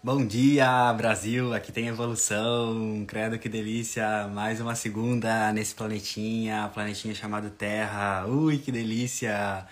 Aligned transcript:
Bom 0.00 0.24
dia, 0.24 0.92
Brasil! 0.92 1.52
Aqui 1.52 1.72
tem 1.72 1.88
evolução. 1.88 3.04
Credo 3.04 3.36
que 3.36 3.48
delícia! 3.48 4.28
Mais 4.28 4.60
uma 4.60 4.76
segunda 4.76 5.52
nesse 5.52 5.74
planetinha, 5.74 6.70
planetinha 6.72 7.12
chamado 7.16 7.50
Terra. 7.50 8.24
Ui, 8.24 8.58
que 8.58 8.70
delícia! 8.70 9.66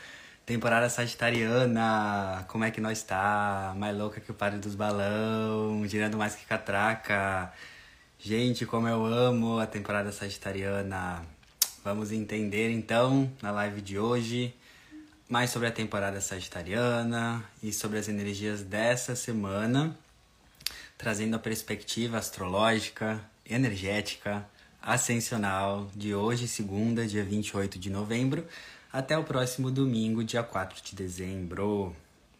Temporada 0.45 0.89
sagitariana. 0.89 2.45
Como 2.49 2.65
é 2.65 2.73
que 2.73 2.81
nós 2.81 3.05
tá? 3.05 3.73
Mais 3.79 3.97
louca 3.97 4.21
que 4.21 4.33
o 4.33 4.35
padre 4.35 4.59
dos 4.59 4.75
balão, 4.75 5.87
girando 5.87 6.19
mais 6.19 6.35
que 6.35 6.45
catraca. 6.45 7.53
Gente, 8.19 8.67
como 8.67 8.89
eu 8.89 9.05
amo 9.07 9.61
a 9.61 9.67
temporada 9.67 10.11
sagitariana. 10.11 11.25
Vamos 11.85 12.11
entender 12.11 12.73
então 12.73 13.31
na 13.41 13.53
live 13.53 13.81
de 13.81 13.97
hoje 13.97 14.53
mais 15.29 15.51
sobre 15.51 15.69
a 15.69 15.73
temporada 15.73 16.21
sagitariana 16.21 17.45
e 17.63 17.73
sobre 17.73 17.99
as 17.99 18.09
energias 18.09 18.63
dessa 18.63 19.17
semana, 19.17 19.97
trazendo 20.99 21.37
a 21.37 21.39
perspectiva 21.39 22.19
astrológica, 22.19 23.21
energética, 23.49 24.47
ascensional 24.81 25.91
de 25.95 26.15
hoje, 26.15 26.49
segunda, 26.49 27.07
dia 27.07 27.25
28 27.25 27.79
de 27.79 27.91
novembro, 27.91 28.47
até 28.93 29.17
o 29.19 29.25
próximo 29.25 29.71
domingo, 29.71 30.25
dia 30.25 30.43
4 30.43 30.83
de 30.83 30.97
dezembro. 30.97 31.95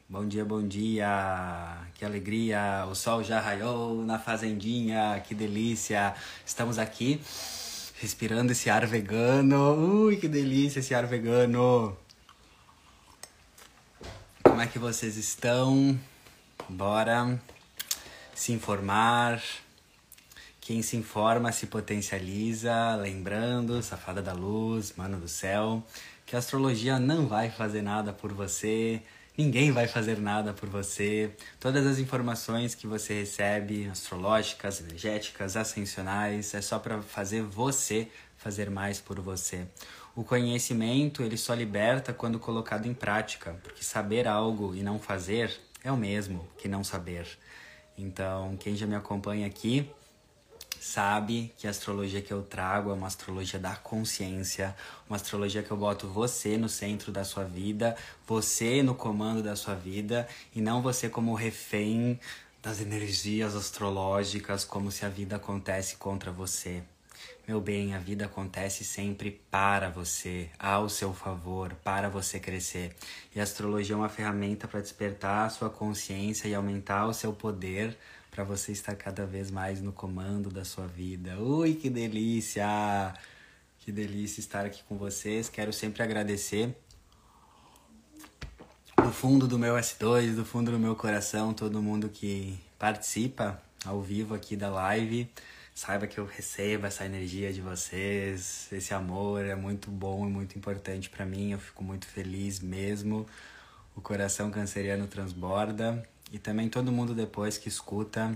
Bom 0.09 0.27
dia, 0.27 0.45
bom 0.45 0.67
dia! 0.67 1.79
Que 1.95 2.05
alegria! 2.05 2.87
O 2.89 2.95
sol 2.95 3.23
já 3.25 3.41
raiou 3.41 4.05
na 4.05 4.19
fazendinha, 4.19 5.21
que 5.27 5.35
delícia! 5.35 6.15
Estamos 6.45 6.79
aqui 6.79 7.21
respirando 8.01 8.53
esse 8.53 8.71
ar 8.71 8.87
vegano. 8.87 10.05
Ui, 10.07 10.17
que 10.17 10.29
delícia 10.29 10.79
esse 10.79 10.95
ar 10.95 11.07
vegano! 11.07 11.97
Como 14.45 14.61
é 14.61 14.67
que 14.67 14.79
vocês 14.79 15.17
estão? 15.17 15.99
Bora 16.69 17.39
se 18.37 18.53
informar. 18.53 19.43
Quem 20.61 20.83
se 20.83 20.97
informa 20.97 21.51
se 21.53 21.67
potencializa. 21.67 22.95
Lembrando, 22.97 23.83
safada 23.83 24.21
da 24.21 24.35
luz, 24.35 24.93
mano 24.97 25.19
do 25.19 25.27
céu, 25.27 25.83
que 26.27 26.37
a 26.37 26.39
astrologia 26.39 26.99
não 26.99 27.27
vai 27.27 27.51
fazer 27.51 27.83
nada 27.83 28.13
por 28.13 28.33
você. 28.33 29.01
Ninguém 29.39 29.73
vai 29.73 29.89
fazer 29.89 30.19
nada 30.19 30.53
por 30.53 30.69
você. 30.69 31.31
Todas 31.59 31.87
as 31.87 31.99
informações 31.99 32.75
que 32.75 32.87
você 32.87 33.21
recebe, 33.21 33.89
astrológicas, 33.89 34.81
energéticas, 34.81 35.57
ascensionais, 35.57 36.55
é 36.55 36.61
só 36.61 36.79
para 36.79 37.01
fazer 37.03 37.43
você 37.43 38.09
fazer 38.37 38.71
mais 38.71 39.01
por 39.01 39.19
você. 39.21 39.67
O 40.15 40.25
conhecimento, 40.25 41.23
ele 41.23 41.37
só 41.37 41.55
liberta 41.55 42.13
quando 42.13 42.39
colocado 42.39 42.87
em 42.87 42.95
prática, 42.95 43.59
porque 43.63 43.83
saber 43.83 44.29
algo 44.29 44.75
e 44.75 44.83
não 44.83 44.99
fazer 44.99 45.59
é 45.83 45.91
o 45.91 45.97
mesmo 45.97 46.47
que 46.59 46.69
não 46.69 46.85
saber. 46.85 47.27
Então, 47.99 48.57
quem 48.57 48.77
já 48.77 48.87
me 48.87 48.95
acompanha 48.95 49.47
aqui 49.47 49.91
sabe 50.81 51.53
que 51.59 51.67
a 51.67 51.71
astrologia 51.71 52.23
que 52.23 52.33
eu 52.33 52.43
trago 52.43 52.91
é 52.91 52.93
uma 52.93 53.07
astrologia 53.07 53.59
da 53.59 53.75
consciência, 53.75 54.77
uma 55.09 55.17
astrologia 55.17 55.63
que 55.63 55.71
eu 55.71 55.77
boto 55.77 56.07
você 56.07 56.57
no 56.57 56.69
centro 56.69 57.11
da 57.11 57.25
sua 57.25 57.45
vida, 57.45 57.97
você 58.27 58.83
no 58.83 58.95
comando 58.95 59.43
da 59.43 59.57
sua 59.57 59.75
vida 59.75 60.29
e 60.55 60.61
não 60.61 60.83
você 60.83 61.09
como 61.09 61.35
refém 61.35 62.21
das 62.63 62.81
energias 62.81 63.55
astrológicas, 63.55 64.65
como 64.65 64.91
se 64.93 65.05
a 65.05 65.09
vida 65.09 65.37
acontece 65.37 65.97
contra 65.97 66.31
você. 66.31 66.83
Meu 67.47 67.61
bem, 67.61 67.95
a 67.95 67.99
vida 68.01 68.25
acontece 68.25 68.83
sempre 68.83 69.41
para 69.49 69.89
você, 69.89 70.51
ao 70.59 70.89
seu 70.89 71.15
favor, 71.15 71.75
para 71.85 72.09
você 72.09 72.41
crescer. 72.41 72.93
E 73.33 73.39
a 73.39 73.45
astrologia 73.45 73.95
é 73.95 73.97
uma 73.97 74.09
ferramenta 74.09 74.67
para 74.67 74.81
despertar 74.81 75.47
a 75.47 75.51
sua 75.51 75.71
consciência 75.71 76.49
e 76.49 76.55
aumentar 76.57 77.07
o 77.07 77.15
seu 77.15 77.33
poder 77.33 77.97
para 78.33 78.43
você 78.43 78.73
estar 78.73 78.97
cada 78.97 79.25
vez 79.25 79.49
mais 79.49 79.81
no 79.81 79.93
comando 79.93 80.51
da 80.51 80.65
sua 80.65 80.89
vida. 80.89 81.39
Ui, 81.39 81.75
que 81.75 81.89
delícia! 81.89 83.15
Que 83.79 83.93
delícia 83.93 84.41
estar 84.41 84.67
aqui 84.67 84.83
com 84.89 84.99
vocês. 84.99 85.49
Quero 85.49 85.73
sempre 85.73 86.03
agradecer 86.03 86.77
do 88.97 89.13
fundo 89.13 89.47
do 89.47 89.57
meu 89.57 89.77
S2, 89.77 90.35
do 90.35 90.45
fundo 90.45 90.73
do 90.73 90.81
meu 90.81 90.97
coração, 90.97 91.55
todo 91.55 91.81
mundo 91.81 92.09
que 92.09 92.59
participa 92.77 93.63
ao 93.85 94.03
vivo 94.03 94.35
aqui 94.35 94.57
da 94.57 94.69
live. 94.69 95.31
Saiba 95.77 96.07
que 96.07 96.17
eu 96.17 96.25
recebo 96.25 96.87
essa 96.87 97.05
energia 97.05 97.53
de 97.53 97.61
vocês, 97.61 98.67
esse 98.73 98.95
amor 98.95 99.45
é 99.45 99.55
muito 99.55 99.91
bom 99.91 100.27
e 100.27 100.31
muito 100.31 100.57
importante 100.57 101.11
para 101.11 101.27
mim. 101.27 101.53
Eu 101.53 101.59
fico 101.59 101.85
muito 101.85 102.07
feliz 102.07 102.61
mesmo. 102.61 103.27
O 103.95 104.01
coração 104.01 104.51
canceriano 104.51 105.07
transborda 105.07 106.03
e 106.33 106.39
também 106.39 106.71
todo 106.71 106.91
mundo 106.91 107.15
depois 107.15 107.59
que 107.59 107.69
escuta 107.69 108.35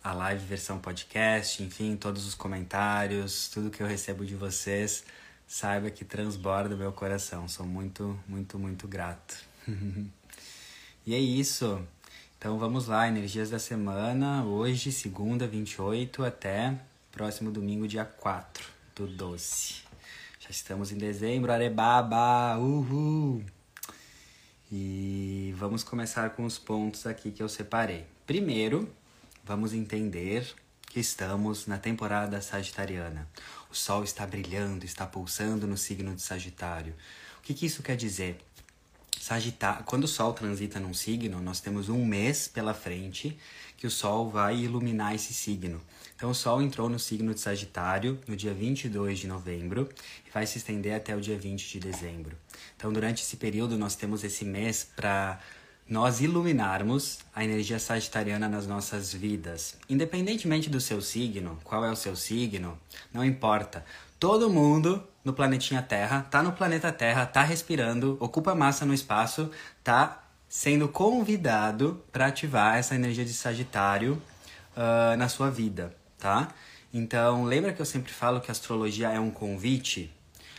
a 0.00 0.12
live 0.12 0.46
versão 0.46 0.78
podcast, 0.78 1.60
enfim, 1.60 1.96
todos 1.96 2.24
os 2.24 2.36
comentários, 2.36 3.48
tudo 3.48 3.68
que 3.68 3.82
eu 3.82 3.86
recebo 3.88 4.24
de 4.24 4.36
vocês, 4.36 5.02
saiba 5.44 5.90
que 5.90 6.04
transborda 6.04 6.76
meu 6.76 6.92
coração. 6.92 7.48
Sou 7.48 7.66
muito, 7.66 8.16
muito, 8.28 8.56
muito 8.60 8.86
grato. 8.86 9.36
e 11.04 11.16
é 11.16 11.18
isso. 11.18 11.84
Então 12.40 12.58
vamos 12.58 12.86
lá, 12.86 13.06
energias 13.06 13.50
da 13.50 13.58
semana, 13.58 14.42
hoje, 14.46 14.90
segunda, 14.90 15.46
28, 15.46 16.24
até 16.24 16.74
próximo 17.12 17.50
domingo, 17.50 17.86
dia 17.86 18.06
4 18.06 18.66
do 18.96 19.06
12. 19.06 19.74
Já 20.38 20.48
estamos 20.48 20.90
em 20.90 20.96
dezembro, 20.96 21.52
arebaba, 21.52 22.56
uhul! 22.56 23.44
E 24.72 25.54
vamos 25.58 25.84
começar 25.84 26.30
com 26.30 26.46
os 26.46 26.56
pontos 26.56 27.06
aqui 27.06 27.30
que 27.30 27.42
eu 27.42 27.48
separei. 27.48 28.06
Primeiro, 28.26 28.90
vamos 29.44 29.74
entender 29.74 30.50
que 30.86 30.98
estamos 30.98 31.66
na 31.66 31.76
temporada 31.76 32.40
sagitariana. 32.40 33.28
O 33.70 33.74
sol 33.74 34.02
está 34.02 34.26
brilhando, 34.26 34.86
está 34.86 35.06
pulsando 35.06 35.66
no 35.66 35.76
signo 35.76 36.14
de 36.14 36.22
Sagitário. 36.22 36.94
O 37.38 37.42
que, 37.42 37.52
que 37.52 37.66
isso 37.66 37.82
quer 37.82 37.96
dizer? 37.96 38.38
Sagitário, 39.20 39.84
quando 39.84 40.04
o 40.04 40.08
Sol 40.08 40.32
transita 40.32 40.80
num 40.80 40.94
signo, 40.94 41.42
nós 41.42 41.60
temos 41.60 41.90
um 41.90 42.06
mês 42.06 42.48
pela 42.48 42.72
frente 42.72 43.36
que 43.76 43.86
o 43.86 43.90
Sol 43.90 44.30
vai 44.30 44.56
iluminar 44.56 45.14
esse 45.14 45.34
signo. 45.34 45.78
Então, 46.16 46.30
o 46.30 46.34
Sol 46.34 46.62
entrou 46.62 46.88
no 46.88 46.98
signo 46.98 47.34
de 47.34 47.40
Sagitário 47.40 48.18
no 48.26 48.34
dia 48.34 48.54
22 48.54 49.18
de 49.18 49.26
novembro 49.26 49.90
e 50.26 50.30
vai 50.30 50.46
se 50.46 50.56
estender 50.56 50.94
até 50.94 51.14
o 51.14 51.20
dia 51.20 51.38
20 51.38 51.70
de 51.70 51.80
dezembro. 51.80 52.34
Então, 52.74 52.90
durante 52.90 53.22
esse 53.22 53.36
período, 53.36 53.76
nós 53.76 53.94
temos 53.94 54.24
esse 54.24 54.42
mês 54.42 54.88
para 54.96 55.38
nós 55.86 56.22
iluminarmos 56.22 57.18
a 57.34 57.44
energia 57.44 57.78
sagitariana 57.78 58.48
nas 58.48 58.66
nossas 58.66 59.12
vidas. 59.12 59.76
Independentemente 59.86 60.70
do 60.70 60.80
seu 60.80 61.02
signo, 61.02 61.58
qual 61.62 61.84
é 61.84 61.90
o 61.90 61.96
seu 61.96 62.16
signo, 62.16 62.78
não 63.12 63.22
importa. 63.22 63.84
Todo 64.18 64.48
mundo 64.48 65.06
no 65.24 65.32
planetinha 65.32 65.82
Terra, 65.82 66.26
tá 66.30 66.42
no 66.42 66.52
planeta 66.52 66.90
Terra, 66.92 67.26
tá 67.26 67.42
respirando, 67.42 68.16
ocupa 68.20 68.54
massa 68.54 68.86
no 68.86 68.94
espaço, 68.94 69.50
tá 69.84 70.22
sendo 70.48 70.88
convidado 70.88 72.02
para 72.10 72.26
ativar 72.26 72.76
essa 72.76 72.94
energia 72.94 73.24
de 73.24 73.32
Sagitário 73.32 74.20
uh, 74.76 75.16
na 75.16 75.28
sua 75.28 75.50
vida, 75.50 75.94
tá? 76.18 76.48
Então, 76.92 77.44
lembra 77.44 77.72
que 77.72 77.80
eu 77.80 77.86
sempre 77.86 78.12
falo 78.12 78.40
que 78.40 78.50
astrologia 78.50 79.10
é 79.10 79.20
um 79.20 79.30
convite? 79.30 80.12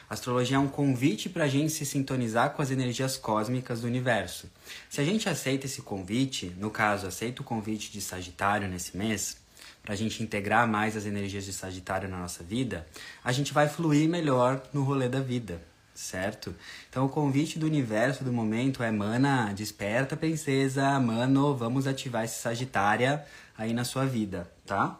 A 0.10 0.14
astrologia 0.14 0.58
é 0.58 0.60
um 0.60 0.68
convite 0.68 1.30
para 1.30 1.46
a 1.46 1.48
gente 1.48 1.72
se 1.72 1.86
sintonizar 1.86 2.52
com 2.52 2.62
as 2.62 2.72
energias 2.72 3.18
cósmicas 3.18 3.82
do 3.82 3.88
universo. 3.88 4.50
Se 4.90 5.02
a 5.02 5.04
gente 5.04 5.28
aceita 5.28 5.66
esse 5.66 5.82
convite, 5.82 6.54
no 6.58 6.70
caso, 6.70 7.08
aceita 7.08 7.42
o 7.42 7.46
convite 7.46 7.92
de 7.92 8.02
Sagitário 8.02 8.68
nesse 8.68 8.96
mês, 8.96 9.41
para 9.84 9.94
a 9.94 9.98
gente 9.98 10.22
integrar 10.22 10.68
mais 10.68 10.96
as 10.96 11.06
energias 11.06 11.46
de 11.46 11.54
Sagitário 11.54 12.08
na 12.08 12.18
nossa 12.18 12.44
vida, 12.44 12.88
a 13.24 13.32
gente 13.32 13.54
vai 13.54 13.68
fluir 13.68 14.08
melhor 14.08 14.62
no 14.72 14.84
rolê 14.84 15.10
da 15.10 15.20
vida, 15.20 15.62
certo? 15.94 16.56
Então 16.90 17.06
o 17.06 17.10
convite 17.10 17.58
do 17.58 17.66
universo 17.66 18.24
do 18.24 18.32
momento 18.32 18.84
é, 18.84 18.92
mana, 18.92 19.54
desperta 19.54 20.16
princesa, 20.16 21.00
mano, 21.00 21.56
vamos 21.56 21.88
ativar 21.88 22.24
esse 22.24 22.40
Sagitária 22.40 23.26
aí 23.58 23.74
na 23.74 23.84
sua 23.84 24.06
vida, 24.06 24.50
tá? 24.66 25.00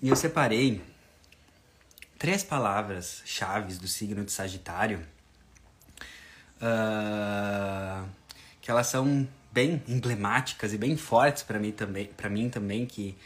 E 0.00 0.08
eu 0.08 0.16
separei 0.16 0.82
três 2.18 2.42
palavras 2.42 3.22
chaves 3.24 3.78
do 3.78 3.86
signo 3.86 4.24
de 4.24 4.32
Sagitário, 4.32 5.04
uh, 6.56 8.08
que 8.60 8.70
elas 8.70 8.86
são 8.86 9.26
bem 9.50 9.82
emblemáticas 9.88 10.72
e 10.72 10.78
bem 10.78 10.96
fortes 10.96 11.42
para 11.42 11.58
mim 11.58 11.72
também, 11.72 12.06
para 12.06 12.28
mim 12.28 12.48
também 12.48 12.86
que 12.86 13.16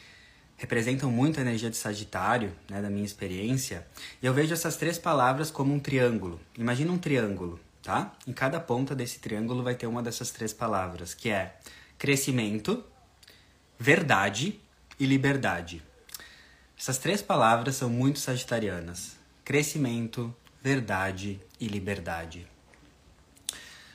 representam 0.57 1.11
muito 1.11 1.39
a 1.39 1.43
energia 1.43 1.69
de 1.69 1.77
Sagitário, 1.77 2.53
né, 2.71 2.81
da 2.81 2.89
minha 2.89 3.05
experiência. 3.05 3.87
E 4.23 4.27
eu 4.27 4.33
vejo 4.33 4.53
essas 4.53 4.77
três 4.77 4.97
palavras 4.97 5.51
como 5.51 5.75
um 5.75 5.81
triângulo. 5.81 6.41
Imagina 6.57 6.93
um 6.93 6.99
triângulo, 6.99 7.59
tá? 7.83 8.13
Em 8.27 8.33
cada 8.33 8.61
ponta 8.61 8.95
desse 8.95 9.19
triângulo 9.19 9.63
vai 9.63 9.75
ter 9.75 9.89
uma 9.89 10.03
dessas 10.03 10.31
três 10.31 10.53
palavras, 10.53 11.15
que 11.15 11.31
é 11.31 11.57
crescimento, 11.99 12.85
verdade 13.77 14.61
e 15.01 15.07
liberdade. 15.07 15.83
Essas 16.79 16.99
três 16.99 17.21
palavras 17.21 17.75
são 17.75 17.91
muito 17.91 18.21
sagitarianas: 18.21 19.17
crescimento, 19.45 20.35
verdade 20.63 21.41
e 21.59 21.67
liberdade. 21.67 22.52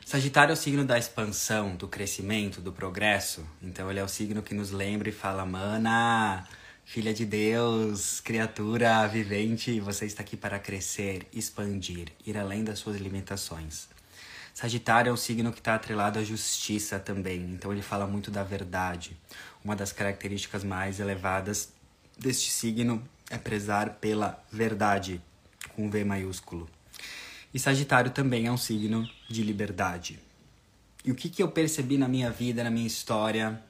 Sagitário 0.08 0.52
é 0.52 0.54
o 0.54 0.56
signo 0.56 0.86
da 0.86 0.98
expansão, 0.98 1.76
do 1.76 1.86
crescimento, 1.86 2.62
do 2.62 2.72
progresso. 2.72 3.46
Então 3.62 3.92
ele 3.92 4.00
é 4.00 4.04
o 4.06 4.08
signo 4.08 4.42
que 4.42 4.54
nos 4.54 4.72
lembra 4.72 5.10
e 5.10 5.12
fala: 5.12 5.46
Mana, 5.46 6.48
filha 6.86 7.14
de 7.14 7.26
Deus, 7.26 8.22
criatura 8.22 9.06
vivente, 9.06 9.82
você 9.82 10.06
está 10.06 10.22
aqui 10.22 10.38
para 10.38 10.60
crescer, 10.60 11.28
expandir, 11.34 12.08
ir 12.26 12.38
além 12.38 12.64
das 12.64 12.80
suas 12.80 12.96
limitações. 13.02 13.90
Sagitário 14.54 15.10
é 15.10 15.12
o 15.12 15.18
signo 15.18 15.52
que 15.52 15.60
está 15.60 15.76
atrelado 15.76 16.20
à 16.20 16.24
justiça 16.24 16.98
também, 16.98 17.42
então 17.42 17.74
ele 17.74 17.82
fala 17.82 18.08
muito 18.08 18.32
da 18.32 18.46
verdade. 18.46 19.12
Uma 19.62 19.76
das 19.76 19.92
características 19.92 20.64
mais 20.64 21.02
elevadas 21.02 21.74
deste 22.18 22.50
signo 22.50 23.04
é 23.30 23.38
prezar 23.38 23.96
pela 23.96 24.42
verdade, 24.50 25.22
com 25.76 25.90
V 25.90 26.06
maiúsculo. 26.06 26.77
E 27.54 27.60
Sagitário 27.60 28.12
também 28.12 28.48
é 28.48 28.52
um 28.52 28.58
signo 28.58 29.10
de 29.30 29.42
liberdade. 29.42 30.20
E 31.04 31.12
o 31.12 31.16
que, 31.16 31.30
que 31.30 31.42
eu 31.42 31.50
percebi 31.50 31.98
na 31.98 32.08
minha 32.08 32.30
vida, 32.30 32.64
na 32.64 32.70
minha 32.70 32.88
história, 32.88 33.62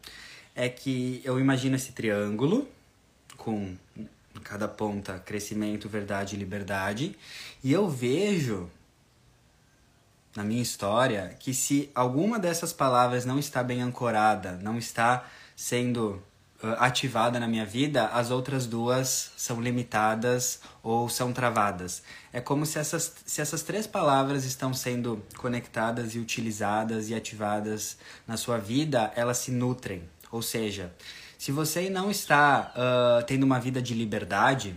é 0.56 0.68
que 0.68 1.22
eu 1.24 1.40
imagino 1.40 1.76
esse 1.76 1.92
triângulo 1.92 2.68
com 3.38 3.76
cada 4.44 4.68
ponta 4.68 5.20
crescimento, 5.20 5.88
verdade 5.90 6.36
e 6.36 6.40
liberdade, 6.40 7.16
e 7.64 7.72
eu 7.72 7.90
vejo 7.90 8.70
na 10.36 10.44
minha 10.44 10.62
história 10.62 11.36
que 11.40 11.54
se 11.54 11.90
alguma 11.94 12.40
dessas 12.40 12.72
palavras 12.72 13.26
não 13.26 13.40
está 13.40 13.64
bem 13.64 13.82
ancorada, 13.82 14.54
não 14.62 14.78
está 14.78 15.28
sendo 15.56 16.22
ativada 16.80 17.40
na 17.40 17.48
minha 17.48 17.66
vida, 17.66 18.08
as 18.08 18.32
outras 18.32 18.66
duas 18.66 19.32
são 19.38 19.62
limitadas 19.62 20.60
ou 20.82 21.08
são 21.08 21.32
travadas. 21.32 22.02
É 22.34 22.42
como 22.42 22.66
se 22.66 22.80
essas, 22.80 23.14
se 23.26 23.42
essas 23.42 23.62
três 23.62 23.86
palavras 23.86 24.44
estão 24.44 24.74
sendo 24.74 25.24
conectadas 25.38 26.16
e 26.16 26.20
utilizadas 26.20 27.10
e 27.10 27.16
ativadas 27.16 27.98
na 28.26 28.38
sua 28.38 28.58
vida, 28.58 29.12
elas 29.16 29.38
se 29.38 29.52
nutrem. 29.52 30.04
Ou 30.32 30.42
seja, 30.42 30.94
se 31.38 31.52
você 31.52 31.90
não 31.90 32.10
está 32.10 32.74
uh, 32.76 33.24
tendo 33.26 33.44
uma 33.44 33.60
vida 33.60 33.82
de 33.82 33.94
liberdade, 33.94 34.74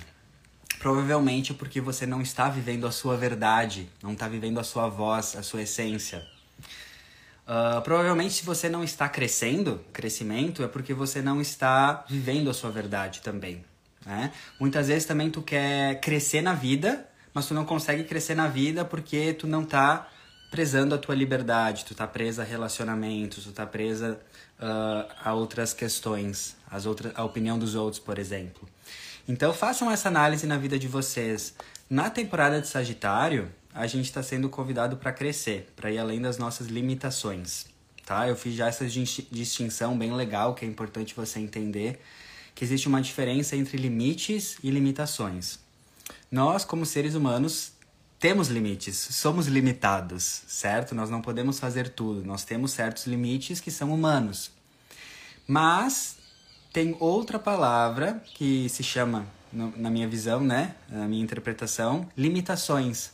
provavelmente 0.79 1.55
porque 1.55 1.81
você 1.81 2.05
não 2.05 2.21
está 2.21 2.49
vivendo 2.49 2.87
a 2.87 2.93
sua 2.93 3.17
verdade, 3.17 3.89
não 4.03 4.13
está 4.13 4.29
vivendo 4.29 4.61
a 4.61 4.65
sua 4.65 4.89
voz, 4.89 5.35
a 5.35 5.43
sua 5.43 5.63
essência. 5.63 6.23
Uh, 7.51 7.83
provavelmente, 7.83 8.35
se 8.35 8.45
você 8.45 8.69
não 8.69 8.85
está 8.85 9.09
crescendo, 9.09 9.85
crescimento, 9.93 10.63
é 10.63 10.69
porque 10.69 10.95
você 10.95 11.21
não 11.21 11.41
está 11.41 12.05
vivendo 12.09 12.49
a 12.49 12.55
sua 12.55 12.71
verdade 12.71 13.23
também. 13.23 13.65
Né? 14.07 14.31
Muitas 14.61 14.87
vezes 14.87 15.05
também 15.05 15.29
tu 15.29 15.43
quer 15.43 15.99
crescer 16.01 16.43
na 16.43 16.55
vida, 16.55 17.05
mas 17.35 17.47
tu 17.47 17.55
não 17.55 17.65
consegue 17.65 18.05
crescer 18.05 18.37
na 18.37 18.47
vida 18.47 18.85
porque 18.85 19.33
tu 19.33 19.49
não 19.49 19.63
está 19.65 20.09
prezando 20.49 20.95
a 20.95 20.99
tua 20.99 21.17
liberdade, 21.17 21.85
tu 21.85 21.93
tá 21.93 22.07
presa 22.07 22.43
a 22.43 22.45
relacionamentos, 22.45 23.43
tu 23.43 23.51
tá 23.51 23.67
presa 23.67 24.21
uh, 24.61 25.13
a 25.21 25.35
outras 25.35 25.75
questões, 25.75 26.57
as 26.71 26.87
outras, 26.87 27.13
a 27.17 27.25
opinião 27.25 27.59
dos 27.59 27.75
outros, 27.75 28.01
por 28.01 28.17
exemplo. 28.17 28.69
Então 29.27 29.53
façam 29.53 29.91
essa 29.91 30.07
análise 30.07 30.47
na 30.47 30.57
vida 30.57 30.79
de 30.79 30.87
vocês. 30.87 31.53
Na 31.89 32.11
temporada 32.11 32.61
de 32.61 32.69
Sagitário, 32.69 33.51
a 33.73 33.87
gente 33.87 34.07
está 34.07 34.23
sendo 34.23 34.49
convidado 34.49 34.97
para 34.97 35.13
crescer, 35.13 35.73
para 35.77 35.91
ir 35.91 35.99
além 35.99 36.21
das 36.21 36.39
nossas 36.39 36.67
limitações, 36.67 37.67
tá? 38.05 38.29
Eu 38.29 38.37
fiz 38.37 38.55
já 38.55 38.67
essa 38.67 38.87
distinção 38.87 39.97
bem 39.97 40.13
legal, 40.13 40.55
que 40.55 40.65
é 40.65 40.69
importante 40.69 41.15
você 41.15 41.39
entender 41.39 42.01
que 42.55 42.65
existe 42.65 42.89
uma 42.89 43.01
diferença 43.01 43.57
entre 43.57 43.77
limites 43.77 44.59
e 44.63 44.71
limitações. 44.71 45.59
Nós, 46.31 46.65
como 46.65 46.85
seres 46.85 47.15
humanos, 47.15 47.73
temos 48.19 48.49
limites, 48.49 48.97
somos 48.97 49.47
limitados, 49.47 50.43
certo? 50.47 50.95
Nós 50.95 51.09
não 51.09 51.23
podemos 51.23 51.59
fazer 51.59 51.89
tudo, 51.89 52.25
nós 52.25 52.45
temos 52.45 52.73
certos 52.73 53.07
limites 53.07 53.61
que 53.61 53.71
são 53.71 53.95
humanos. 53.95 54.51
Mas 55.47 56.17
tem 56.73 56.97
outra 57.01 57.39
palavra 57.39 58.23
que 58.35 58.69
se 58.69 58.83
chama, 58.83 59.27
na 59.53 59.89
minha 59.89 60.07
visão, 60.07 60.41
né, 60.41 60.75
na 60.89 61.09
minha 61.09 61.23
interpretação, 61.23 62.09
limitações. 62.17 63.13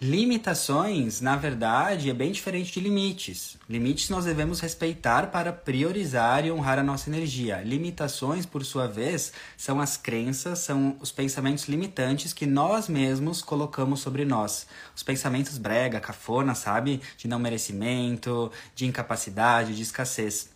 Limitações, 0.00 1.20
na 1.20 1.34
verdade, 1.34 2.08
é 2.08 2.14
bem 2.14 2.30
diferente 2.30 2.70
de 2.70 2.78
limites. 2.78 3.58
Limites 3.68 4.08
nós 4.08 4.24
devemos 4.24 4.60
respeitar 4.60 5.32
para 5.32 5.52
priorizar 5.52 6.46
e 6.46 6.52
honrar 6.52 6.78
a 6.78 6.84
nossa 6.84 7.10
energia. 7.10 7.60
Limitações, 7.64 8.46
por 8.46 8.64
sua 8.64 8.86
vez, 8.86 9.32
são 9.56 9.80
as 9.80 9.96
crenças, 9.96 10.60
são 10.60 10.96
os 11.00 11.10
pensamentos 11.10 11.64
limitantes 11.64 12.32
que 12.32 12.46
nós 12.46 12.88
mesmos 12.88 13.42
colocamos 13.42 13.98
sobre 13.98 14.24
nós. 14.24 14.68
Os 14.94 15.02
pensamentos 15.02 15.58
brega, 15.58 15.98
cafona, 15.98 16.54
sabe? 16.54 17.00
De 17.16 17.26
não 17.26 17.40
merecimento, 17.40 18.52
de 18.76 18.86
incapacidade, 18.86 19.74
de 19.74 19.82
escassez. 19.82 20.48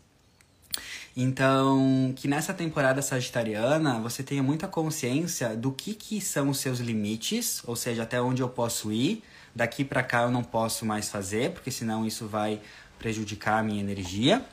Então, 1.16 2.14
que 2.14 2.28
nessa 2.28 2.54
temporada 2.54 3.02
sagitariana 3.02 4.00
você 4.00 4.22
tenha 4.22 4.42
muita 4.42 4.68
consciência 4.68 5.56
do 5.56 5.72
que, 5.72 5.94
que 5.94 6.20
são 6.20 6.48
os 6.48 6.58
seus 6.58 6.78
limites, 6.78 7.60
ou 7.66 7.74
seja, 7.74 8.04
até 8.04 8.22
onde 8.22 8.40
eu 8.40 8.48
posso 8.48 8.90
ir, 8.92 9.22
daqui 9.54 9.84
para 9.84 10.02
cá 10.02 10.22
eu 10.22 10.30
não 10.30 10.42
posso 10.42 10.84
mais 10.84 11.08
fazer, 11.08 11.52
porque 11.52 11.70
senão 11.70 12.06
isso 12.06 12.26
vai 12.26 12.60
prejudicar 12.98 13.58
a 13.58 13.62
minha 13.62 13.80
energia. 13.80 14.44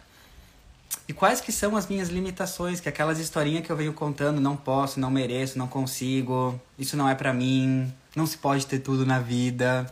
E 1.08 1.14
quais 1.14 1.42
que 1.42 1.52
são 1.52 1.76
as 1.76 1.88
minhas 1.88 2.10
limitações, 2.10 2.80
que 2.80 2.88
é 2.88 2.92
aquelas 2.92 3.20
historinhas 3.20 3.66
que 3.66 3.72
eu 3.72 3.76
venho 3.76 3.94
contando, 3.94 4.40
não 4.40 4.56
posso, 4.56 5.00
não 5.00 5.10
mereço, 5.10 5.58
não 5.58 5.68
consigo, 5.68 6.60
isso 6.78 6.96
não 6.96 7.10
é 7.10 7.16
para 7.16 7.34
mim, 7.34 7.92
não 8.16 8.26
se 8.26 8.38
pode 8.38 8.66
ter 8.68 8.80
tudo 8.80 9.06
na 9.06 9.20
vida. 9.20 9.92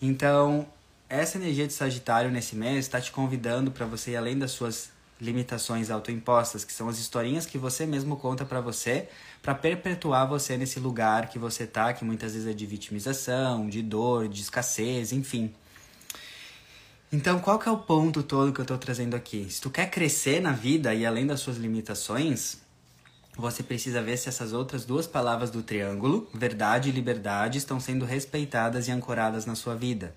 Então, 0.00 0.66
essa 1.08 1.38
energia 1.38 1.66
de 1.66 1.72
Sagitário 1.72 2.30
nesse 2.30 2.54
mês 2.54 2.78
está 2.78 3.00
te 3.00 3.10
convidando 3.10 3.70
para 3.70 3.84
você 3.84 4.12
ir 4.12 4.16
além 4.16 4.38
das 4.38 4.52
suas 4.52 4.91
limitações 5.22 5.88
autoimpostas, 5.88 6.64
que 6.64 6.72
são 6.72 6.88
as 6.88 6.98
historinhas 6.98 7.46
que 7.46 7.56
você 7.56 7.86
mesmo 7.86 8.16
conta 8.16 8.44
para 8.44 8.60
você, 8.60 9.08
para 9.40 9.54
perpetuar 9.54 10.28
você 10.28 10.56
nesse 10.56 10.80
lugar 10.80 11.28
que 11.28 11.38
você 11.38 11.64
tá, 11.64 11.92
que 11.92 12.04
muitas 12.04 12.32
vezes 12.32 12.48
é 12.48 12.52
de 12.52 12.66
vitimização, 12.66 13.68
de 13.68 13.82
dor, 13.82 14.28
de 14.28 14.42
escassez, 14.42 15.12
enfim. 15.12 15.54
Então, 17.12 17.38
qual 17.38 17.56
que 17.56 17.68
é 17.68 17.72
o 17.72 17.78
ponto 17.78 18.20
todo 18.22 18.52
que 18.52 18.60
eu 18.60 18.64
tô 18.64 18.76
trazendo 18.76 19.14
aqui? 19.14 19.46
Se 19.48 19.60
tu 19.60 19.70
quer 19.70 19.88
crescer 19.88 20.40
na 20.40 20.50
vida 20.52 20.92
e 20.92 21.06
além 21.06 21.24
das 21.24 21.38
suas 21.38 21.56
limitações, 21.56 22.60
você 23.36 23.62
precisa 23.62 24.02
ver 24.02 24.16
se 24.16 24.28
essas 24.28 24.52
outras 24.52 24.84
duas 24.84 25.06
palavras 25.06 25.50
do 25.50 25.62
triângulo, 25.62 26.28
verdade 26.34 26.88
e 26.88 26.92
liberdade, 26.92 27.58
estão 27.58 27.78
sendo 27.78 28.04
respeitadas 28.04 28.88
e 28.88 28.90
ancoradas 28.90 29.46
na 29.46 29.54
sua 29.54 29.76
vida. 29.76 30.12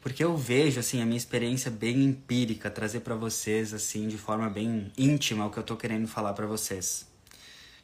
Porque 0.00 0.24
eu 0.24 0.34
vejo, 0.34 0.80
assim, 0.80 1.02
a 1.02 1.04
minha 1.04 1.18
experiência 1.18 1.70
bem 1.70 2.04
empírica, 2.04 2.70
trazer 2.70 3.00
para 3.00 3.14
vocês, 3.14 3.74
assim, 3.74 4.08
de 4.08 4.16
forma 4.16 4.48
bem 4.48 4.90
íntima 4.96 5.46
o 5.46 5.50
que 5.50 5.58
eu 5.58 5.62
tô 5.62 5.76
querendo 5.76 6.08
falar 6.08 6.32
para 6.32 6.46
vocês. 6.46 7.06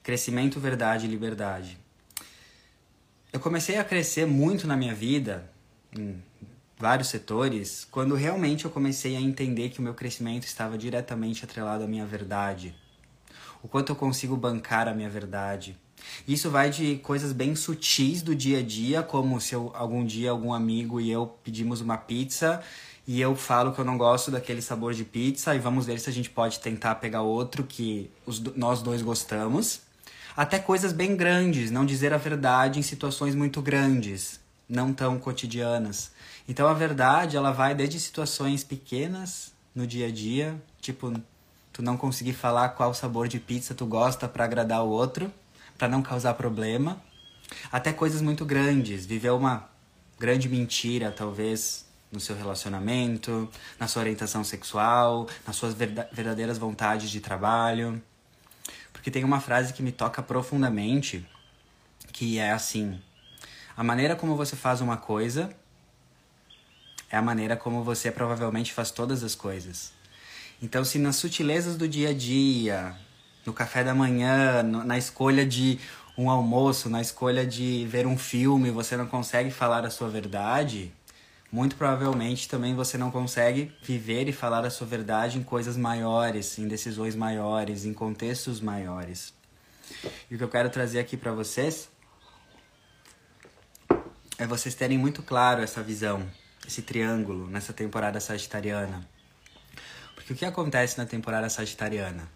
Crescimento, 0.02 0.59
verdade 0.59 1.07
e 1.07 1.11
liberdade. 1.11 1.79
Eu 3.31 3.38
comecei 3.38 3.76
a 3.76 3.85
crescer 3.85 4.26
muito 4.26 4.67
na 4.67 4.76
minha 4.76 4.95
vida, 4.95 5.50
em 5.95 6.23
vários 6.79 7.09
setores, 7.09 7.87
quando 7.91 8.14
realmente 8.14 8.64
eu 8.64 8.71
comecei 8.71 9.14
a 9.14 9.21
entender 9.21 9.69
que 9.69 9.81
o 9.81 9.83
meu 9.83 9.93
crescimento 9.93 10.45
estava 10.45 10.79
diretamente 10.79 11.45
atrelado 11.45 11.85
à 11.85 11.87
minha 11.87 12.07
verdade. 12.07 12.75
O 13.62 13.69
quanto 13.69 13.93
eu 13.93 13.97
consigo 13.97 14.37
bancar 14.37 14.88
a 14.88 14.95
minha 14.95 15.11
verdade 15.11 15.79
isso 16.27 16.51
vai 16.51 16.71
de 16.71 16.97
coisas 16.97 17.33
bem 17.33 17.55
sutis 17.55 18.23
do 18.23 18.35
dia 18.35 18.59
a 18.59 18.63
dia, 18.63 19.03
como 19.03 19.41
se 19.41 19.55
eu, 19.55 19.71
algum 19.75 20.05
dia 20.05 20.31
algum 20.31 20.53
amigo 20.53 21.01
e 21.01 21.11
eu 21.11 21.27
pedimos 21.45 21.81
uma 21.81 21.97
pizza 21.97 22.63
e 23.07 23.21
eu 23.21 23.37
falo 23.37 23.73
que 23.73 23.79
eu 23.79 23.85
não 23.85 23.97
gosto 23.97 24.31
daquele 24.31 24.61
sabor 24.61 24.93
de 24.93 25.05
pizza 25.05 25.55
e 25.55 25.59
vamos 25.59 25.87
ver 25.87 26.01
se 26.01 26.11
a 26.11 26.13
gente 26.13 26.29
pode 26.29 26.59
tentar 26.59 26.97
pegar 26.97 27.23
outro 27.23 27.63
que 27.63 28.11
os, 28.27 28.41
nós 28.57 28.83
dois 28.83 29.01
gostamos. 29.01 29.81
Até 30.37 30.59
coisas 30.59 30.93
bem 30.93 31.17
grandes, 31.17 31.71
não 31.71 31.87
dizer 31.87 32.13
a 32.13 32.19
verdade 32.19 32.81
em 32.81 32.83
situações 32.83 33.35
muito 33.35 33.63
grandes, 33.63 34.41
não 34.69 34.93
tão 34.93 35.19
cotidianas. 35.19 36.11
Então 36.49 36.67
a 36.67 36.75
verdade, 36.75 37.37
ela 37.37 37.53
vai 37.53 37.75
desde 37.75 38.01
situações 38.01 38.65
pequenas 38.65 39.53
no 39.75 39.87
dia 39.87 40.09
a 40.09 40.11
dia, 40.11 40.61
tipo 40.81 41.13
tu 41.73 41.83
não 41.83 41.97
conseguir 41.97 42.33
falar 42.33 42.71
qual 42.71 42.93
sabor 42.93 43.29
de 43.29 43.39
pizza 43.39 43.75
tu 43.75 43.87
gosta 43.87 44.27
para 44.27 44.45
agradar 44.45 44.83
o 44.83 44.89
outro 44.89 45.31
para 45.76 45.88
não 45.88 46.02
causar 46.02 46.35
problema, 46.35 47.02
até 47.71 47.92
coisas 47.92 48.21
muito 48.21 48.45
grandes, 48.45 49.06
viver 49.06 49.30
uma 49.30 49.68
grande 50.18 50.49
mentira, 50.49 51.11
talvez 51.11 51.87
no 52.11 52.21
seu 52.21 52.37
relacionamento, 52.37 53.49
na 53.78 53.87
sua 53.87 54.02
orientação 54.02 54.42
sexual, 54.42 55.28
nas 55.47 55.56
suas 55.56 55.75
verdadeiras 55.75 56.59
vontades 56.59 57.11
de 57.11 57.21
trabalho. 57.21 58.02
Porque 58.92 59.11
tem 59.11 59.25
uma 59.25 59.40
frase 59.40 59.73
que 59.73 59.83
me 59.83 59.92
toca 59.92 60.23
profundamente, 60.23 61.26
que 62.12 62.38
é 62.38 62.52
assim: 62.52 63.00
a 63.76 63.85
maneira 63.85 64.16
como 64.16 64.37
você 64.37 64.56
faz 64.56 64.80
uma 64.80 64.97
coisa 64.97 65.54
é 67.11 67.16
a 67.16 67.23
maneira 67.23 67.56
como 67.56 67.85
você 67.85 68.11
provavelmente 68.11 68.73
faz 68.73 68.90
todas 68.90 69.23
as 69.23 69.35
coisas. 69.35 69.92
Então, 70.61 70.85
se 70.85 70.99
nas 70.99 71.16
sutilezas 71.16 71.76
do 71.76 71.87
dia 71.87 72.11
a 72.11 72.14
dia, 72.14 72.97
no 73.47 73.53
café 73.53 73.85
da 73.85 73.95
manhã, 73.95 74.62
no, 74.62 74.85
na 74.85 74.99
escolha 74.99 75.47
de 75.47 75.79
um 76.19 76.29
almoço, 76.29 76.91
na 76.91 77.00
escolha 77.00 77.47
de 77.47 77.87
ver 77.88 78.07
um 78.07 78.19
filme, 78.19 78.71
você 78.71 78.97
não 78.97 79.07
consegue 79.07 79.50
falar 79.50 79.85
a 79.85 79.91
sua 79.91 80.09
verdade, 80.09 80.93
muito 81.53 81.76
provavelmente 81.76 82.49
também 82.49 82.75
você 82.75 82.99
não 82.99 83.11
consegue 83.11 83.73
viver 83.83 84.29
e 84.29 84.33
falar 84.33 84.65
a 84.65 84.71
sua 84.71 84.87
verdade 84.87 85.38
em 85.38 85.43
coisas 85.43 85.76
maiores, 85.76 86.59
em 86.59 86.67
decisões 86.67 87.15
maiores, 87.15 87.85
em 87.85 87.95
contextos 87.95 88.61
maiores. 88.61 89.33
E 90.31 90.35
o 90.35 90.38
que 90.38 90.45
eu 90.45 90.49
quero 90.49 90.69
trazer 90.69 90.99
aqui 90.99 91.17
para 91.17 91.33
vocês 91.33 91.88
é 94.38 94.47
vocês 94.47 94.75
terem 94.75 94.99
muito 94.99 95.23
claro 95.23 95.62
essa 95.62 95.83
visão, 95.83 96.26
esse 96.67 96.83
triângulo 96.83 97.47
nessa 97.47 97.73
temporada 97.73 98.21
sagitariana. 98.21 99.07
Porque 100.15 100.33
o 100.33 100.37
que 100.37 100.45
acontece 100.45 100.99
na 100.99 101.07
temporada 101.07 101.49
sagitariana? 101.49 102.36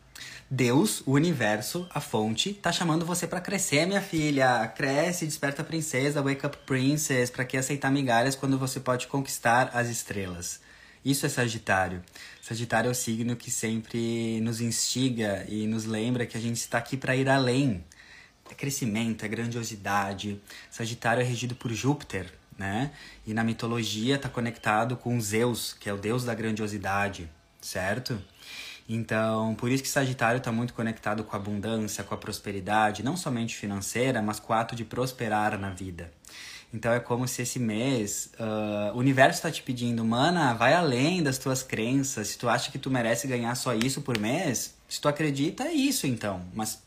Deus, 0.52 1.00
o 1.07 1.12
universo, 1.12 1.87
a 1.90 2.00
fonte, 2.00 2.52
tá 2.52 2.73
chamando 2.73 3.07
você 3.07 3.25
para 3.25 3.40
crescer, 3.40 3.87
minha 3.87 4.02
filha. 4.02 4.66
Cresce, 4.66 5.25
desperta 5.25 5.62
princesa, 5.62 6.21
wake 6.21 6.45
up 6.45 6.59
princess. 6.66 7.30
Para 7.30 7.45
que 7.45 7.57
aceitar 7.57 7.88
migalhas 7.88 8.35
quando 8.35 8.59
você 8.59 8.80
pode 8.80 9.07
conquistar 9.07 9.71
as 9.73 9.88
estrelas? 9.88 10.61
Isso 11.04 11.25
é 11.25 11.28
Sagitário. 11.28 12.02
Sagitário 12.42 12.88
é 12.88 12.90
o 12.90 12.95
signo 12.97 13.37
que 13.37 13.49
sempre 13.49 14.40
nos 14.40 14.61
instiga 14.61 15.47
e 15.49 15.69
nos 15.69 15.85
lembra 15.85 16.26
que 16.26 16.37
a 16.37 16.40
gente 16.40 16.57
está 16.57 16.78
aqui 16.78 16.97
para 16.97 17.14
ir 17.14 17.28
além. 17.28 17.85
É 18.50 18.54
crescimento, 18.54 19.25
é 19.25 19.28
grandiosidade. 19.28 20.42
Sagitário 20.69 21.21
é 21.21 21.25
regido 21.25 21.54
por 21.54 21.73
Júpiter, 21.73 22.35
né? 22.59 22.90
E 23.25 23.33
na 23.33 23.45
mitologia 23.45 24.16
está 24.16 24.28
conectado 24.28 24.97
com 24.97 25.21
Zeus, 25.21 25.75
que 25.78 25.88
é 25.88 25.95
o 25.95 25.97
deus 25.97 26.25
da 26.25 26.35
grandiosidade, 26.35 27.30
certo? 27.61 28.21
Então, 28.92 29.54
por 29.54 29.70
isso 29.70 29.85
que 29.85 29.88
Sagitário 29.88 30.38
está 30.38 30.50
muito 30.50 30.75
conectado 30.75 31.23
com 31.23 31.37
a 31.37 31.38
abundância, 31.38 32.02
com 32.02 32.12
a 32.12 32.18
prosperidade, 32.18 33.04
não 33.04 33.16
somente 33.16 33.54
financeira, 33.54 34.20
mas 34.20 34.40
com 34.40 34.52
o 34.52 34.56
ato 34.56 34.75
de 34.75 34.85
prosperar 34.85 35.56
na 35.56 35.70
vida. 35.70 36.11
Então 36.75 36.92
é 36.92 36.99
como 36.99 37.28
se 37.28 37.42
esse 37.42 37.61
mês 37.61 38.32
uh, 38.35 38.92
o 38.92 38.99
universo 38.99 39.38
está 39.38 39.50
te 39.50 39.62
pedindo, 39.62 40.04
mana, 40.04 40.54
vai 40.54 40.75
além 40.75 41.23
das 41.23 41.38
tuas 41.38 41.62
crenças. 41.62 42.28
Se 42.28 42.38
tu 42.38 42.49
acha 42.49 42.68
que 42.73 42.80
tu 42.80 42.90
merece 42.90 43.28
ganhar 43.28 43.54
só 43.54 43.73
isso 43.75 44.02
por 44.02 44.18
mês, 44.18 44.75
se 44.88 45.00
tu 45.00 45.06
acredita, 45.06 45.68
é 45.68 45.73
isso 45.73 46.04
então. 46.09 46.42
Mas 46.52 46.82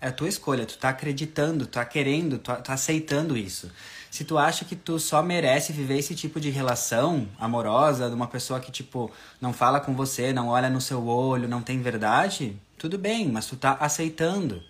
é 0.00 0.08
a 0.08 0.12
tua 0.12 0.28
escolha, 0.28 0.66
tu 0.66 0.78
tá 0.78 0.88
acreditando, 0.88 1.64
tu 1.64 1.72
tá 1.74 1.84
querendo, 1.84 2.38
tu 2.38 2.52
tá 2.56 2.72
aceitando 2.72 3.36
isso. 3.36 3.70
Se 4.10 4.24
tu 4.24 4.36
acha 4.36 4.64
que 4.64 4.74
tu 4.74 4.98
só 4.98 5.22
merece 5.22 5.72
viver 5.72 5.98
esse 5.98 6.16
tipo 6.16 6.40
de 6.40 6.50
relação 6.50 7.28
amorosa 7.38 8.08
de 8.08 8.14
uma 8.14 8.26
pessoa 8.26 8.58
que, 8.58 8.72
tipo, 8.72 9.10
não 9.40 9.52
fala 9.52 9.78
com 9.78 9.94
você, 9.94 10.32
não 10.32 10.48
olha 10.48 10.68
no 10.68 10.80
seu 10.80 11.06
olho, 11.06 11.48
não 11.48 11.62
tem 11.62 11.80
verdade, 11.80 12.60
tudo 12.76 12.98
bem, 12.98 13.28
mas 13.28 13.46
tu 13.46 13.56
tá 13.56 13.76
aceitando. 13.78 14.60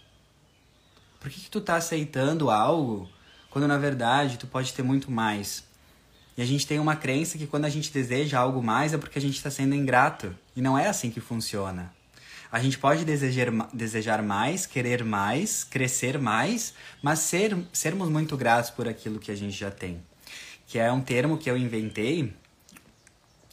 Por 1.19 1.31
que, 1.31 1.41
que 1.41 1.51
tu 1.51 1.61
tá 1.61 1.77
aceitando 1.77 2.51
algo 2.51 3.09
quando 3.51 3.67
na 3.67 3.79
verdade 3.79 4.39
tu 4.39 4.47
pode 4.47 4.73
ter 4.73 4.83
muito 4.83 5.11
mais? 5.11 5.65
E 6.37 6.43
a 6.43 6.47
gente 6.47 6.67
tem 6.67 6.79
uma 6.79 6.97
crença 6.97 7.37
que 7.37 7.47
quando 7.47 7.65
a 7.65 7.69
gente 7.69 7.93
deseja 7.93 8.39
algo 8.39 8.63
mais 8.63 8.93
é 8.93 8.99
porque 8.99 9.19
a 9.19 9.23
gente 9.23 9.37
está 9.37 9.51
sendo 9.51 9.75
ingrato. 9.75 10.35
E 10.55 10.61
não 10.61 10.79
é 10.79 10.89
assim 10.89 11.11
que 11.11 11.21
funciona. 11.21 11.93
A 12.53 12.61
gente 12.61 12.79
pode 12.79 13.05
desejar, 13.05 13.51
desejar 13.73 14.23
mais, 14.23 14.67
querer 14.67 15.05
mais, 15.05 15.63
crescer 15.63 16.19
mais, 16.19 16.75
mas 17.01 17.21
ser, 17.21 17.57
sermos 17.73 18.09
muito 18.09 18.37
gratos 18.37 18.71
por 18.71 18.89
aquilo 18.89 19.21
que 19.21 19.31
a 19.31 19.37
gente 19.37 19.57
já 19.57 19.71
tem. 19.71 20.03
Que 20.67 20.79
é 20.79 20.91
um 20.91 21.01
termo 21.01 21.39
que 21.39 21.49
eu 21.49 21.57
inventei, 21.57 22.35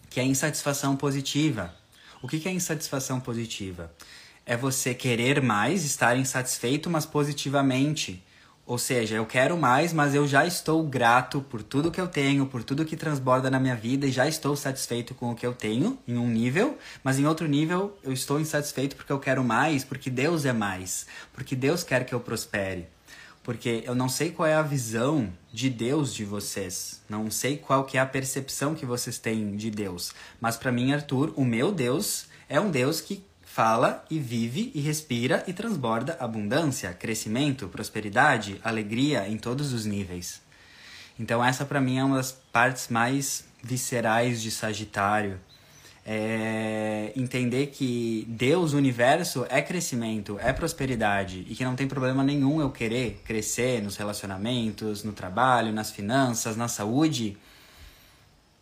que 0.09 0.19
é 0.19 0.23
insatisfação 0.23 0.95
positiva. 0.95 1.73
O 2.23 2.27
que 2.27 2.47
é 2.47 2.51
insatisfação 2.51 3.19
positiva? 3.19 3.93
É 4.43 4.57
você 4.57 4.95
querer 4.95 5.41
mais, 5.41 5.85
estar 5.85 6.17
insatisfeito, 6.17 6.89
mas 6.89 7.05
positivamente. 7.05 8.23
Ou 8.67 8.77
seja, 8.77 9.15
eu 9.15 9.25
quero 9.25 9.57
mais, 9.57 9.93
mas 9.93 10.13
eu 10.13 10.27
já 10.27 10.45
estou 10.45 10.83
grato 10.83 11.39
por 11.39 11.63
tudo 11.63 11.89
que 11.89 12.01
eu 12.01 12.07
tenho, 12.07 12.45
por 12.45 12.65
tudo 12.65 12.83
que 12.83 12.97
transborda 12.97 13.49
na 13.49 13.61
minha 13.61 13.77
vida 13.77 14.05
e 14.05 14.11
já 14.11 14.27
estou 14.27 14.57
satisfeito 14.57 15.15
com 15.15 15.31
o 15.31 15.35
que 15.35 15.47
eu 15.47 15.53
tenho 15.53 15.97
em 16.05 16.17
um 16.17 16.27
nível, 16.27 16.77
mas 17.01 17.17
em 17.17 17.25
outro 17.25 17.47
nível 17.47 17.97
eu 18.03 18.11
estou 18.11 18.41
insatisfeito 18.41 18.97
porque 18.97 19.13
eu 19.13 19.19
quero 19.21 19.41
mais, 19.41 19.85
porque 19.85 20.09
Deus 20.09 20.43
é 20.43 20.51
mais, 20.51 21.07
porque 21.31 21.55
Deus 21.55 21.81
quer 21.81 22.05
que 22.05 22.13
eu 22.13 22.19
prospere. 22.19 22.87
Porque 23.41 23.83
eu 23.85 23.95
não 23.95 24.09
sei 24.09 24.31
qual 24.31 24.45
é 24.45 24.55
a 24.55 24.61
visão 24.61 25.31
de 25.53 25.69
Deus 25.69 26.13
de 26.13 26.25
vocês, 26.25 27.01
não 27.07 27.31
sei 27.31 27.55
qual 27.55 27.85
que 27.85 27.97
é 27.97 28.01
a 28.01 28.05
percepção 28.05 28.75
que 28.75 28.85
vocês 28.85 29.17
têm 29.17 29.55
de 29.55 29.71
Deus, 29.71 30.11
mas 30.41 30.57
para 30.57 30.73
mim, 30.73 30.91
Arthur, 30.91 31.31
o 31.37 31.45
meu 31.45 31.71
Deus 31.71 32.25
é 32.49 32.59
um 32.59 32.69
Deus 32.69 32.99
que 32.99 33.23
fala 33.57 34.05
e 34.07 34.19
vive 34.19 34.71
e 34.75 34.81
respira 34.81 35.43
e 35.47 35.51
transborda 35.51 36.15
abundância, 36.19 36.93
crescimento, 36.93 37.67
prosperidade, 37.67 38.61
alegria 38.63 39.27
em 39.27 39.35
todos 39.35 39.73
os 39.73 39.83
níveis. 39.83 40.39
Então 41.19 41.43
essa 41.43 41.65
para 41.65 41.81
mim 41.81 41.97
é 41.97 42.03
uma 42.03 42.17
das 42.17 42.31
partes 42.31 42.87
mais 42.87 43.45
viscerais 43.63 44.43
de 44.43 44.51
Sagitário. 44.51 45.39
É 46.05 47.11
entender 47.15 47.67
que 47.67 48.27
Deus, 48.29 48.73
o 48.73 48.77
universo, 48.77 49.43
é 49.49 49.59
crescimento, 49.59 50.37
é 50.39 50.53
prosperidade 50.53 51.43
e 51.49 51.55
que 51.55 51.65
não 51.65 51.75
tem 51.75 51.87
problema 51.87 52.23
nenhum 52.23 52.61
eu 52.61 52.69
querer 52.69 53.23
crescer 53.25 53.81
nos 53.81 53.97
relacionamentos, 53.97 55.03
no 55.03 55.13
trabalho, 55.13 55.73
nas 55.73 55.89
finanças, 55.89 56.55
na 56.55 56.67
saúde. 56.67 57.35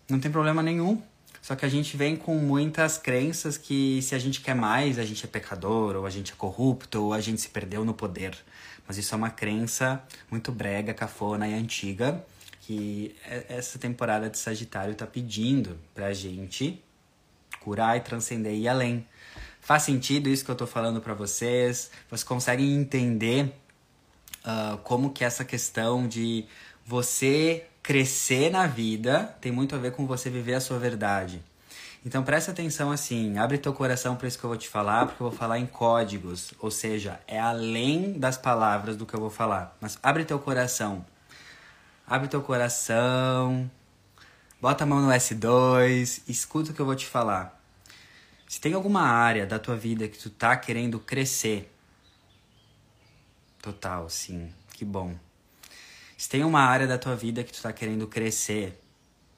Não 0.10 0.22
tem 0.22 0.32
problema 0.32 0.64
nenhum. 0.64 1.04
Só 1.46 1.56
que 1.56 1.64
a 1.64 1.70
gente 1.70 1.96
vem 1.96 2.16
com 2.16 2.34
muitas 2.38 2.98
crenças 2.98 3.56
que 3.56 4.02
se 4.02 4.16
a 4.16 4.18
gente 4.18 4.42
quer 4.42 4.56
mais, 4.56 4.98
a 4.98 5.06
gente 5.06 5.24
é 5.26 5.28
pecador, 5.28 5.96
ou 5.96 6.08
a 6.08 6.10
gente 6.10 6.34
é 6.34 6.36
corrupto, 6.36 7.04
ou 7.04 7.14
a 7.14 7.22
gente 7.22 7.40
se 7.40 7.50
perdeu 7.50 7.86
no 7.86 7.94
poder. 7.94 8.36
Mas 8.88 8.98
isso 8.98 9.14
é 9.14 9.16
uma 9.16 9.30
crença 9.30 10.04
muito 10.32 10.52
brega, 10.52 10.92
cafona 10.92 11.48
e 11.48 11.54
antiga 11.54 12.26
que 12.62 13.16
essa 13.48 13.78
temporada 13.78 14.28
de 14.28 14.40
Sagitário 14.40 14.94
está 14.94 15.06
pedindo 15.06 15.78
pra 15.94 16.12
gente 16.14 16.84
curar 17.60 17.96
e 17.96 18.00
transcender 18.00 18.54
e 18.54 18.64
ir 18.64 18.68
além. 18.68 19.06
Faz 19.62 19.84
sentido 19.84 20.28
isso 20.30 20.44
que 20.44 20.50
eu 20.50 20.54
estou 20.54 20.68
falando 20.68 21.00
para 21.00 21.14
vocês? 21.14 21.92
Vocês 22.10 22.24
conseguem 22.24 22.74
entender 22.74 23.54
uh, 24.44 24.80
como 24.80 25.12
que 25.12 25.24
essa 25.24 25.46
questão 25.46 26.08
de 26.08 26.44
você 26.84 27.68
crescer 27.86 28.50
na 28.50 28.66
vida 28.66 29.36
tem 29.40 29.52
muito 29.52 29.76
a 29.76 29.78
ver 29.78 29.92
com 29.92 30.08
você 30.08 30.28
viver 30.28 30.56
a 30.56 30.60
sua 30.60 30.80
verdade. 30.80 31.40
Então 32.04 32.24
presta 32.24 32.50
atenção 32.50 32.92
assim, 32.92 33.38
abre 33.38 33.60
teu 33.60 33.72
coração 33.74 34.16
para 34.16 34.28
isso 34.28 34.40
que 34.40 34.44
eu 34.44 34.50
vou 34.50 34.58
te 34.58 34.68
falar, 34.68 35.06
porque 35.06 35.22
eu 35.22 35.30
vou 35.30 35.38
falar 35.38 35.60
em 35.60 35.68
códigos, 35.68 36.52
ou 36.60 36.72
seja, 36.72 37.20
é 37.28 37.40
além 37.40 38.14
das 38.14 38.40
palavras 38.40 38.98
do 38.98 39.06
que 39.06 39.14
eu 39.14 39.20
vou 39.20 39.30
falar. 39.30 39.78
Mas 39.80 40.00
abre 40.02 40.26
teu 40.26 40.40
coração. 40.40 41.06
Abre 42.08 42.28
teu 42.28 42.42
coração. 42.42 43.70
Bota 44.60 44.84
a 44.84 44.88
mão 44.88 45.02
no 45.02 45.12
S2, 45.12 46.24
escuta 46.28 46.72
o 46.72 46.74
que 46.74 46.80
eu 46.80 46.88
vou 46.88 46.96
te 46.96 47.06
falar. 47.06 47.62
Se 48.48 48.60
tem 48.60 48.74
alguma 48.74 49.02
área 49.02 49.46
da 49.46 49.60
tua 49.60 49.76
vida 49.76 50.08
que 50.08 50.18
tu 50.18 50.32
tá 50.32 50.58
querendo 50.58 51.00
crescer, 51.00 51.72
total, 53.62 54.10
sim, 54.10 54.52
que 54.74 54.84
bom. 54.84 55.16
Se 56.26 56.30
tem 56.30 56.44
uma 56.44 56.62
área 56.62 56.88
da 56.88 56.98
tua 56.98 57.16
vida 57.16 57.44
que 57.44 57.54
tu 57.54 57.62
tá 57.62 57.72
querendo 57.72 58.08
crescer, 58.08 58.82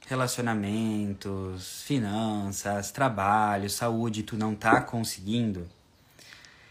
relacionamentos, 0.07 1.81
finanças, 1.83 2.91
trabalho, 2.91 3.69
saúde, 3.69 4.23
tu 4.23 4.37
não 4.37 4.55
tá 4.55 4.79
conseguindo, 4.79 5.67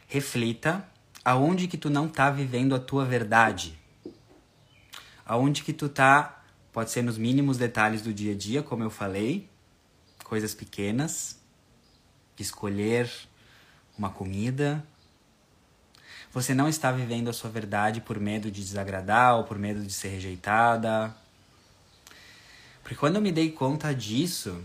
reflita 0.09 0.89
aonde 1.23 1.69
que 1.69 1.77
tu 1.77 1.91
não 1.91 2.09
tá 2.09 2.31
vivendo 2.31 2.75
a 2.75 2.79
tua 2.79 3.05
verdade. 3.05 3.79
Aonde 5.23 5.63
que 5.63 5.75
tu 5.75 5.87
tá, 5.87 6.43
pode 6.73 6.91
ser 6.91 7.03
nos 7.03 7.19
mínimos 7.19 7.59
detalhes 7.59 8.01
do 8.01 8.11
dia 8.11 8.33
a 8.33 8.35
dia, 8.35 8.63
como 8.63 8.83
eu 8.83 8.89
falei, 8.89 9.47
coisas 10.25 10.55
pequenas, 10.55 11.39
escolher 12.39 13.13
uma 13.99 14.09
comida, 14.09 14.83
você 16.33 16.55
não 16.55 16.69
está 16.69 16.93
vivendo 16.93 17.29
a 17.29 17.33
sua 17.33 17.51
verdade 17.51 18.01
por 18.01 18.19
medo 18.21 18.51
de 18.51 18.63
desagradar 18.63 19.37
ou 19.37 19.45
por 19.45 19.59
medo 19.59 19.83
de 19.83 19.93
ser 19.93 20.09
rejeitada. 20.09 21.15
Porque 22.83 22.97
quando 22.97 23.17
eu 23.17 23.23
me 23.23 23.33
dei 23.33 23.51
conta 23.51 23.95
disso, 23.95 24.63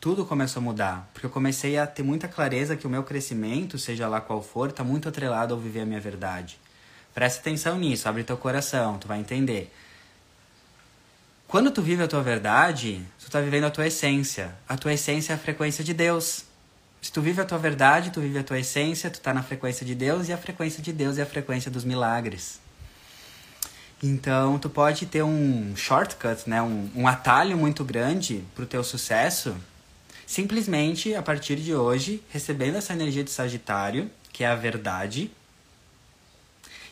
tudo 0.00 0.24
começou 0.24 0.60
a 0.60 0.64
mudar. 0.64 1.10
Porque 1.12 1.26
eu 1.26 1.30
comecei 1.30 1.76
a 1.76 1.86
ter 1.86 2.02
muita 2.04 2.28
clareza 2.28 2.76
que 2.76 2.86
o 2.86 2.90
meu 2.90 3.02
crescimento, 3.02 3.76
seja 3.76 4.06
lá 4.06 4.20
qual 4.20 4.42
for, 4.42 4.70
está 4.70 4.84
muito 4.84 5.08
atrelado 5.08 5.52
ao 5.52 5.58
viver 5.60 5.80
a 5.80 5.86
minha 5.86 6.00
verdade. 6.00 6.58
Presta 7.12 7.40
atenção 7.40 7.78
nisso, 7.78 8.08
abre 8.08 8.22
teu 8.22 8.36
coração, 8.36 8.98
tu 8.98 9.08
vai 9.08 9.18
entender. 9.18 9.72
Quando 11.48 11.70
tu 11.70 11.82
vive 11.82 12.02
a 12.02 12.08
tua 12.08 12.22
verdade, 12.22 13.04
tu 13.18 13.26
está 13.26 13.40
vivendo 13.40 13.64
a 13.64 13.70
tua 13.70 13.86
essência. 13.86 14.54
A 14.68 14.76
tua 14.76 14.92
essência 14.92 15.32
é 15.32 15.36
a 15.36 15.38
frequência 15.38 15.82
de 15.82 15.92
Deus. 15.92 16.45
Se 17.06 17.12
tu 17.12 17.22
vive 17.22 17.40
a 17.40 17.44
tua 17.44 17.56
verdade, 17.56 18.10
tu 18.10 18.20
vive 18.20 18.36
a 18.36 18.42
tua 18.42 18.58
essência, 18.58 19.08
tu 19.08 19.20
tá 19.20 19.32
na 19.32 19.40
frequência 19.40 19.86
de 19.86 19.94
Deus 19.94 20.28
e 20.28 20.32
a 20.32 20.36
frequência 20.36 20.82
de 20.82 20.92
Deus 20.92 21.18
é 21.18 21.22
a 21.22 21.26
frequência 21.26 21.70
dos 21.70 21.84
milagres. 21.84 22.58
Então, 24.02 24.58
tu 24.58 24.68
pode 24.68 25.06
ter 25.06 25.22
um 25.22 25.76
shortcut, 25.76 26.50
né, 26.50 26.60
um, 26.60 26.90
um 26.96 27.06
atalho 27.06 27.56
muito 27.56 27.84
grande 27.84 28.42
pro 28.56 28.66
teu 28.66 28.82
sucesso, 28.82 29.56
simplesmente 30.26 31.14
a 31.14 31.22
partir 31.22 31.54
de 31.54 31.72
hoje, 31.72 32.20
recebendo 32.28 32.74
essa 32.74 32.92
energia 32.92 33.22
de 33.22 33.30
Sagitário, 33.30 34.10
que 34.32 34.42
é 34.42 34.48
a 34.48 34.56
verdade, 34.56 35.30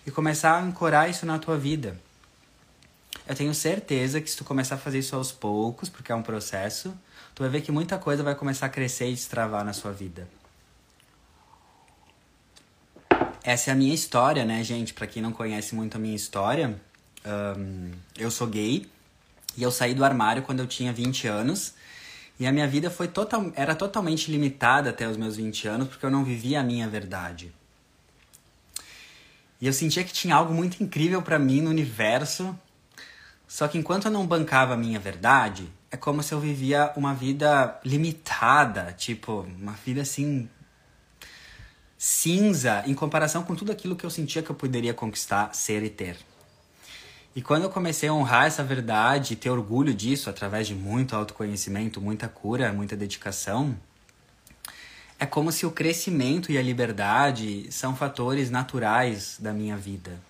e 0.06 0.12
começar 0.12 0.52
a 0.52 0.60
ancorar 0.60 1.10
isso 1.10 1.26
na 1.26 1.40
tua 1.40 1.58
vida. 1.58 1.98
Eu 3.26 3.34
tenho 3.34 3.52
certeza 3.52 4.20
que 4.20 4.30
se 4.30 4.36
tu 4.36 4.44
começar 4.44 4.76
a 4.76 4.78
fazer 4.78 5.00
isso 5.00 5.16
aos 5.16 5.32
poucos, 5.32 5.88
porque 5.88 6.12
é 6.12 6.14
um 6.14 6.22
processo, 6.22 6.94
tu 7.34 7.42
vai 7.42 7.50
ver 7.50 7.60
que 7.60 7.72
muita 7.72 7.98
coisa 7.98 8.22
vai 8.22 8.34
começar 8.34 8.66
a 8.66 8.68
crescer 8.68 9.08
e 9.08 9.14
destravar 9.14 9.64
na 9.64 9.72
sua 9.72 9.92
vida. 9.92 10.28
Essa 13.42 13.70
é 13.70 13.72
a 13.72 13.76
minha 13.76 13.94
história, 13.94 14.44
né, 14.44 14.64
gente? 14.64 14.94
Para 14.94 15.06
quem 15.06 15.22
não 15.22 15.32
conhece 15.32 15.74
muito 15.74 15.96
a 15.96 16.00
minha 16.00 16.16
história, 16.16 16.80
um, 17.58 17.90
eu 18.16 18.30
sou 18.30 18.46
gay 18.46 18.88
e 19.56 19.62
eu 19.62 19.70
saí 19.70 19.94
do 19.94 20.04
armário 20.04 20.42
quando 20.42 20.60
eu 20.60 20.66
tinha 20.66 20.92
20 20.92 21.26
anos. 21.26 21.74
E 22.38 22.46
a 22.46 22.52
minha 22.52 22.66
vida 22.66 22.90
foi 22.90 23.06
total, 23.06 23.52
era 23.54 23.74
totalmente 23.74 24.30
limitada 24.30 24.90
até 24.90 25.06
os 25.06 25.16
meus 25.16 25.36
20 25.36 25.68
anos, 25.68 25.88
porque 25.88 26.04
eu 26.04 26.10
não 26.10 26.24
vivia 26.24 26.60
a 26.60 26.64
minha 26.64 26.88
verdade. 26.88 27.52
E 29.60 29.66
eu 29.66 29.72
sentia 29.72 30.02
que 30.02 30.12
tinha 30.12 30.34
algo 30.34 30.52
muito 30.52 30.82
incrível 30.82 31.22
para 31.22 31.38
mim 31.38 31.60
no 31.60 31.70
universo. 31.70 32.58
Só 33.46 33.68
que 33.68 33.78
enquanto 33.78 34.06
eu 34.06 34.10
não 34.10 34.26
bancava 34.26 34.74
a 34.74 34.76
minha 34.76 34.98
verdade, 34.98 35.70
é 35.94 35.96
como 35.96 36.24
se 36.24 36.34
eu 36.34 36.40
vivia 36.40 36.92
uma 36.96 37.14
vida 37.14 37.78
limitada, 37.84 38.92
tipo, 38.98 39.46
uma 39.60 39.74
vida 39.86 40.02
assim 40.02 40.50
cinza 41.96 42.82
em 42.84 42.94
comparação 42.94 43.44
com 43.44 43.54
tudo 43.54 43.70
aquilo 43.70 43.94
que 43.94 44.04
eu 44.04 44.10
sentia 44.10 44.42
que 44.42 44.50
eu 44.50 44.56
poderia 44.56 44.92
conquistar, 44.92 45.54
ser 45.54 45.84
e 45.84 45.88
ter. 45.88 46.16
E 47.36 47.40
quando 47.40 47.62
eu 47.62 47.70
comecei 47.70 48.08
a 48.08 48.12
honrar 48.12 48.46
essa 48.46 48.64
verdade 48.64 49.36
ter 49.36 49.50
orgulho 49.50 49.94
disso 49.94 50.28
através 50.28 50.66
de 50.66 50.74
muito 50.74 51.14
autoconhecimento, 51.14 52.00
muita 52.00 52.26
cura, 52.26 52.72
muita 52.72 52.96
dedicação, 52.96 53.76
é 55.16 55.24
como 55.24 55.52
se 55.52 55.64
o 55.64 55.70
crescimento 55.70 56.50
e 56.50 56.58
a 56.58 56.62
liberdade 56.62 57.70
são 57.70 57.94
fatores 57.94 58.50
naturais 58.50 59.36
da 59.38 59.52
minha 59.52 59.76
vida. 59.76 60.20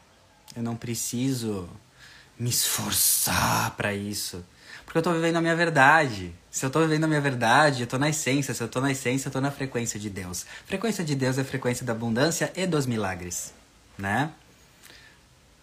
Eu 0.54 0.62
não 0.62 0.76
preciso 0.76 1.66
me 2.38 2.50
esforçar 2.50 3.70
para 3.76 3.94
isso, 3.94 4.44
porque 4.94 5.08
eu 5.08 5.12
tô 5.12 5.18
vivendo 5.18 5.34
a 5.34 5.40
minha 5.40 5.56
verdade. 5.56 6.32
Se 6.52 6.64
eu 6.64 6.70
tô 6.70 6.78
vivendo 6.78 7.02
a 7.02 7.08
minha 7.08 7.20
verdade, 7.20 7.82
eu 7.82 7.86
tô 7.88 7.98
na 7.98 8.08
essência. 8.08 8.54
Se 8.54 8.62
eu 8.62 8.68
tô 8.68 8.80
na 8.80 8.92
essência, 8.92 9.26
eu 9.26 9.32
tô 9.32 9.40
na 9.40 9.50
frequência 9.50 9.98
de 9.98 10.08
Deus. 10.08 10.46
Frequência 10.66 11.04
de 11.04 11.16
Deus 11.16 11.36
é 11.36 11.40
a 11.40 11.44
frequência 11.44 11.84
da 11.84 11.92
abundância 11.92 12.52
e 12.54 12.64
dos 12.64 12.86
milagres, 12.86 13.52
né? 13.98 14.30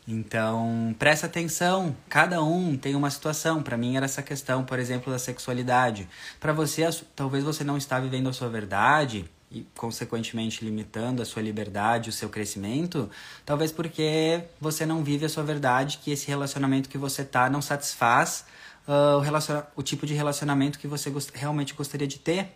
Então, 0.06 0.94
presta 1.00 1.28
atenção, 1.28 1.96
cada 2.10 2.44
um 2.44 2.76
tem 2.76 2.94
uma 2.94 3.10
situação. 3.10 3.64
Para 3.64 3.78
mim 3.78 3.96
era 3.96 4.04
essa 4.04 4.22
questão, 4.22 4.66
por 4.66 4.78
exemplo, 4.78 5.14
da 5.14 5.18
sexualidade. 5.18 6.10
Para 6.38 6.52
você, 6.52 6.84
talvez 7.16 7.42
você 7.42 7.64
não 7.64 7.78
está 7.78 8.02
vivendo 8.02 8.28
a 8.28 8.34
sua 8.34 8.50
verdade 8.50 9.24
e 9.50 9.66
consequentemente 9.78 10.66
limitando 10.66 11.22
a 11.22 11.26
sua 11.26 11.42
liberdade, 11.42 12.10
o 12.10 12.14
seu 12.14 12.28
crescimento, 12.28 13.10
talvez 13.46 13.72
porque 13.72 14.44
você 14.60 14.86
não 14.86 15.06
vive 15.06 15.26
a 15.26 15.30
sua 15.30 15.44
verdade, 15.44 16.00
que 16.04 16.12
esse 16.12 16.28
relacionamento 16.28 16.90
que 16.90 16.98
você 16.98 17.24
tá 17.24 17.50
não 17.50 17.62
satisfaz 17.62 18.46
uh, 18.92 19.18
o, 19.18 19.20
relaciona 19.20 19.66
o 19.76 19.82
tipo 19.82 20.06
de 20.06 20.14
relacionamento 20.14 20.78
que 20.78 20.88
você 20.88 21.10
gost 21.10 21.32
realmente 21.34 21.74
gostaria 21.74 22.08
de 22.08 22.20
ter 22.20 22.50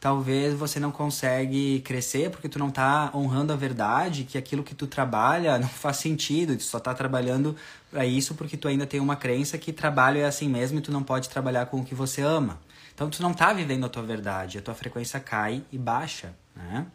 talvez 0.00 0.54
você 0.54 0.78
não 0.78 0.90
consegue 0.90 1.80
crescer 1.80 2.30
porque 2.30 2.48
tu 2.48 2.58
não 2.58 2.70
tá 2.70 3.10
honrando 3.14 3.52
a 3.52 3.56
verdade, 3.56 4.24
que 4.24 4.38
aquilo 4.38 4.62
que 4.62 4.74
tu 4.74 4.86
trabalha 4.86 5.58
não 5.58 5.68
faz 5.68 5.96
sentido, 5.96 6.56
tu 6.56 6.62
só 6.62 6.78
tá 6.78 6.94
trabalhando 6.94 7.56
para 7.90 8.06
isso 8.06 8.34
porque 8.34 8.56
tu 8.56 8.68
ainda 8.68 8.86
tem 8.86 9.00
uma 9.00 9.16
crença 9.16 9.58
que 9.58 9.72
trabalho 9.72 10.20
é 10.20 10.24
assim 10.24 10.48
mesmo 10.48 10.78
e 10.78 10.82
tu 10.82 10.92
não 10.92 11.02
pode 11.02 11.28
trabalhar 11.28 11.66
com 11.66 11.80
o 11.80 11.84
que 11.84 11.94
você 11.94 12.22
ama. 12.22 12.60
Então 12.94 13.10
tu 13.10 13.22
não 13.22 13.32
tá 13.32 13.52
vivendo 13.52 13.86
a 13.86 13.88
tua 13.88 14.02
verdade, 14.02 14.58
a 14.58 14.62
tua 14.62 14.74
frequência 14.74 15.20
cai 15.20 15.62
e 15.72 15.78
baixa, 15.78 16.32
né? 16.54 16.86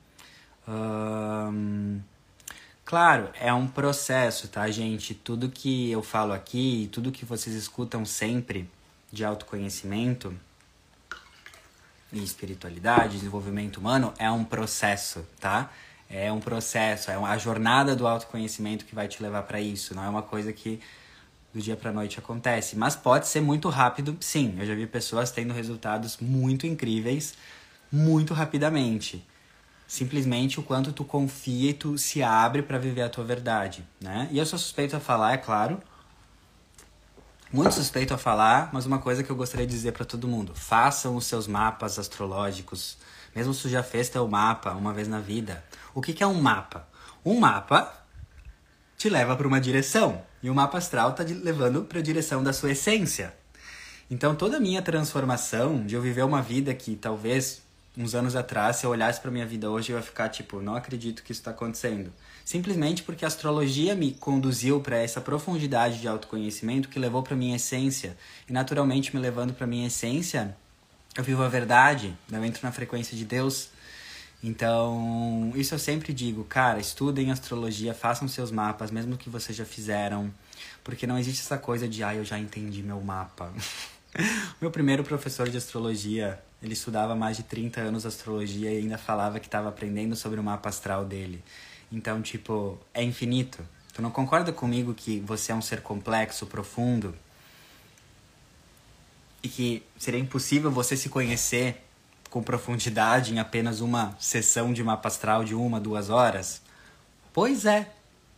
Um... 0.67 1.99
Claro, 2.85 3.29
é 3.39 3.53
um 3.53 3.67
processo, 3.67 4.47
tá, 4.47 4.69
gente? 4.69 5.13
Tudo 5.13 5.49
que 5.49 5.89
eu 5.89 6.03
falo 6.03 6.33
aqui, 6.33 6.89
tudo 6.91 7.11
que 7.11 7.25
vocês 7.25 7.55
escutam 7.55 8.05
sempre 8.05 8.69
de 9.11 9.23
autoconhecimento, 9.23 10.37
e 12.13 12.23
espiritualidade, 12.23 13.17
desenvolvimento 13.17 13.77
humano 13.77 14.13
é 14.19 14.29
um 14.29 14.43
processo, 14.43 15.25
tá? 15.39 15.71
É 16.09 16.31
um 16.31 16.39
processo, 16.39 17.09
é 17.09 17.15
a 17.15 17.37
jornada 17.37 17.95
do 17.95 18.07
autoconhecimento 18.07 18.85
que 18.85 18.93
vai 18.93 19.07
te 19.07 19.21
levar 19.21 19.43
para 19.43 19.59
isso, 19.59 19.95
não 19.95 20.03
é 20.03 20.09
uma 20.09 20.21
coisa 20.21 20.53
que 20.53 20.79
do 21.51 21.59
dia 21.59 21.75
para 21.75 21.91
noite 21.91 22.19
acontece, 22.19 22.75
mas 22.75 22.95
pode 22.95 23.27
ser 23.27 23.41
muito 23.41 23.69
rápido, 23.69 24.15
sim. 24.19 24.55
Eu 24.59 24.65
já 24.65 24.75
vi 24.75 24.85
pessoas 24.85 25.31
tendo 25.31 25.53
resultados 25.53 26.17
muito 26.19 26.67
incríveis 26.67 27.35
muito 27.91 28.33
rapidamente. 28.33 29.23
Simplesmente 29.87 30.59
o 30.59 30.63
quanto 30.63 30.91
tu 30.91 31.03
confia 31.03 31.69
e 31.69 31.73
tu 31.73 31.97
se 31.97 32.23
abre 32.23 32.61
para 32.61 32.77
viver 32.77 33.01
a 33.01 33.09
tua 33.09 33.23
verdade, 33.23 33.85
né? 34.01 34.27
E 34.31 34.37
eu 34.37 34.45
sou 34.45 34.57
suspeito 34.57 34.95
a 34.95 34.99
falar, 34.99 35.33
é 35.33 35.37
claro, 35.37 35.81
muito 37.53 37.71
suspeito 37.71 38.15
a 38.15 38.17
falar, 38.17 38.71
mas 38.73 38.87
uma 38.87 38.97
coisa 38.97 39.23
que 39.23 39.29
eu 39.29 39.35
gostaria 39.35 39.67
de 39.67 39.71
dizer 39.71 39.91
para 39.91 40.03
todo 40.03 40.27
mundo: 40.27 40.55
façam 40.55 41.15
os 41.15 41.27
seus 41.27 41.45
mapas 41.47 41.99
astrológicos. 41.99 42.97
Mesmo 43.35 43.53
se 43.53 43.69
já 43.69 43.83
fez 43.83 44.09
teu 44.09 44.27
mapa 44.27 44.71
uma 44.71 44.91
vez 44.91 45.07
na 45.07 45.19
vida. 45.19 45.63
O 45.93 46.01
que, 46.01 46.13
que 46.13 46.23
é 46.23 46.27
um 46.27 46.41
mapa? 46.41 46.87
Um 47.23 47.39
mapa 47.39 47.93
te 48.97 49.09
leva 49.09 49.35
para 49.35 49.47
uma 49.47 49.61
direção 49.61 50.23
e 50.41 50.49
o 50.49 50.55
mapa 50.55 50.77
astral 50.77 51.11
está 51.11 51.23
levando 51.23 51.83
para 51.83 51.99
a 51.99 52.01
direção 52.01 52.43
da 52.43 52.53
sua 52.53 52.71
essência. 52.71 53.33
Então 54.09 54.35
toda 54.35 54.57
a 54.57 54.59
minha 54.59 54.81
transformação 54.81 55.85
de 55.85 55.95
eu 55.95 56.01
viver 56.01 56.23
uma 56.23 56.41
vida 56.41 56.73
que 56.73 56.95
talvez 56.95 57.62
uns 57.97 58.15
anos 58.15 58.35
atrás, 58.35 58.77
se 58.77 58.85
eu 58.85 58.89
olhasse 58.89 59.21
para 59.21 59.29
minha 59.31 59.45
vida 59.45 59.69
hoje, 59.69 59.91
eu 59.91 59.97
ia 59.97 60.03
ficar 60.03 60.29
tipo, 60.29 60.61
não 60.61 60.75
acredito 60.75 61.23
que 61.23 61.31
isso 61.31 61.41
está 61.41 61.51
acontecendo 61.51 62.11
simplesmente 62.43 63.03
porque 63.03 63.23
a 63.23 63.27
astrologia 63.27 63.95
me 63.95 64.11
conduziu 64.11 64.79
para 64.81 64.97
essa 64.97 65.21
profundidade 65.21 65.99
de 65.99 66.07
autoconhecimento 66.07 66.89
que 66.89 66.99
levou 66.99 67.23
para 67.23 67.35
minha 67.35 67.55
essência 67.55 68.17
e 68.49 68.53
naturalmente 68.53 69.15
me 69.15 69.21
levando 69.21 69.53
para 69.53 69.65
minha 69.65 69.87
essência, 69.87 70.55
eu 71.15 71.23
vivo 71.23 71.43
a 71.43 71.47
verdade, 71.47 72.15
eu 72.31 72.43
entro 72.43 72.61
na 72.63 72.71
frequência 72.71 73.15
de 73.15 73.23
Deus. 73.23 73.69
Então, 74.43 75.53
isso 75.55 75.73
eu 75.73 75.79
sempre 75.79 76.11
digo, 76.11 76.43
cara, 76.43 76.79
estudem 76.79 77.31
astrologia, 77.31 77.93
façam 77.93 78.27
seus 78.27 78.51
mapas, 78.51 78.91
mesmo 78.91 79.15
que 79.15 79.29
vocês 79.29 79.57
já 79.57 79.63
fizeram, 79.63 80.33
porque 80.83 81.07
não 81.07 81.17
existe 81.17 81.41
essa 81.41 81.57
coisa 81.57 81.87
de, 81.87 82.03
ah, 82.03 82.13
eu 82.13 82.25
já 82.25 82.37
entendi 82.37 82.83
meu 82.83 82.99
mapa. 82.99 83.53
meu 84.59 84.69
primeiro 84.69 85.01
professor 85.01 85.47
de 85.47 85.55
astrologia, 85.55 86.43
ele 86.63 86.73
estudava 86.73 87.13
mais 87.13 87.35
de 87.35 87.43
30 87.43 87.81
anos 87.81 88.05
astrologia 88.05 88.71
e 88.71 88.77
ainda 88.77 88.97
falava 88.97 89.37
que 89.37 89.47
estava 89.47 89.67
aprendendo 89.67 90.15
sobre 90.15 90.39
o 90.39 90.43
mapa 90.43 90.69
astral 90.69 91.03
dele. 91.03 91.43
Então, 91.91 92.21
tipo, 92.21 92.79
é 92.93 93.03
infinito. 93.03 93.67
Tu 93.93 94.01
não 94.01 94.09
concorda 94.09 94.53
comigo 94.53 94.93
que 94.93 95.19
você 95.19 95.51
é 95.51 95.55
um 95.55 95.61
ser 95.61 95.81
complexo, 95.81 96.47
profundo? 96.47 97.13
E 99.43 99.49
que 99.49 99.83
seria 99.97 100.19
impossível 100.19 100.71
você 100.71 100.95
se 100.95 101.09
conhecer 101.09 101.83
com 102.29 102.41
profundidade 102.41 103.33
em 103.33 103.39
apenas 103.39 103.81
uma 103.81 104.15
sessão 104.17 104.71
de 104.71 104.81
mapa 104.81 105.09
astral 105.09 105.43
de 105.43 105.53
uma, 105.53 105.81
duas 105.81 106.09
horas? 106.09 106.61
Pois 107.33 107.65
é, 107.65 107.91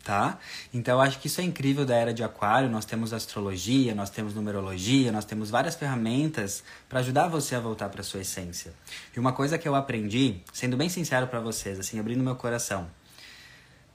tá? 0.05 0.37
Então 0.71 0.93
eu 0.93 1.01
acho 1.01 1.19
que 1.19 1.25
isso 1.25 1.41
é 1.41 1.43
incrível 1.43 1.83
da 1.83 1.95
era 1.95 2.13
de 2.13 2.23
Aquário. 2.23 2.69
Nós 2.69 2.85
temos 2.85 3.11
astrologia, 3.11 3.95
nós 3.95 4.11
temos 4.11 4.35
numerologia, 4.35 5.11
nós 5.11 5.25
temos 5.25 5.49
várias 5.49 5.75
ferramentas 5.75 6.63
para 6.87 6.99
ajudar 6.99 7.27
você 7.27 7.55
a 7.55 7.59
voltar 7.59 7.89
para 7.89 8.03
sua 8.03 8.21
essência. 8.21 8.71
E 9.15 9.19
uma 9.19 9.33
coisa 9.33 9.57
que 9.57 9.67
eu 9.67 9.73
aprendi, 9.73 10.37
sendo 10.53 10.77
bem 10.77 10.89
sincero 10.89 11.25
para 11.25 11.39
vocês, 11.39 11.79
assim, 11.79 11.99
abrindo 11.99 12.23
meu 12.23 12.35
coração, 12.35 12.87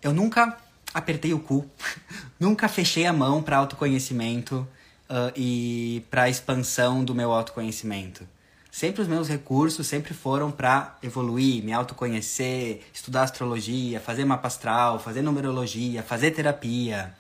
eu 0.03 0.13
nunca 0.13 0.59
apertei 0.93 1.33
o 1.33 1.39
cu, 1.39 1.71
nunca 2.41 2.69
fechei 2.69 3.07
a 3.07 3.13
mão 3.13 3.41
para 3.41 3.57
autoconhecimento 3.59 4.67
uh, 5.09 5.33
e 5.37 6.05
para 6.11 6.29
expansão 6.29 7.05
do 7.05 7.15
meu 7.15 7.31
autoconhecimento. 7.31 8.27
Sempre 8.71 9.03
os 9.03 9.09
meus 9.09 9.29
recursos 9.29 9.87
sempre 9.87 10.15
foram 10.15 10.51
para 10.51 10.97
evoluir, 11.03 11.63
me 11.65 11.73
autoconhecer, 11.73 12.83
estudar 12.93 13.25
astrologia, 13.25 14.01
fazer 14.01 14.25
mapa 14.25 14.47
astral, 14.47 15.01
fazer 15.01 15.23
numerologia, 15.23 16.03
fazer 16.03 16.31
terapia. 16.31 17.13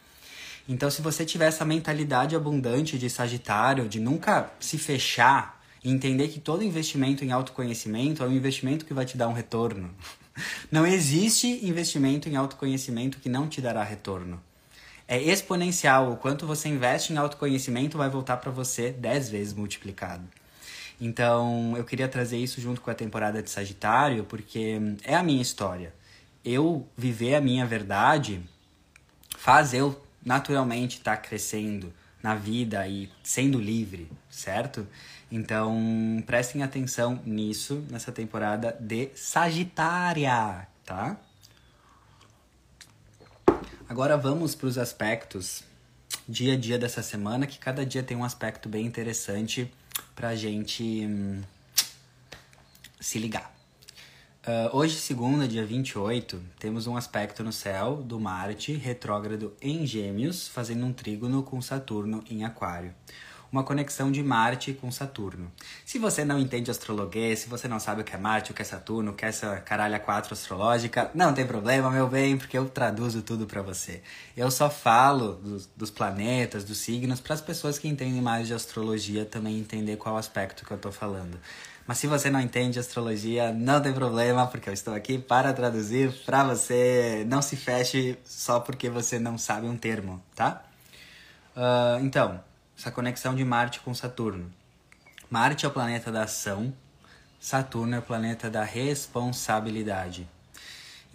Então, 0.68 0.88
se 0.88 1.02
você 1.02 1.24
tiver 1.24 1.46
essa 1.46 1.64
mentalidade 1.64 2.36
abundante 2.36 2.96
de 2.96 3.10
Sagitário, 3.10 3.88
de 3.88 3.98
nunca 3.98 4.52
se 4.60 4.78
fechar 4.78 5.60
e 5.82 5.90
entender 5.90 6.28
que 6.28 6.38
todo 6.38 6.62
investimento 6.62 7.24
em 7.24 7.32
autoconhecimento 7.32 8.22
é 8.22 8.26
um 8.26 8.32
investimento 8.32 8.84
que 8.84 8.94
vai 8.94 9.04
te 9.04 9.16
dar 9.16 9.26
um 9.26 9.32
retorno. 9.32 9.90
Não 10.70 10.86
existe 10.86 11.66
investimento 11.66 12.28
em 12.28 12.36
autoconhecimento 12.36 13.18
que 13.18 13.28
não 13.28 13.48
te 13.48 13.60
dará 13.60 13.82
retorno. 13.82 14.40
É 15.06 15.20
exponencial. 15.20 16.12
O 16.12 16.16
quanto 16.16 16.46
você 16.46 16.68
investe 16.68 17.12
em 17.12 17.16
autoconhecimento 17.16 17.98
vai 17.98 18.08
voltar 18.08 18.36
para 18.36 18.50
você 18.50 18.90
10 18.90 19.28
vezes 19.28 19.52
multiplicado. 19.52 20.22
Então, 21.00 21.74
eu 21.76 21.84
queria 21.84 22.06
trazer 22.06 22.36
isso 22.36 22.60
junto 22.60 22.80
com 22.80 22.90
a 22.90 22.94
temporada 22.94 23.42
de 23.42 23.48
Sagitário, 23.50 24.24
porque 24.24 24.78
é 25.02 25.14
a 25.14 25.22
minha 25.22 25.40
história. 25.40 25.94
Eu 26.44 26.86
viver 26.96 27.34
a 27.34 27.40
minha 27.40 27.64
verdade 27.64 28.42
faz 29.38 29.72
eu 29.72 29.98
naturalmente 30.24 30.98
estar 30.98 31.16
tá 31.16 31.22
crescendo 31.22 31.92
na 32.22 32.34
vida 32.34 32.86
e 32.86 33.10
sendo 33.22 33.58
livre, 33.58 34.10
certo? 34.28 34.86
Então, 35.32 36.22
prestem 36.26 36.62
atenção 36.62 37.18
nisso 37.24 37.82
nessa 37.90 38.12
temporada 38.12 38.76
de 38.78 39.08
Sagitária, 39.14 40.66
tá? 40.84 41.16
Agora 43.88 44.18
vamos 44.18 44.54
para 44.54 44.66
os 44.66 44.76
aspectos 44.76 45.64
dia 46.28 46.52
a 46.52 46.56
dia 46.56 46.78
dessa 46.78 47.02
semana, 47.02 47.46
que 47.46 47.58
cada 47.58 47.86
dia 47.86 48.02
tem 48.02 48.16
um 48.16 48.24
aspecto 48.24 48.68
bem 48.68 48.84
interessante 48.84 49.72
pra 50.20 50.36
gente 50.36 50.82
hum, 51.06 51.40
se 53.00 53.18
ligar. 53.18 53.50
Uh, 54.46 54.76
hoje, 54.76 54.96
segunda, 54.96 55.48
dia 55.48 55.64
28, 55.64 56.38
temos 56.58 56.86
um 56.86 56.94
aspecto 56.94 57.42
no 57.42 57.50
céu 57.50 58.02
do 58.02 58.20
Marte 58.20 58.74
retrógrado 58.74 59.56
em 59.62 59.86
Gêmeos, 59.86 60.46
fazendo 60.46 60.84
um 60.84 60.92
trígono 60.92 61.42
com 61.42 61.62
Saturno 61.62 62.22
em 62.30 62.44
Aquário. 62.44 62.94
Uma 63.52 63.64
conexão 63.64 64.12
de 64.12 64.22
Marte 64.22 64.72
com 64.72 64.92
Saturno. 64.92 65.50
Se 65.84 65.98
você 65.98 66.24
não 66.24 66.38
entende 66.38 66.70
astrologia, 66.70 67.34
se 67.36 67.48
você 67.48 67.66
não 67.66 67.80
sabe 67.80 68.02
o 68.02 68.04
que 68.04 68.14
é 68.14 68.18
Marte, 68.18 68.52
o 68.52 68.54
que 68.54 68.62
é 68.62 68.64
Saturno, 68.64 69.10
o 69.10 69.14
que 69.14 69.24
é 69.24 69.28
essa 69.28 69.56
caralha 69.56 69.98
4 69.98 70.32
astrológica, 70.32 71.10
não 71.14 71.34
tem 71.34 71.44
problema, 71.44 71.90
meu 71.90 72.06
bem, 72.06 72.38
porque 72.38 72.56
eu 72.56 72.68
traduzo 72.68 73.22
tudo 73.22 73.46
para 73.46 73.60
você. 73.60 74.02
Eu 74.36 74.50
só 74.50 74.70
falo 74.70 75.34
dos, 75.34 75.68
dos 75.76 75.90
planetas, 75.90 76.62
dos 76.62 76.78
signos, 76.78 77.18
para 77.18 77.34
as 77.34 77.40
pessoas 77.40 77.78
que 77.78 77.88
entendem 77.88 78.22
mais 78.22 78.46
de 78.46 78.54
astrologia 78.54 79.24
também 79.24 79.58
entender 79.58 79.96
qual 79.96 80.16
aspecto 80.16 80.64
que 80.64 80.70
eu 80.70 80.78
tô 80.78 80.92
falando. 80.92 81.38
Mas 81.90 81.98
se 81.98 82.06
você 82.06 82.30
não 82.30 82.40
entende 82.40 82.78
astrologia, 82.78 83.52
não 83.52 83.82
tem 83.82 83.92
problema, 83.92 84.46
porque 84.46 84.68
eu 84.68 84.72
estou 84.72 84.94
aqui 84.94 85.18
para 85.18 85.52
traduzir 85.52 86.12
para 86.24 86.44
você. 86.44 87.24
Não 87.26 87.42
se 87.42 87.56
feche 87.56 88.16
só 88.24 88.60
porque 88.60 88.88
você 88.88 89.18
não 89.18 89.36
sabe 89.36 89.66
um 89.66 89.76
termo, 89.76 90.22
tá? 90.36 90.62
Uh, 91.56 92.04
então, 92.04 92.40
essa 92.80 92.90
conexão 92.90 93.34
de 93.34 93.44
Marte 93.44 93.78
com 93.80 93.92
Saturno. 93.92 94.50
Marte 95.28 95.66
é 95.66 95.68
o 95.68 95.70
planeta 95.70 96.10
da 96.10 96.22
ação, 96.22 96.72
Saturno 97.38 97.94
é 97.94 97.98
o 97.98 98.02
planeta 98.02 98.48
da 98.48 98.64
responsabilidade. 98.64 100.26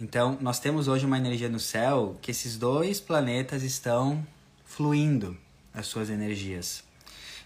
Então, 0.00 0.38
nós 0.40 0.60
temos 0.60 0.86
hoje 0.86 1.04
uma 1.04 1.18
energia 1.18 1.48
no 1.48 1.58
céu 1.58 2.16
que 2.22 2.30
esses 2.30 2.56
dois 2.56 3.00
planetas 3.00 3.64
estão 3.64 4.24
fluindo 4.64 5.36
as 5.74 5.88
suas 5.88 6.08
energias. 6.08 6.84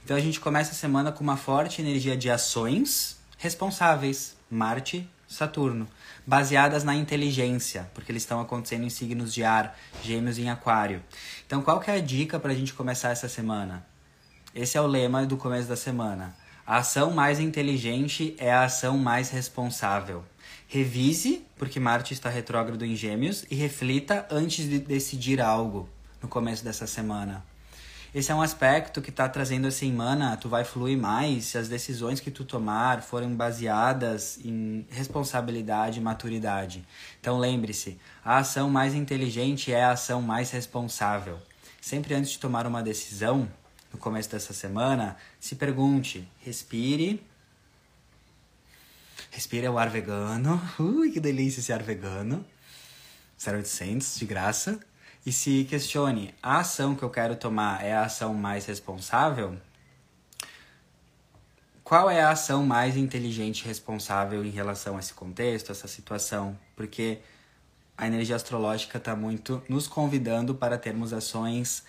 Então 0.04 0.14
a 0.14 0.20
gente 0.20 0.38
começa 0.38 0.72
a 0.72 0.74
semana 0.74 1.10
com 1.10 1.24
uma 1.24 1.38
forte 1.38 1.80
energia 1.80 2.14
de 2.14 2.28
ações 2.28 3.18
responsáveis, 3.38 4.36
Marte, 4.50 5.08
Saturno, 5.26 5.88
baseadas 6.26 6.84
na 6.84 6.94
inteligência, 6.94 7.90
porque 7.94 8.12
eles 8.12 8.22
estão 8.22 8.38
acontecendo 8.38 8.84
em 8.84 8.90
signos 8.90 9.32
de 9.32 9.44
ar, 9.44 9.78
Gêmeos 10.02 10.36
em 10.36 10.50
Aquário. 10.50 11.02
Então 11.46 11.62
qual 11.62 11.80
que 11.80 11.90
é 11.90 11.94
a 11.94 12.00
dica 12.00 12.38
para 12.38 12.52
a 12.52 12.54
gente 12.54 12.74
começar 12.74 13.10
essa 13.10 13.28
semana? 13.28 13.88
Esse 14.52 14.76
é 14.76 14.80
o 14.80 14.86
lema 14.86 15.24
do 15.24 15.36
começo 15.36 15.68
da 15.68 15.76
semana. 15.76 16.34
A 16.66 16.78
ação 16.78 17.12
mais 17.12 17.38
inteligente 17.38 18.34
é 18.36 18.52
a 18.52 18.64
ação 18.64 18.98
mais 18.98 19.30
responsável. 19.30 20.24
Revise, 20.66 21.46
porque 21.56 21.78
Marte 21.78 22.12
está 22.12 22.28
retrógrado 22.28 22.84
em 22.84 22.96
Gêmeos, 22.96 23.44
e 23.48 23.54
reflita 23.54 24.26
antes 24.28 24.68
de 24.68 24.80
decidir 24.80 25.40
algo 25.40 25.88
no 26.20 26.28
começo 26.28 26.64
dessa 26.64 26.84
semana. 26.84 27.44
Esse 28.12 28.32
é 28.32 28.34
um 28.34 28.42
aspecto 28.42 29.00
que 29.00 29.10
está 29.10 29.28
trazendo 29.28 29.68
assim, 29.68 29.92
mana, 29.92 30.36
tu 30.36 30.48
vai 30.48 30.64
fluir 30.64 30.98
mais 30.98 31.44
se 31.44 31.56
as 31.56 31.68
decisões 31.68 32.18
que 32.18 32.32
tu 32.32 32.44
tomar 32.44 33.02
forem 33.02 33.32
baseadas 33.36 34.40
em 34.44 34.84
responsabilidade 34.90 36.00
e 36.00 36.02
maturidade. 36.02 36.84
Então 37.20 37.38
lembre-se, 37.38 38.00
a 38.24 38.38
ação 38.38 38.68
mais 38.68 38.94
inteligente 38.94 39.72
é 39.72 39.84
a 39.84 39.92
ação 39.92 40.20
mais 40.20 40.50
responsável. 40.50 41.38
Sempre 41.80 42.14
antes 42.14 42.32
de 42.32 42.40
tomar 42.40 42.66
uma 42.66 42.82
decisão, 42.82 43.48
no 43.92 43.98
começo 43.98 44.30
dessa 44.30 44.52
semana, 44.52 45.16
se 45.38 45.56
pergunte, 45.56 46.28
respire. 46.40 47.24
Respire 49.30 49.68
o 49.68 49.78
ar 49.78 49.88
vegano. 49.88 50.60
Ui, 50.78 51.10
que 51.10 51.20
delícia 51.20 51.60
esse 51.60 51.72
ar 51.72 51.82
vegano. 51.82 52.44
0800 53.44 54.18
de 54.18 54.26
graça 54.26 54.80
e 55.24 55.32
se 55.32 55.64
questione: 55.64 56.34
a 56.42 56.58
ação 56.58 56.94
que 56.94 57.02
eu 57.02 57.10
quero 57.10 57.36
tomar 57.36 57.84
é 57.84 57.92
a 57.92 58.04
ação 58.04 58.34
mais 58.34 58.66
responsável? 58.66 59.56
Qual 61.82 62.08
é 62.08 62.22
a 62.22 62.30
ação 62.30 62.64
mais 62.64 62.96
inteligente 62.96 63.62
e 63.62 63.66
responsável 63.66 64.44
em 64.44 64.50
relação 64.50 64.96
a 64.96 65.00
esse 65.00 65.12
contexto, 65.12 65.70
a 65.70 65.72
essa 65.72 65.88
situação? 65.88 66.56
Porque 66.76 67.18
a 67.98 68.06
energia 68.06 68.36
astrológica 68.36 68.98
está 68.98 69.16
muito 69.16 69.62
nos 69.68 69.88
convidando 69.88 70.54
para 70.54 70.78
termos 70.78 71.12
ações 71.12 71.84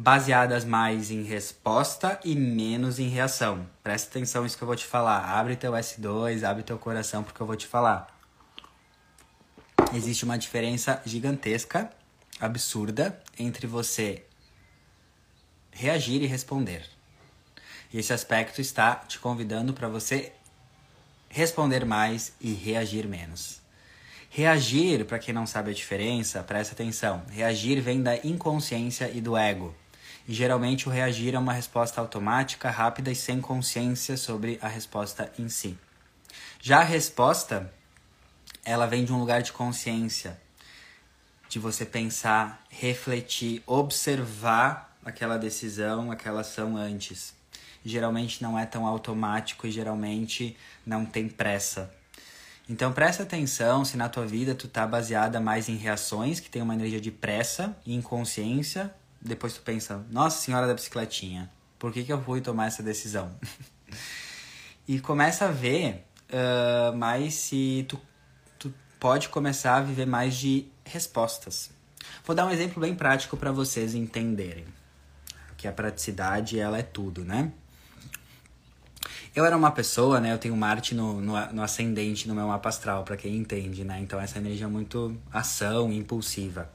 baseadas 0.00 0.64
mais 0.64 1.10
em 1.10 1.22
resposta 1.24 2.18
e 2.24 2.34
menos 2.34 2.98
em 2.98 3.08
reação. 3.08 3.68
Presta 3.82 4.08
atenção 4.08 4.42
nisso 4.42 4.56
que 4.56 4.62
eu 4.62 4.66
vou 4.66 4.74
te 4.74 4.86
falar. 4.86 5.22
Abre 5.38 5.56
teu 5.56 5.72
S2, 5.72 6.42
abre 6.42 6.62
teu 6.62 6.78
coração 6.78 7.22
porque 7.22 7.38
eu 7.38 7.46
vou 7.46 7.54
te 7.54 7.66
falar. 7.66 8.08
Existe 9.92 10.24
uma 10.24 10.38
diferença 10.38 11.02
gigantesca 11.04 11.90
absurda 12.40 13.20
entre 13.38 13.66
você 13.66 14.24
reagir 15.70 16.22
e 16.22 16.26
responder. 16.26 16.82
E 17.92 17.98
esse 17.98 18.14
aspecto 18.14 18.58
está 18.58 18.94
te 18.96 19.18
convidando 19.18 19.74
para 19.74 19.86
você 19.86 20.32
responder 21.28 21.84
mais 21.84 22.32
e 22.40 22.54
reagir 22.54 23.06
menos. 23.06 23.60
Reagir, 24.30 25.04
para 25.04 25.18
quem 25.18 25.34
não 25.34 25.46
sabe 25.46 25.72
a 25.72 25.74
diferença, 25.74 26.42
presta 26.42 26.72
atenção. 26.72 27.22
Reagir 27.30 27.82
vem 27.82 28.02
da 28.02 28.16
inconsciência 28.24 29.10
e 29.10 29.20
do 29.20 29.36
ego. 29.36 29.74
E 30.28 30.34
geralmente 30.34 30.88
o 30.88 30.92
reagir 30.92 31.34
é 31.34 31.38
uma 31.38 31.52
resposta 31.52 32.00
automática, 32.00 32.70
rápida 32.70 33.10
e 33.10 33.16
sem 33.16 33.40
consciência 33.40 34.16
sobre 34.16 34.58
a 34.62 34.68
resposta 34.68 35.32
em 35.38 35.48
si. 35.48 35.78
Já 36.60 36.80
a 36.80 36.84
resposta, 36.84 37.72
ela 38.64 38.86
vem 38.86 39.04
de 39.04 39.12
um 39.12 39.18
lugar 39.18 39.42
de 39.42 39.52
consciência, 39.52 40.40
de 41.48 41.58
você 41.58 41.84
pensar, 41.84 42.62
refletir, 42.68 43.62
observar 43.66 44.96
aquela 45.04 45.36
decisão, 45.36 46.10
aquela 46.12 46.42
ação 46.42 46.76
antes. 46.76 47.34
Geralmente 47.84 48.42
não 48.42 48.58
é 48.58 48.66
tão 48.66 48.86
automático 48.86 49.66
e 49.66 49.70
geralmente 49.70 50.56
não 50.84 51.04
tem 51.06 51.28
pressa. 51.28 51.92
Então 52.68 52.92
presta 52.92 53.24
atenção 53.24 53.84
se 53.84 53.96
na 53.96 54.08
tua 54.08 54.26
vida 54.26 54.54
tu 54.54 54.68
tá 54.68 54.86
baseada 54.86 55.40
mais 55.40 55.68
em 55.68 55.76
reações, 55.76 56.38
que 56.38 56.48
tem 56.48 56.62
uma 56.62 56.74
energia 56.74 57.00
de 57.00 57.10
pressa 57.10 57.76
e 57.84 57.94
inconsciência. 57.94 58.94
Depois 59.20 59.54
tu 59.54 59.60
pensa, 59.60 60.04
nossa 60.10 60.40
senhora 60.40 60.66
da 60.66 60.74
bicicletinha, 60.74 61.50
por 61.78 61.92
que, 61.92 62.04
que 62.04 62.12
eu 62.12 62.22
fui 62.22 62.40
tomar 62.40 62.66
essa 62.66 62.82
decisão? 62.82 63.34
e 64.88 64.98
começa 64.98 65.46
a 65.46 65.50
ver 65.50 66.06
uh, 66.30 66.96
mais 66.96 67.34
se 67.34 67.84
tu, 67.88 68.00
tu 68.58 68.72
pode 68.98 69.28
começar 69.28 69.76
a 69.76 69.80
viver 69.82 70.06
mais 70.06 70.34
de 70.34 70.66
respostas. 70.84 71.70
Vou 72.24 72.34
dar 72.34 72.46
um 72.46 72.50
exemplo 72.50 72.80
bem 72.80 72.94
prático 72.94 73.36
para 73.36 73.52
vocês 73.52 73.94
entenderem. 73.94 74.64
Que 75.56 75.68
a 75.68 75.72
praticidade, 75.72 76.58
ela 76.58 76.78
é 76.78 76.82
tudo, 76.82 77.24
né? 77.24 77.52
Eu 79.34 79.44
era 79.44 79.56
uma 79.56 79.70
pessoa, 79.70 80.18
né? 80.18 80.32
Eu 80.32 80.38
tenho 80.38 80.56
Marte 80.56 80.94
no, 80.94 81.20
no, 81.20 81.52
no 81.52 81.62
ascendente 81.62 82.26
no 82.26 82.34
meu 82.34 82.48
mapa 82.48 82.68
astral, 82.68 83.04
para 83.04 83.16
quem 83.16 83.36
entende, 83.36 83.84
né? 83.84 84.00
Então 84.00 84.20
essa 84.20 84.38
energia 84.38 84.66
é 84.66 84.68
muito 84.68 85.16
ação, 85.32 85.92
impulsiva. 85.92 86.70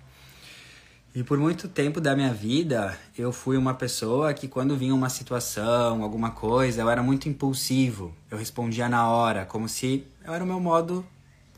E 1.16 1.24
por 1.24 1.38
muito 1.38 1.70
tempo 1.70 2.02
da 2.02 2.14
minha 2.14 2.34
vida, 2.34 3.00
eu 3.18 3.32
fui 3.32 3.56
uma 3.56 3.74
pessoa 3.74 4.34
que 4.34 4.50
quando 4.50 4.76
vinha 4.76 4.94
uma 4.94 5.10
situação, 5.10 6.04
alguma 6.04 6.32
coisa, 6.32 6.82
eu 6.82 6.90
era 6.90 7.02
muito 7.02 7.30
impulsivo. 7.30 8.14
Eu 8.30 8.38
respondia 8.38 8.90
na 8.90 9.08
hora, 9.08 9.46
como 9.46 9.70
se 9.70 10.06
eu 10.26 10.34
era 10.34 10.44
o 10.44 10.48
meu 10.48 10.60
modo 10.60 11.06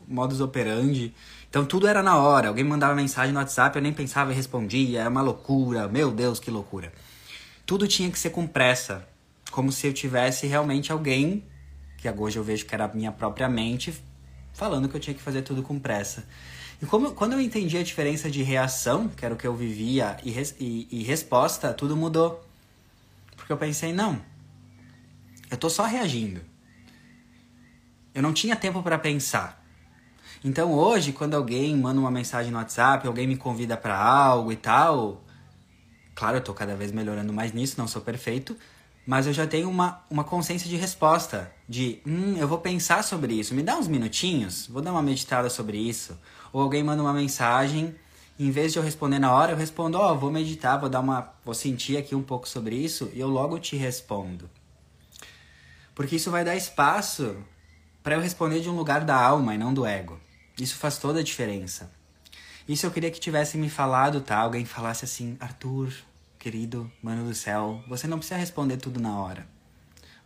modus 0.06 0.40
operandi. 0.40 1.12
Então 1.50 1.66
tudo 1.66 1.88
era 1.88 2.04
na 2.04 2.16
hora. 2.16 2.46
Alguém 2.46 2.62
mandava 2.62 2.94
mensagem 2.94 3.32
no 3.32 3.40
WhatsApp, 3.40 3.74
eu 3.74 3.82
nem 3.82 3.92
pensava 3.92 4.30
e 4.30 4.34
respondia. 4.36 5.00
Era 5.00 5.10
uma 5.10 5.22
loucura. 5.22 5.88
Meu 5.88 6.12
Deus, 6.12 6.38
que 6.38 6.52
loucura. 6.52 6.92
Tudo 7.66 7.88
tinha 7.88 8.08
que 8.12 8.18
ser 8.18 8.30
com 8.30 8.46
pressa. 8.46 9.08
Como 9.50 9.72
se 9.72 9.88
eu 9.88 9.92
tivesse 9.92 10.46
realmente 10.46 10.92
alguém, 10.92 11.42
que 11.96 12.08
hoje 12.08 12.38
eu 12.38 12.44
vejo 12.44 12.64
que 12.64 12.76
era 12.76 12.84
a 12.84 12.94
minha 12.94 13.10
própria 13.10 13.48
mente, 13.48 13.92
falando 14.52 14.88
que 14.88 14.94
eu 14.94 15.00
tinha 15.00 15.14
que 15.14 15.22
fazer 15.22 15.42
tudo 15.42 15.64
com 15.64 15.80
pressa. 15.80 16.24
E 16.80 16.86
como, 16.86 17.12
quando 17.12 17.32
eu 17.32 17.40
entendi 17.40 17.76
a 17.76 17.82
diferença 17.82 18.30
de 18.30 18.42
reação, 18.42 19.08
que 19.08 19.24
era 19.24 19.34
o 19.34 19.36
que 19.36 19.46
eu 19.46 19.54
vivia, 19.54 20.16
e, 20.22 20.30
res, 20.30 20.54
e, 20.60 20.86
e 20.90 21.02
resposta, 21.02 21.72
tudo 21.72 21.96
mudou. 21.96 22.44
Porque 23.36 23.52
eu 23.52 23.56
pensei, 23.56 23.92
não, 23.92 24.20
eu 25.50 25.56
tô 25.56 25.68
só 25.68 25.84
reagindo. 25.84 26.40
Eu 28.14 28.22
não 28.22 28.32
tinha 28.32 28.54
tempo 28.54 28.82
para 28.82 28.98
pensar. 28.98 29.64
Então 30.44 30.72
hoje, 30.72 31.12
quando 31.12 31.34
alguém 31.34 31.76
manda 31.76 31.98
uma 31.98 32.10
mensagem 32.10 32.52
no 32.52 32.58
WhatsApp, 32.58 33.06
alguém 33.06 33.26
me 33.26 33.36
convida 33.36 33.76
para 33.76 33.98
algo 33.98 34.52
e 34.52 34.56
tal, 34.56 35.24
claro, 36.14 36.36
eu 36.36 36.40
tô 36.40 36.54
cada 36.54 36.76
vez 36.76 36.92
melhorando 36.92 37.32
mais 37.32 37.52
nisso, 37.52 37.74
não 37.76 37.88
sou 37.88 38.02
perfeito, 38.02 38.56
mas 39.04 39.26
eu 39.26 39.32
já 39.32 39.46
tenho 39.46 39.68
uma, 39.68 40.00
uma 40.08 40.22
consciência 40.22 40.68
de 40.68 40.76
resposta, 40.76 41.50
de, 41.68 42.00
hum, 42.06 42.36
eu 42.36 42.46
vou 42.46 42.58
pensar 42.58 43.02
sobre 43.02 43.34
isso, 43.34 43.52
me 43.52 43.62
dá 43.62 43.76
uns 43.76 43.88
minutinhos, 43.88 44.68
vou 44.68 44.80
dar 44.80 44.92
uma 44.92 45.02
meditada 45.02 45.50
sobre 45.50 45.76
isso. 45.78 46.16
Ou 46.52 46.62
alguém 46.62 46.82
manda 46.82 47.02
uma 47.02 47.12
mensagem, 47.12 47.94
em 48.38 48.50
vez 48.50 48.72
de 48.72 48.78
eu 48.78 48.82
responder 48.82 49.18
na 49.18 49.32
hora, 49.32 49.52
eu 49.52 49.56
respondo, 49.56 49.98
ó, 49.98 50.12
oh, 50.12 50.18
vou 50.18 50.30
meditar, 50.30 50.78
vou 50.78 50.88
dar 50.88 51.00
uma, 51.00 51.32
vou 51.44 51.54
sentir 51.54 51.96
aqui 51.96 52.14
um 52.14 52.22
pouco 52.22 52.48
sobre 52.48 52.76
isso 52.76 53.10
e 53.12 53.20
eu 53.20 53.28
logo 53.28 53.58
te 53.58 53.76
respondo. 53.76 54.48
Porque 55.94 56.16
isso 56.16 56.30
vai 56.30 56.44
dar 56.44 56.54
espaço 56.54 57.36
para 58.02 58.14
eu 58.14 58.20
responder 58.20 58.60
de 58.60 58.68
um 58.68 58.76
lugar 58.76 59.04
da 59.04 59.16
alma 59.20 59.54
e 59.54 59.58
não 59.58 59.74
do 59.74 59.84
ego. 59.84 60.20
Isso 60.60 60.76
faz 60.76 60.98
toda 60.98 61.20
a 61.20 61.22
diferença. 61.22 61.90
Isso 62.68 62.86
eu 62.86 62.90
queria 62.90 63.10
que 63.10 63.18
tivesse 63.18 63.58
me 63.58 63.68
falado, 63.68 64.20
tá? 64.20 64.38
Alguém 64.38 64.64
falasse 64.64 65.04
assim, 65.04 65.36
Arthur, 65.40 65.92
querido 66.38 66.90
mano 67.02 67.26
do 67.26 67.34
céu, 67.34 67.82
você 67.88 68.06
não 68.06 68.18
precisa 68.18 68.38
responder 68.38 68.76
tudo 68.76 69.00
na 69.00 69.18
hora. 69.18 69.46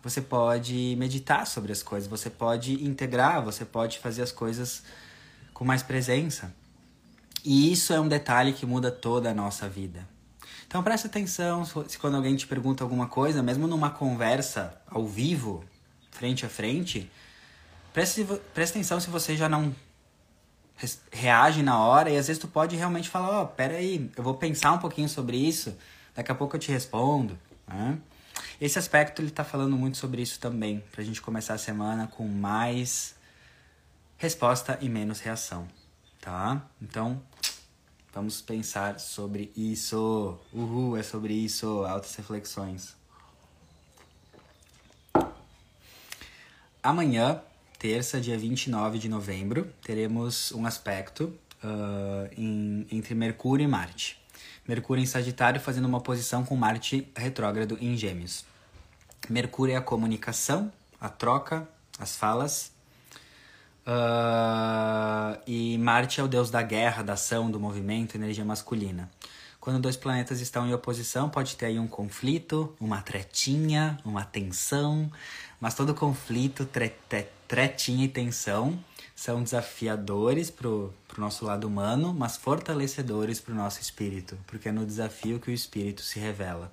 Você 0.02 0.20
pode 0.20 0.96
meditar 0.98 1.46
sobre 1.46 1.72
as 1.72 1.82
coisas, 1.82 2.08
você 2.08 2.28
pode 2.28 2.84
integrar, 2.84 3.42
você 3.42 3.64
pode 3.64 4.00
fazer 4.00 4.22
as 4.22 4.32
coisas 4.32 4.82
com 5.52 5.64
mais 5.64 5.82
presença. 5.82 6.54
E 7.44 7.72
isso 7.72 7.92
é 7.92 8.00
um 8.00 8.08
detalhe 8.08 8.52
que 8.52 8.64
muda 8.64 8.90
toda 8.90 9.30
a 9.30 9.34
nossa 9.34 9.68
vida. 9.68 10.06
Então 10.66 10.82
preste 10.82 11.06
atenção 11.06 11.64
se 11.64 11.98
quando 11.98 12.16
alguém 12.16 12.34
te 12.34 12.46
pergunta 12.46 12.82
alguma 12.82 13.06
coisa, 13.06 13.42
mesmo 13.42 13.66
numa 13.66 13.90
conversa 13.90 14.80
ao 14.86 15.06
vivo, 15.06 15.64
frente 16.10 16.46
a 16.46 16.48
frente, 16.48 17.10
preste, 17.92 18.24
preste 18.54 18.72
atenção 18.72 18.98
se 18.98 19.10
você 19.10 19.36
já 19.36 19.48
não 19.48 19.74
reage 21.10 21.62
na 21.62 21.78
hora 21.78 22.10
e 22.10 22.16
às 22.16 22.26
vezes 22.26 22.40
tu 22.40 22.48
pode 22.48 22.74
realmente 22.76 23.08
falar, 23.08 23.30
ó, 23.30 23.42
oh, 23.42 23.46
peraí, 23.46 24.10
eu 24.16 24.22
vou 24.22 24.34
pensar 24.34 24.72
um 24.72 24.78
pouquinho 24.78 25.08
sobre 25.08 25.36
isso, 25.36 25.76
daqui 26.14 26.32
a 26.32 26.34
pouco 26.34 26.56
eu 26.56 26.60
te 26.60 26.72
respondo. 26.72 27.38
Né? 27.68 27.98
Esse 28.60 28.78
aspecto 28.78 29.20
ele 29.20 29.30
tá 29.30 29.44
falando 29.44 29.76
muito 29.76 29.98
sobre 29.98 30.22
isso 30.22 30.40
também, 30.40 30.82
pra 30.90 31.04
gente 31.04 31.20
começar 31.20 31.54
a 31.54 31.58
semana 31.58 32.06
com 32.06 32.26
mais 32.26 33.14
resposta 34.22 34.78
e 34.80 34.88
menos 34.88 35.18
reação, 35.18 35.66
tá? 36.20 36.64
Então, 36.80 37.20
vamos 38.14 38.40
pensar 38.40 39.00
sobre 39.00 39.50
isso. 39.56 40.38
Uhul, 40.52 40.96
é 40.96 41.02
sobre 41.02 41.34
isso, 41.34 41.84
altas 41.84 42.14
reflexões. 42.14 42.94
Amanhã, 46.80 47.42
terça, 47.80 48.20
dia 48.20 48.38
29 48.38 49.00
de 49.00 49.08
novembro, 49.08 49.68
teremos 49.82 50.52
um 50.52 50.66
aspecto 50.66 51.36
uh, 51.64 52.30
em, 52.36 52.86
entre 52.92 53.16
Mercúrio 53.16 53.64
e 53.64 53.66
Marte. 53.66 54.22
Mercúrio 54.68 55.02
em 55.02 55.06
Sagitário 55.06 55.60
fazendo 55.60 55.86
uma 55.86 55.98
oposição 55.98 56.44
com 56.44 56.54
Marte 56.54 57.10
retrógrado 57.16 57.76
em 57.80 57.96
Gêmeos. 57.96 58.44
Mercúrio 59.28 59.74
é 59.74 59.76
a 59.78 59.82
comunicação, 59.82 60.72
a 61.00 61.08
troca, 61.08 61.68
as 61.98 62.14
falas. 62.14 62.70
Uh, 63.86 65.40
e 65.46 65.76
Marte 65.78 66.20
é 66.20 66.22
o 66.22 66.28
deus 66.28 66.50
da 66.50 66.62
guerra, 66.62 67.02
da 67.02 67.14
ação, 67.14 67.50
do 67.50 67.58
movimento, 67.58 68.14
energia 68.14 68.44
masculina. 68.44 69.10
Quando 69.60 69.80
dois 69.80 69.96
planetas 69.96 70.40
estão 70.40 70.66
em 70.66 70.74
oposição, 70.74 71.28
pode 71.28 71.54
ter 71.56 71.66
aí 71.66 71.78
um 71.78 71.86
conflito, 71.86 72.74
uma 72.80 73.00
tretinha, 73.00 73.96
uma 74.04 74.24
tensão, 74.24 75.10
mas 75.60 75.74
todo 75.74 75.94
conflito, 75.94 76.64
tre 76.66 76.92
tre 77.08 77.28
tretinha 77.46 78.06
e 78.06 78.08
tensão 78.08 78.82
são 79.14 79.42
desafiadores 79.42 80.50
pro, 80.50 80.92
pro 81.06 81.20
nosso 81.20 81.44
lado 81.44 81.68
humano, 81.68 82.12
mas 82.12 82.36
fortalecedores 82.36 83.38
pro 83.38 83.54
nosso 83.54 83.80
espírito, 83.80 84.36
porque 84.48 84.68
é 84.68 84.72
no 84.72 84.84
desafio 84.84 85.38
que 85.38 85.50
o 85.50 85.54
espírito 85.54 86.02
se 86.02 86.18
revela. 86.18 86.72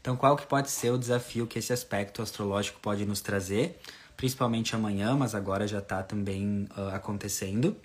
Então, 0.00 0.16
qual 0.16 0.36
que 0.36 0.46
pode 0.46 0.70
ser 0.70 0.90
o 0.90 0.98
desafio 0.98 1.46
que 1.46 1.58
esse 1.58 1.72
aspecto 1.72 2.22
astrológico 2.22 2.78
pode 2.80 3.04
nos 3.04 3.20
trazer, 3.20 3.80
principalmente 4.18 4.74
amanhã, 4.74 5.14
mas 5.14 5.32
agora 5.32 5.66
já 5.66 5.78
está 5.78 6.02
também 6.02 6.68
uh, 6.76 6.88
acontecendo? 6.92 7.76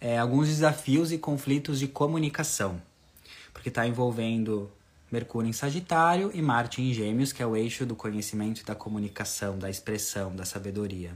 É, 0.00 0.18
alguns 0.18 0.48
desafios 0.48 1.12
e 1.12 1.18
conflitos 1.18 1.78
de 1.78 1.86
comunicação, 1.86 2.82
porque 3.52 3.68
está 3.68 3.86
envolvendo 3.86 4.68
Mercúrio 5.10 5.48
em 5.48 5.52
Sagitário 5.52 6.32
e 6.34 6.42
Marte 6.42 6.82
em 6.82 6.92
Gêmeos, 6.92 7.32
que 7.32 7.42
é 7.42 7.46
o 7.46 7.56
eixo 7.56 7.86
do 7.86 7.94
conhecimento 7.94 8.66
da 8.66 8.74
comunicação, 8.74 9.56
da 9.56 9.70
expressão, 9.70 10.34
da 10.34 10.44
sabedoria. 10.44 11.12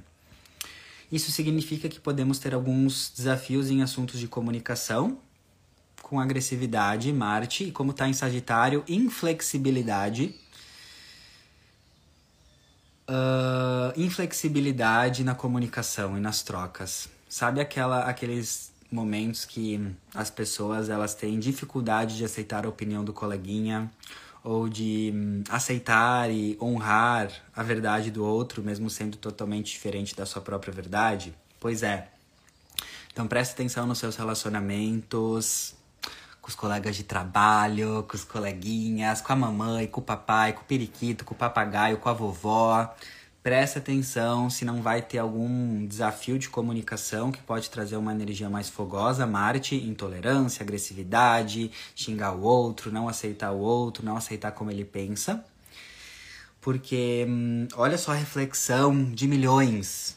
Isso 1.11 1.33
significa 1.33 1.89
que 1.89 1.99
podemos 1.99 2.39
ter 2.39 2.55
alguns 2.55 3.13
desafios 3.15 3.69
em 3.69 3.83
assuntos 3.83 4.21
de 4.21 4.29
comunicação, 4.29 5.19
com 6.01 6.21
agressividade, 6.21 7.13
Marte, 7.13 7.65
e 7.65 7.73
como 7.73 7.91
está 7.91 8.09
em 8.09 8.13
Sagitário, 8.13 8.85
inflexibilidade. 8.89 10.37
Uh, 13.09 14.01
inflexibilidade 14.01 15.25
na 15.25 15.35
comunicação 15.35 16.17
e 16.17 16.21
nas 16.21 16.43
trocas. 16.43 17.09
Sabe 17.29 17.61
aquela, 17.61 18.05
aqueles 18.05 18.73
momentos 18.91 19.45
que 19.45 19.81
as 20.15 20.31
pessoas 20.31 20.89
elas 20.89 21.15
têm 21.15 21.39
dificuldade 21.39 22.17
de 22.17 22.25
aceitar 22.25 22.65
a 22.65 22.69
opinião 22.69 23.05
do 23.05 23.13
coleguinha 23.13 23.91
ou 24.45 24.69
de 24.69 25.13
hum, 25.15 25.43
aceitar 25.49 26.31
e 26.31 26.59
honrar 26.61 27.31
a 27.55 27.63
verdade 27.63 28.11
do 28.11 28.25
outro, 28.25 28.63
mesmo 28.63 28.91
sendo 28.91 29.17
totalmente 29.17 29.73
diferente 29.73 30.15
da 30.15 30.27
sua 30.27 30.43
própria 30.43 30.73
verdade? 30.73 31.35
Pois 31.61 31.83
é. 31.83 32.09
Então 33.13 33.27
preste 33.27 33.53
atenção 33.53 33.87
nos 33.87 33.99
seus 33.99 34.17
relacionamentos, 34.17 35.75
com 36.43 36.49
os 36.49 36.57
colegas 36.57 36.97
de 36.97 37.05
trabalho, 37.05 38.05
com 38.09 38.17
os 38.17 38.25
coleguinhas, 38.25 39.21
com 39.21 39.33
a 39.33 39.37
mamãe, 39.37 39.87
com 39.87 40.01
o 40.01 40.05
papai, 40.05 40.53
com 40.53 40.63
o 40.63 40.65
periquito, 40.65 41.25
com 41.25 41.35
o 41.35 41.37
papagaio, 41.37 41.99
com 41.99 42.09
a 42.09 42.13
vovó. 42.13 42.93
Preste 43.45 43.79
atenção 43.79 44.51
se 44.51 44.65
não 44.65 44.83
vai 44.83 45.01
ter 45.03 45.19
algum 45.19 45.87
desafio 45.87 46.39
de 46.39 46.49
comunicação 46.49 47.31
que 47.31 47.41
pode 47.41 47.71
trazer 47.71 47.97
uma 47.97 48.13
energia 48.13 48.51
mais 48.51 48.69
fogosa, 48.69 49.25
Marte, 49.25 49.77
intolerância, 49.77 50.65
agressividade, 50.65 51.71
xingar 51.95 52.33
o 52.33 52.43
outro, 52.43 52.91
não 52.91 53.09
aceitar 53.09 53.53
o 53.53 53.59
outro, 53.59 54.05
não 54.05 54.17
aceitar 54.17 54.51
como 54.51 54.71
ele 54.71 54.85
pensa. 54.85 55.45
Porque 56.61 57.25
hum, 57.29 57.69
olha 57.75 57.97
só 57.97 58.13
a 58.13 58.17
reflexão 58.17 59.13
de 59.13 59.29
milhões 59.29 60.17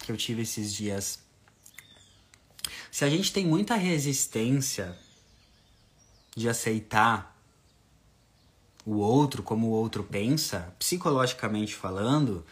que 0.00 0.10
eu 0.10 0.16
tive 0.16 0.42
esses 0.42 0.72
dias. 0.72 1.18
Se 2.90 3.04
a 3.04 3.10
gente 3.10 3.30
tem 3.30 3.46
muita 3.46 3.74
resistência 3.74 4.96
de 6.36 6.48
aceitar 6.48 7.34
o 8.84 8.98
outro 8.98 9.42
como 9.42 9.66
o 9.66 9.70
outro 9.70 10.04
pensa, 10.04 10.72
psicologicamente 10.78 11.74
falando, 11.74 12.44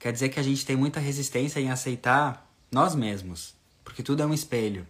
quer 0.00 0.12
dizer 0.12 0.30
que 0.30 0.40
a 0.40 0.42
gente 0.42 0.66
tem 0.66 0.74
muita 0.74 0.98
resistência 0.98 1.60
em 1.60 1.70
aceitar 1.70 2.50
nós 2.72 2.94
mesmos, 2.94 3.54
porque 3.84 4.02
tudo 4.02 4.22
é 4.22 4.26
um 4.26 4.34
espelho. 4.34 4.84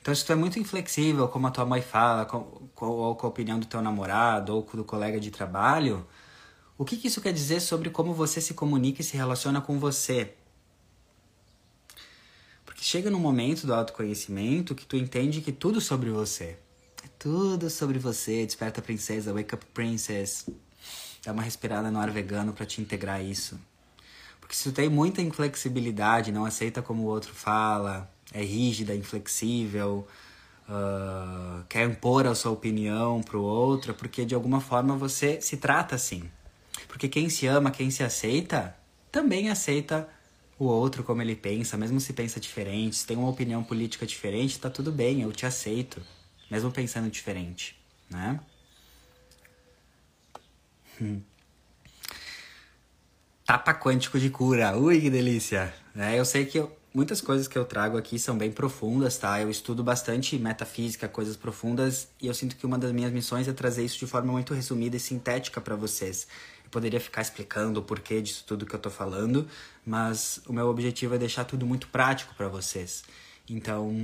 Então, 0.00 0.14
se 0.14 0.24
tu 0.24 0.30
é 0.30 0.36
muito 0.36 0.60
inflexível, 0.60 1.26
como 1.26 1.48
a 1.48 1.50
tua 1.50 1.66
mãe 1.66 1.82
fala, 1.82 2.24
com, 2.24 2.68
ou 2.76 3.16
com 3.16 3.26
a 3.26 3.30
opinião 3.30 3.58
do 3.58 3.66
teu 3.66 3.82
namorado, 3.82 4.54
ou 4.54 4.62
do 4.62 4.84
colega 4.84 5.18
de 5.18 5.32
trabalho, 5.32 6.06
o 6.78 6.84
que, 6.84 6.96
que 6.96 7.08
isso 7.08 7.20
quer 7.20 7.32
dizer 7.32 7.58
sobre 7.58 7.90
como 7.90 8.14
você 8.14 8.40
se 8.40 8.54
comunica 8.54 9.00
e 9.00 9.04
se 9.04 9.16
relaciona 9.16 9.60
com 9.60 9.80
você? 9.80 10.34
Porque 12.64 12.84
chega 12.84 13.10
num 13.10 13.18
momento 13.18 13.66
do 13.66 13.74
autoconhecimento 13.74 14.74
que 14.74 14.86
tu 14.86 14.96
entende 14.96 15.40
que 15.40 15.50
tudo 15.50 15.80
sobre 15.80 16.10
você. 16.10 16.58
Tudo 17.18 17.70
sobre 17.70 17.98
você. 17.98 18.44
Desperta 18.44 18.82
princesa, 18.82 19.32
wake 19.32 19.54
up 19.54 19.64
princess. 19.74 20.46
Dá 21.24 21.32
uma 21.32 21.42
respirada 21.42 21.90
no 21.90 21.98
ar 21.98 22.10
vegano 22.10 22.52
para 22.52 22.66
te 22.66 22.80
integrar 22.80 23.22
isso. 23.22 23.58
Porque 24.40 24.54
se 24.54 24.64
tu 24.64 24.72
tem 24.72 24.88
muita 24.88 25.20
inflexibilidade, 25.20 26.30
não 26.30 26.44
aceita 26.44 26.80
como 26.80 27.02
o 27.02 27.06
outro 27.06 27.34
fala, 27.34 28.08
é 28.32 28.42
rígida, 28.42 28.94
inflexível, 28.94 30.06
uh, 30.68 31.64
quer 31.68 31.88
impor 31.88 32.26
a 32.26 32.34
sua 32.34 32.52
opinião 32.52 33.20
pro 33.22 33.42
outro, 33.42 33.90
é 33.90 33.94
porque 33.94 34.24
de 34.24 34.36
alguma 34.36 34.60
forma 34.60 34.96
você 34.96 35.40
se 35.40 35.56
trata 35.56 35.96
assim. 35.96 36.30
Porque 36.86 37.08
quem 37.08 37.28
se 37.28 37.46
ama, 37.46 37.72
quem 37.72 37.90
se 37.90 38.04
aceita, 38.04 38.76
também 39.10 39.50
aceita 39.50 40.08
o 40.58 40.64
outro 40.66 41.02
como 41.02 41.20
ele 41.20 41.36
pensa, 41.36 41.76
mesmo 41.76 42.00
se 42.00 42.12
pensa 42.12 42.40
diferente, 42.40 42.96
se 42.96 43.06
tem 43.06 43.16
uma 43.16 43.28
opinião 43.28 43.62
política 43.62 44.06
diferente, 44.06 44.58
tá 44.58 44.70
tudo 44.70 44.92
bem, 44.92 45.22
eu 45.22 45.32
te 45.32 45.44
aceito, 45.44 46.00
mesmo 46.50 46.70
pensando 46.70 47.10
diferente, 47.10 47.78
né? 48.10 48.40
Hum. 51.00 51.20
Tapa 53.44 53.72
quântico 53.74 54.18
de 54.18 54.28
cura. 54.28 54.76
Ui, 54.76 55.00
que 55.00 55.10
delícia! 55.10 55.72
É, 55.94 56.18
eu 56.18 56.24
sei 56.24 56.44
que 56.44 56.58
eu, 56.58 56.76
muitas 56.92 57.20
coisas 57.20 57.46
que 57.46 57.56
eu 57.56 57.64
trago 57.64 57.96
aqui 57.96 58.18
são 58.18 58.36
bem 58.36 58.50
profundas, 58.50 59.16
tá? 59.18 59.40
Eu 59.40 59.48
estudo 59.48 59.84
bastante 59.84 60.36
metafísica, 60.36 61.06
coisas 61.06 61.36
profundas, 61.36 62.08
e 62.20 62.26
eu 62.26 62.34
sinto 62.34 62.56
que 62.56 62.66
uma 62.66 62.76
das 62.76 62.90
minhas 62.90 63.12
missões 63.12 63.46
é 63.46 63.52
trazer 63.52 63.84
isso 63.84 63.98
de 63.98 64.06
forma 64.06 64.32
muito 64.32 64.52
resumida 64.52 64.96
e 64.96 65.00
sintética 65.00 65.60
para 65.60 65.76
vocês. 65.76 66.26
Eu 66.64 66.70
poderia 66.70 66.98
ficar 66.98 67.22
explicando 67.22 67.78
o 67.78 67.82
porquê 67.84 68.20
disso 68.20 68.42
tudo 68.44 68.66
que 68.66 68.74
eu 68.74 68.80
tô 68.80 68.90
falando, 68.90 69.46
mas 69.84 70.40
o 70.46 70.52
meu 70.52 70.66
objetivo 70.66 71.14
é 71.14 71.18
deixar 71.18 71.44
tudo 71.44 71.64
muito 71.64 71.86
prático 71.86 72.34
para 72.34 72.48
vocês. 72.48 73.04
Então, 73.48 73.94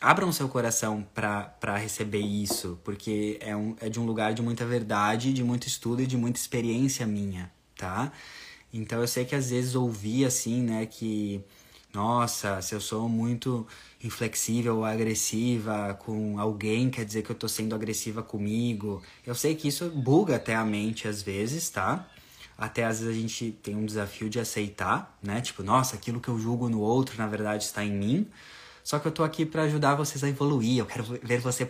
abram 0.00 0.30
seu 0.30 0.48
coração 0.48 1.06
para 1.14 1.76
receber 1.78 2.20
isso, 2.20 2.78
porque 2.84 3.38
é, 3.40 3.56
um, 3.56 3.74
é 3.80 3.88
de 3.88 3.98
um 3.98 4.04
lugar 4.04 4.34
de 4.34 4.42
muita 4.42 4.66
verdade, 4.66 5.32
de 5.32 5.42
muito 5.42 5.66
estudo 5.66 6.02
e 6.02 6.06
de 6.06 6.16
muita 6.16 6.38
experiência 6.38 7.06
minha, 7.06 7.50
tá? 7.76 8.12
Então 8.72 9.00
eu 9.00 9.08
sei 9.08 9.24
que 9.24 9.34
às 9.34 9.50
vezes 9.50 9.74
ouvi 9.74 10.24
assim, 10.24 10.62
né, 10.62 10.86
que 10.86 11.42
nossa, 11.92 12.62
se 12.62 12.74
eu 12.74 12.80
sou 12.80 13.08
muito 13.08 13.66
inflexível 14.02 14.76
ou 14.76 14.84
agressiva 14.84 15.94
com 15.94 16.38
alguém, 16.38 16.88
quer 16.88 17.04
dizer 17.04 17.22
que 17.22 17.30
eu 17.30 17.36
tô 17.36 17.48
sendo 17.48 17.74
agressiva 17.74 18.22
comigo. 18.22 19.02
Eu 19.26 19.34
sei 19.34 19.56
que 19.56 19.66
isso 19.68 19.90
buga 19.90 20.36
até 20.36 20.54
a 20.54 20.64
mente 20.64 21.08
às 21.08 21.20
vezes, 21.20 21.68
tá? 21.68 22.08
Até 22.60 22.84
às 22.84 23.00
vezes 23.00 23.16
a 23.16 23.18
gente 23.18 23.52
tem 23.62 23.74
um 23.74 23.86
desafio 23.86 24.28
de 24.28 24.38
aceitar, 24.38 25.18
né? 25.22 25.40
Tipo, 25.40 25.62
nossa, 25.62 25.96
aquilo 25.96 26.20
que 26.20 26.28
eu 26.28 26.38
julgo 26.38 26.68
no 26.68 26.78
outro, 26.78 27.16
na 27.16 27.26
verdade, 27.26 27.64
está 27.64 27.82
em 27.82 27.90
mim. 27.90 28.30
Só 28.84 28.98
que 28.98 29.08
eu 29.08 29.12
tô 29.12 29.24
aqui 29.24 29.46
para 29.46 29.62
ajudar 29.62 29.94
vocês 29.94 30.22
a 30.22 30.28
evoluir. 30.28 30.78
Eu 30.78 30.84
quero 30.84 31.04
ver 31.22 31.40
você 31.40 31.66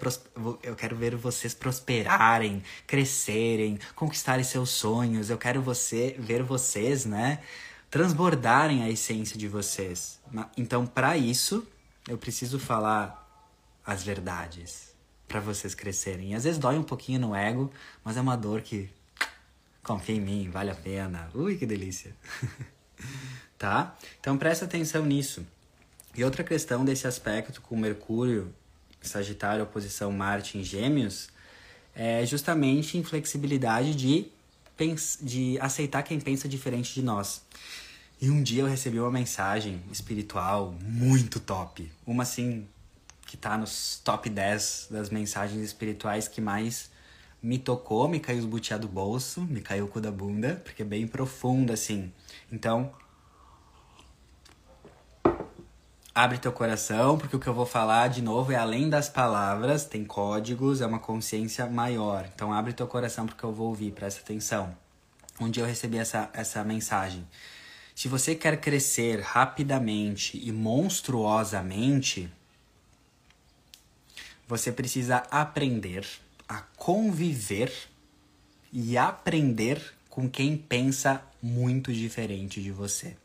eu 0.64 0.74
quero 0.74 0.96
ver 0.96 1.14
vocês 1.14 1.54
prosperarem, 1.54 2.60
crescerem, 2.88 3.78
conquistarem 3.94 4.42
seus 4.42 4.70
sonhos. 4.70 5.30
Eu 5.30 5.38
quero 5.38 5.62
você 5.62 6.16
ver 6.18 6.42
vocês, 6.42 7.04
né, 7.04 7.38
transbordarem 7.88 8.82
a 8.82 8.90
essência 8.90 9.38
de 9.38 9.46
vocês. 9.46 10.18
Então, 10.56 10.84
para 10.86 11.16
isso, 11.16 11.64
eu 12.08 12.18
preciso 12.18 12.58
falar 12.58 13.16
as 13.86 14.02
verdades 14.02 14.92
para 15.28 15.38
vocês 15.38 15.72
crescerem. 15.72 16.32
E 16.32 16.34
às 16.34 16.42
vezes 16.42 16.58
dói 16.58 16.76
um 16.76 16.82
pouquinho 16.82 17.20
no 17.20 17.32
ego, 17.32 17.70
mas 18.04 18.16
é 18.16 18.20
uma 18.20 18.36
dor 18.36 18.60
que 18.62 18.90
confia 19.82 20.14
em 20.14 20.20
mim, 20.20 20.50
vale 20.50 20.70
a 20.70 20.74
pena. 20.74 21.30
Ui, 21.34 21.56
que 21.56 21.66
delícia. 21.66 22.14
tá? 23.58 23.96
Então 24.20 24.36
presta 24.36 24.64
atenção 24.64 25.04
nisso. 25.04 25.46
E 26.14 26.24
outra 26.24 26.42
questão 26.42 26.84
desse 26.84 27.06
aspecto 27.06 27.60
com 27.60 27.76
Mercúrio, 27.76 28.52
Sagitário, 29.00 29.62
oposição 29.62 30.10
Marte 30.10 30.58
em 30.58 30.64
Gêmeos, 30.64 31.28
é 31.94 32.24
justamente 32.26 32.98
inflexibilidade 32.98 33.94
de, 33.94 34.26
de 35.20 35.58
aceitar 35.60 36.02
quem 36.02 36.20
pensa 36.20 36.48
diferente 36.48 36.94
de 36.94 37.02
nós. 37.02 37.42
E 38.20 38.28
um 38.28 38.42
dia 38.42 38.62
eu 38.62 38.66
recebi 38.66 39.00
uma 39.00 39.10
mensagem 39.10 39.82
espiritual 39.90 40.74
muito 40.82 41.40
top. 41.40 41.90
Uma 42.06 42.24
assim, 42.24 42.66
que 43.26 43.36
tá 43.36 43.56
nos 43.56 44.00
top 44.04 44.28
10 44.28 44.88
das 44.90 45.08
mensagens 45.08 45.62
espirituais 45.62 46.28
que 46.28 46.40
mais 46.40 46.89
me 47.42 47.58
tocou, 47.58 48.08
me 48.08 48.20
caiu 48.20 48.40
os 48.40 48.44
butiá 48.44 48.76
do 48.76 48.88
bolso, 48.88 49.40
me 49.42 49.60
caiu 49.60 49.86
o 49.86 49.88
cu 49.88 50.00
da 50.00 50.10
bunda, 50.10 50.60
porque 50.64 50.82
é 50.82 50.84
bem 50.84 51.06
profundo 51.06 51.72
assim. 51.72 52.12
Então, 52.52 52.92
abre 56.14 56.38
teu 56.38 56.52
coração, 56.52 57.16
porque 57.16 57.34
o 57.34 57.38
que 57.38 57.46
eu 57.46 57.54
vou 57.54 57.64
falar 57.64 58.08
de 58.08 58.20
novo 58.20 58.52
é 58.52 58.56
além 58.56 58.90
das 58.90 59.08
palavras, 59.08 59.84
tem 59.84 60.04
códigos, 60.04 60.80
é 60.80 60.86
uma 60.86 60.98
consciência 60.98 61.66
maior. 61.66 62.28
Então 62.34 62.52
abre 62.52 62.72
teu 62.72 62.86
coração 62.86 63.26
porque 63.26 63.44
eu 63.44 63.52
vou 63.52 63.68
ouvir, 63.68 63.92
presta 63.92 64.20
atenção. 64.20 64.76
Um 65.40 65.50
eu 65.56 65.64
recebi 65.64 65.96
essa, 65.96 66.28
essa 66.34 66.62
mensagem. 66.62 67.26
Se 67.94 68.08
você 68.08 68.34
quer 68.34 68.60
crescer 68.60 69.20
rapidamente 69.20 70.38
e 70.42 70.52
monstruosamente, 70.52 72.30
você 74.46 74.70
precisa 74.70 75.18
aprender 75.30 76.06
a 76.50 76.62
conviver 76.76 77.72
e 78.72 78.98
aprender 78.98 79.94
com 80.08 80.28
quem 80.28 80.56
pensa 80.56 81.22
muito 81.40 81.92
diferente 81.92 82.60
de 82.60 82.72
você. 82.72 83.16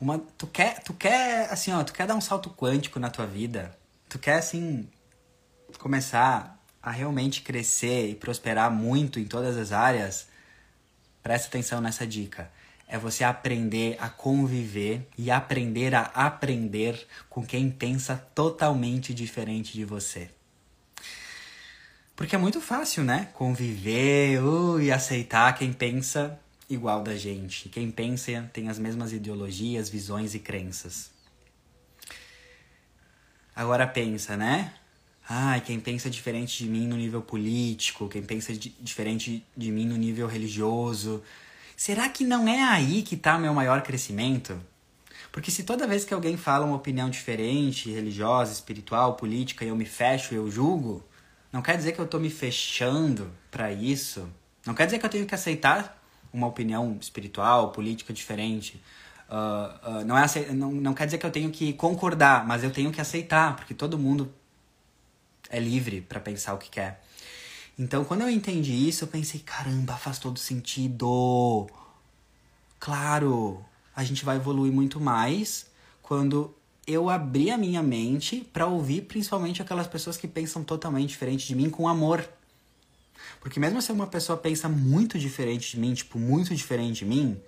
Uma 0.00 0.20
tu 0.38 0.46
quer 0.46 0.80
tu 0.84 0.94
quer 0.94 1.50
assim 1.50 1.72
ó 1.72 1.82
tu 1.82 1.92
quer 1.92 2.06
dar 2.06 2.14
um 2.14 2.20
salto 2.20 2.50
quântico 2.50 3.00
na 3.00 3.10
tua 3.10 3.26
vida? 3.26 3.76
Tu 4.08 4.16
quer 4.16 4.38
assim 4.38 4.88
começar 5.80 6.56
a 6.80 6.92
realmente 6.92 7.42
crescer 7.42 8.08
e 8.08 8.14
prosperar 8.14 8.70
muito 8.70 9.18
em 9.18 9.24
todas 9.24 9.56
as 9.56 9.72
áreas? 9.72 10.28
Presta 11.20 11.48
atenção 11.48 11.80
nessa 11.80 12.06
dica. 12.06 12.48
É 12.86 12.96
você 12.96 13.24
aprender 13.24 13.96
a 13.98 14.08
conviver 14.08 15.08
e 15.18 15.32
aprender 15.32 15.96
a 15.96 16.02
aprender 16.02 17.08
com 17.28 17.44
quem 17.44 17.70
pensa 17.70 18.16
totalmente 18.34 19.12
diferente 19.12 19.72
de 19.72 19.84
você 19.84 20.30
porque 22.22 22.36
é 22.36 22.38
muito 22.38 22.60
fácil 22.60 23.02
né 23.02 23.30
conviver 23.34 24.40
uh, 24.40 24.80
e 24.80 24.92
aceitar 24.92 25.52
quem 25.58 25.72
pensa 25.72 26.38
igual 26.70 27.02
da 27.02 27.16
gente. 27.16 27.68
Quem 27.68 27.90
pensa 27.90 28.48
tem 28.52 28.68
as 28.68 28.78
mesmas 28.78 29.12
ideologias, 29.12 29.88
visões 29.88 30.32
e 30.32 30.38
crenças. 30.38 31.10
Agora 33.56 33.88
pensa, 33.88 34.36
né? 34.36 34.72
Ai, 35.28 35.62
quem 35.62 35.80
pensa 35.80 36.08
diferente 36.08 36.62
de 36.62 36.70
mim 36.70 36.86
no 36.86 36.94
nível 36.94 37.22
político, 37.22 38.08
quem 38.08 38.22
pensa 38.22 38.52
di 38.52 38.72
diferente 38.80 39.44
de 39.56 39.72
mim 39.72 39.86
no 39.86 39.96
nível 39.96 40.28
religioso. 40.28 41.24
Será 41.76 42.08
que 42.08 42.22
não 42.22 42.46
é 42.46 42.62
aí 42.62 43.02
que 43.02 43.16
está 43.16 43.36
meu 43.36 43.52
maior 43.52 43.82
crescimento? 43.82 44.60
Porque 45.32 45.50
se 45.50 45.64
toda 45.64 45.88
vez 45.88 46.04
que 46.04 46.14
alguém 46.14 46.36
fala 46.36 46.64
uma 46.64 46.76
opinião 46.76 47.10
diferente, 47.10 47.90
religiosa, 47.90 48.52
espiritual, 48.52 49.16
política, 49.16 49.64
eu 49.64 49.74
me 49.74 49.86
fecho, 49.86 50.36
eu 50.36 50.48
julgo, 50.48 51.02
não 51.52 51.60
quer 51.60 51.76
dizer 51.76 51.92
que 51.92 52.00
eu 52.00 52.06
estou 52.06 52.18
me 52.18 52.30
fechando 52.30 53.30
para 53.50 53.70
isso. 53.72 54.28
Não 54.64 54.74
quer 54.74 54.86
dizer 54.86 54.98
que 54.98 55.06
eu 55.06 55.10
tenho 55.10 55.26
que 55.26 55.34
aceitar 55.34 56.02
uma 56.32 56.46
opinião 56.46 56.96
espiritual, 57.00 57.72
política 57.72 58.12
diferente. 58.12 58.82
Uh, 59.28 60.00
uh, 60.00 60.04
não, 60.04 60.16
é 60.16 60.26
não, 60.52 60.72
não 60.72 60.94
quer 60.94 61.04
dizer 61.04 61.18
que 61.18 61.26
eu 61.26 61.30
tenho 61.30 61.50
que 61.50 61.72
concordar, 61.74 62.46
mas 62.46 62.64
eu 62.64 62.70
tenho 62.70 62.90
que 62.90 63.00
aceitar, 63.00 63.54
porque 63.56 63.74
todo 63.74 63.98
mundo 63.98 64.32
é 65.50 65.60
livre 65.60 66.00
para 66.00 66.18
pensar 66.20 66.54
o 66.54 66.58
que 66.58 66.70
quer. 66.70 67.02
Então, 67.78 68.04
quando 68.04 68.22
eu 68.22 68.30
entendi 68.30 68.88
isso, 68.88 69.04
eu 69.04 69.08
pensei: 69.08 69.40
caramba, 69.40 69.96
faz 69.96 70.18
todo 70.18 70.38
sentido. 70.38 71.66
Claro, 72.78 73.64
a 73.94 74.02
gente 74.04 74.24
vai 74.24 74.36
evoluir 74.36 74.72
muito 74.72 74.98
mais 75.00 75.66
quando 76.02 76.54
eu 76.86 77.08
abrir 77.08 77.50
a 77.50 77.58
minha 77.58 77.82
mente 77.82 78.48
para 78.52 78.66
ouvir 78.66 79.02
principalmente 79.02 79.62
aquelas 79.62 79.86
pessoas 79.86 80.16
que 80.16 80.26
pensam 80.26 80.64
totalmente 80.64 81.10
diferente 81.10 81.46
de 81.46 81.54
mim 81.54 81.70
com 81.70 81.88
amor. 81.88 82.28
Porque 83.40 83.60
mesmo 83.60 83.80
se 83.80 83.92
uma 83.92 84.06
pessoa 84.06 84.36
pensa 84.36 84.68
muito 84.68 85.18
diferente 85.18 85.72
de 85.72 85.80
mim, 85.80 85.94
tipo, 85.94 86.18
muito 86.18 86.54
diferente 86.54 87.00
de 87.00 87.04
mim, 87.04 87.40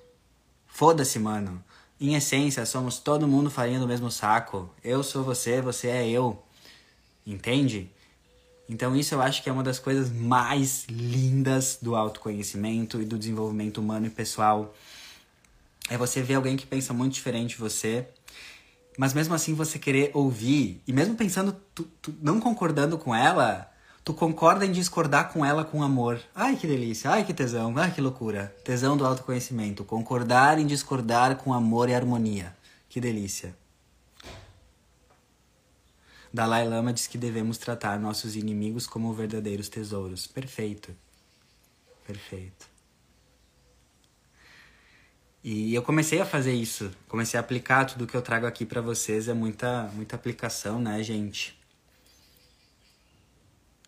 foda-se, 0.66 1.18
mano. 1.18 1.62
Em 2.00 2.14
essência, 2.14 2.66
somos 2.66 2.98
todo 2.98 3.28
mundo 3.28 3.50
farinha 3.50 3.78
do 3.78 3.86
mesmo 3.86 4.10
saco. 4.10 4.68
Eu 4.82 5.02
sou 5.02 5.22
você, 5.22 5.60
você 5.60 5.88
é 5.88 6.08
eu. 6.08 6.42
Entende? 7.26 7.90
Então 8.68 8.96
isso 8.96 9.14
eu 9.14 9.22
acho 9.22 9.42
que 9.42 9.48
é 9.48 9.52
uma 9.52 9.62
das 9.62 9.78
coisas 9.78 10.10
mais 10.10 10.86
lindas 10.88 11.78
do 11.80 11.94
autoconhecimento 11.94 13.00
e 13.00 13.04
do 13.04 13.18
desenvolvimento 13.18 13.78
humano 13.78 14.06
e 14.06 14.10
pessoal. 14.10 14.74
É 15.88 15.98
você 15.98 16.22
ver 16.22 16.34
alguém 16.34 16.56
que 16.56 16.66
pensa 16.66 16.94
muito 16.94 17.12
diferente 17.12 17.50
de 17.50 17.60
você, 17.60 18.08
mas 18.96 19.12
mesmo 19.12 19.34
assim 19.34 19.54
você 19.54 19.78
querer 19.78 20.10
ouvir, 20.14 20.82
e 20.86 20.92
mesmo 20.92 21.16
pensando, 21.16 21.56
tu, 21.74 21.84
tu, 22.00 22.14
não 22.22 22.40
concordando 22.40 22.96
com 22.96 23.14
ela, 23.14 23.70
tu 24.04 24.14
concorda 24.14 24.64
em 24.64 24.72
discordar 24.72 25.32
com 25.32 25.44
ela 25.44 25.64
com 25.64 25.82
amor. 25.82 26.20
Ai, 26.34 26.56
que 26.56 26.66
delícia, 26.66 27.10
ai, 27.10 27.24
que 27.24 27.34
tesão, 27.34 27.76
ai, 27.76 27.92
que 27.92 28.00
loucura. 28.00 28.54
Tesão 28.64 28.96
do 28.96 29.04
autoconhecimento. 29.04 29.84
Concordar 29.84 30.58
em 30.58 30.66
discordar 30.66 31.36
com 31.36 31.52
amor 31.52 31.88
e 31.88 31.94
harmonia. 31.94 32.54
Que 32.88 33.00
delícia. 33.00 33.56
Dalai 36.32 36.66
Lama 36.66 36.92
diz 36.92 37.06
que 37.06 37.16
devemos 37.16 37.58
tratar 37.58 37.98
nossos 37.98 38.34
inimigos 38.34 38.86
como 38.86 39.12
verdadeiros 39.14 39.68
tesouros. 39.68 40.26
Perfeito. 40.26 40.94
Perfeito. 42.06 42.73
E 45.44 45.74
eu 45.74 45.82
comecei 45.82 46.20
a 46.20 46.26
fazer 46.26 46.54
isso, 46.54 46.90
comecei 47.06 47.38
a 47.38 47.40
aplicar 47.42 47.84
tudo 47.84 48.06
que 48.06 48.16
eu 48.16 48.22
trago 48.22 48.46
aqui 48.46 48.64
para 48.64 48.80
vocês, 48.80 49.28
é 49.28 49.34
muita 49.34 49.90
muita 49.94 50.16
aplicação, 50.16 50.80
né, 50.80 51.02
gente? 51.02 51.56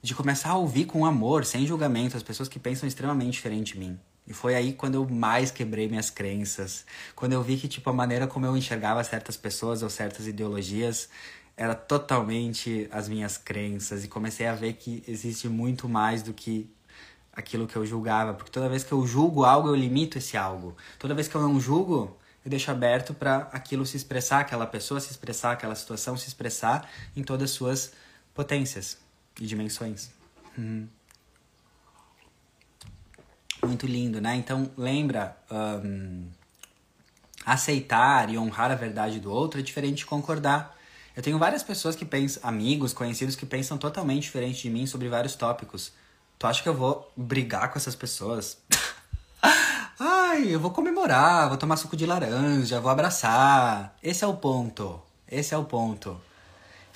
de 0.06 0.14
começar 0.14 0.50
a 0.50 0.56
ouvir 0.56 0.84
com 0.84 1.04
amor, 1.04 1.44
sem 1.44 1.66
julgamento, 1.66 2.16
as 2.16 2.22
pessoas 2.22 2.48
que 2.48 2.60
pensam 2.60 2.86
extremamente 2.86 3.32
diferente 3.32 3.74
de 3.74 3.80
mim. 3.80 3.98
E 4.26 4.32
foi 4.32 4.54
aí 4.54 4.72
quando 4.72 4.94
eu 4.94 5.08
mais 5.08 5.50
quebrei 5.50 5.88
minhas 5.88 6.10
crenças. 6.10 6.84
Quando 7.14 7.32
eu 7.32 7.42
vi 7.42 7.56
que, 7.56 7.66
tipo, 7.66 7.90
a 7.90 7.92
maneira 7.92 8.26
como 8.26 8.46
eu 8.46 8.56
enxergava 8.56 9.02
certas 9.02 9.36
pessoas 9.36 9.82
ou 9.82 9.90
certas 9.90 10.26
ideologias 10.26 11.08
era 11.56 11.74
totalmente 11.74 12.88
as 12.92 13.08
minhas 13.08 13.36
crenças. 13.36 14.04
E 14.04 14.08
comecei 14.08 14.46
a 14.46 14.54
ver 14.54 14.74
que 14.74 15.02
existe 15.08 15.48
muito 15.48 15.88
mais 15.88 16.22
do 16.22 16.32
que 16.32 16.70
aquilo 17.36 17.66
que 17.66 17.76
eu 17.76 17.84
julgava. 17.84 18.32
Porque 18.34 18.50
toda 18.50 18.68
vez 18.68 18.82
que 18.82 18.92
eu 18.92 19.06
julgo 19.06 19.44
algo, 19.44 19.68
eu 19.68 19.74
limito 19.74 20.16
esse 20.16 20.36
algo. 20.36 20.76
Toda 20.98 21.14
vez 21.14 21.28
que 21.28 21.34
eu 21.34 21.42
não 21.42 21.60
julgo, 21.60 22.16
eu 22.44 22.50
deixo 22.50 22.70
aberto 22.70 23.12
para 23.12 23.48
aquilo 23.52 23.84
se 23.84 23.96
expressar, 23.96 24.40
aquela 24.40 24.66
pessoa 24.66 24.98
se 24.98 25.10
expressar, 25.10 25.52
aquela 25.52 25.74
situação 25.74 26.16
se 26.16 26.26
expressar 26.26 26.88
em 27.14 27.22
todas 27.22 27.50
as 27.50 27.56
suas 27.56 27.92
potências 28.34 28.98
e 29.40 29.46
dimensões. 29.46 30.10
Hum. 30.58 30.86
Muito 33.64 33.86
lindo, 33.86 34.20
né? 34.20 34.36
Então, 34.36 34.70
lembra, 34.76 35.36
um, 35.50 36.28
aceitar 37.44 38.30
e 38.30 38.38
honrar 38.38 38.70
a 38.70 38.74
verdade 38.74 39.18
do 39.18 39.30
outro 39.30 39.60
é 39.60 39.62
diferente 39.62 39.98
de 39.98 40.06
concordar. 40.06 40.76
Eu 41.16 41.22
tenho 41.22 41.38
várias 41.38 41.62
pessoas 41.62 41.96
que 41.96 42.04
pensam, 42.04 42.42
amigos, 42.48 42.92
conhecidos, 42.92 43.34
que 43.34 43.46
pensam 43.46 43.78
totalmente 43.78 44.22
diferente 44.22 44.62
de 44.62 44.70
mim 44.70 44.86
sobre 44.86 45.08
vários 45.08 45.34
tópicos. 45.34 45.92
Tu 46.38 46.46
acha 46.46 46.62
que 46.62 46.68
eu 46.68 46.74
vou 46.74 47.10
brigar 47.16 47.70
com 47.70 47.78
essas 47.78 47.94
pessoas? 47.94 48.58
Ai, 49.98 50.54
eu 50.54 50.60
vou 50.60 50.70
comemorar, 50.70 51.48
vou 51.48 51.56
tomar 51.56 51.76
suco 51.76 51.96
de 51.96 52.06
laranja, 52.06 52.80
vou 52.80 52.90
abraçar. 52.90 53.96
Esse 54.02 54.24
é 54.24 54.26
o 54.26 54.36
ponto. 54.36 55.00
Esse 55.28 55.54
é 55.54 55.58
o 55.58 55.64
ponto 55.64 56.20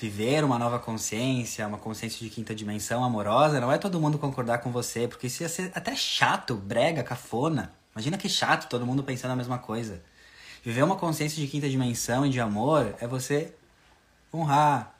viver 0.01 0.43
uma 0.43 0.59
nova 0.59 0.79
consciência, 0.79 1.67
uma 1.67 1.77
consciência 1.77 2.19
de 2.19 2.31
quinta 2.31 2.55
dimensão 2.55 3.05
amorosa, 3.05 3.61
não 3.61 3.71
é 3.71 3.77
todo 3.77 4.01
mundo 4.01 4.19
concordar 4.19 4.59
com 4.59 4.73
você, 4.73 5.07
porque 5.07 5.27
isso 5.27 5.43
ia 5.43 5.49
ser 5.49 5.71
até 5.75 5.95
chato, 5.95 6.55
brega, 6.55 7.03
cafona. 7.03 7.71
Imagina 7.95 8.17
que 8.17 8.27
chato 8.27 8.67
todo 8.67 8.87
mundo 8.87 9.03
pensando 9.03 9.33
a 9.33 9.37
mesma 9.37 9.59
coisa. 9.59 10.03
Viver 10.65 10.83
uma 10.83 10.97
consciência 10.97 11.37
de 11.39 11.47
quinta 11.47 11.69
dimensão 11.69 12.25
e 12.25 12.31
de 12.31 12.41
amor 12.41 12.95
é 12.99 13.07
você 13.07 13.55
honrar, 14.33 14.95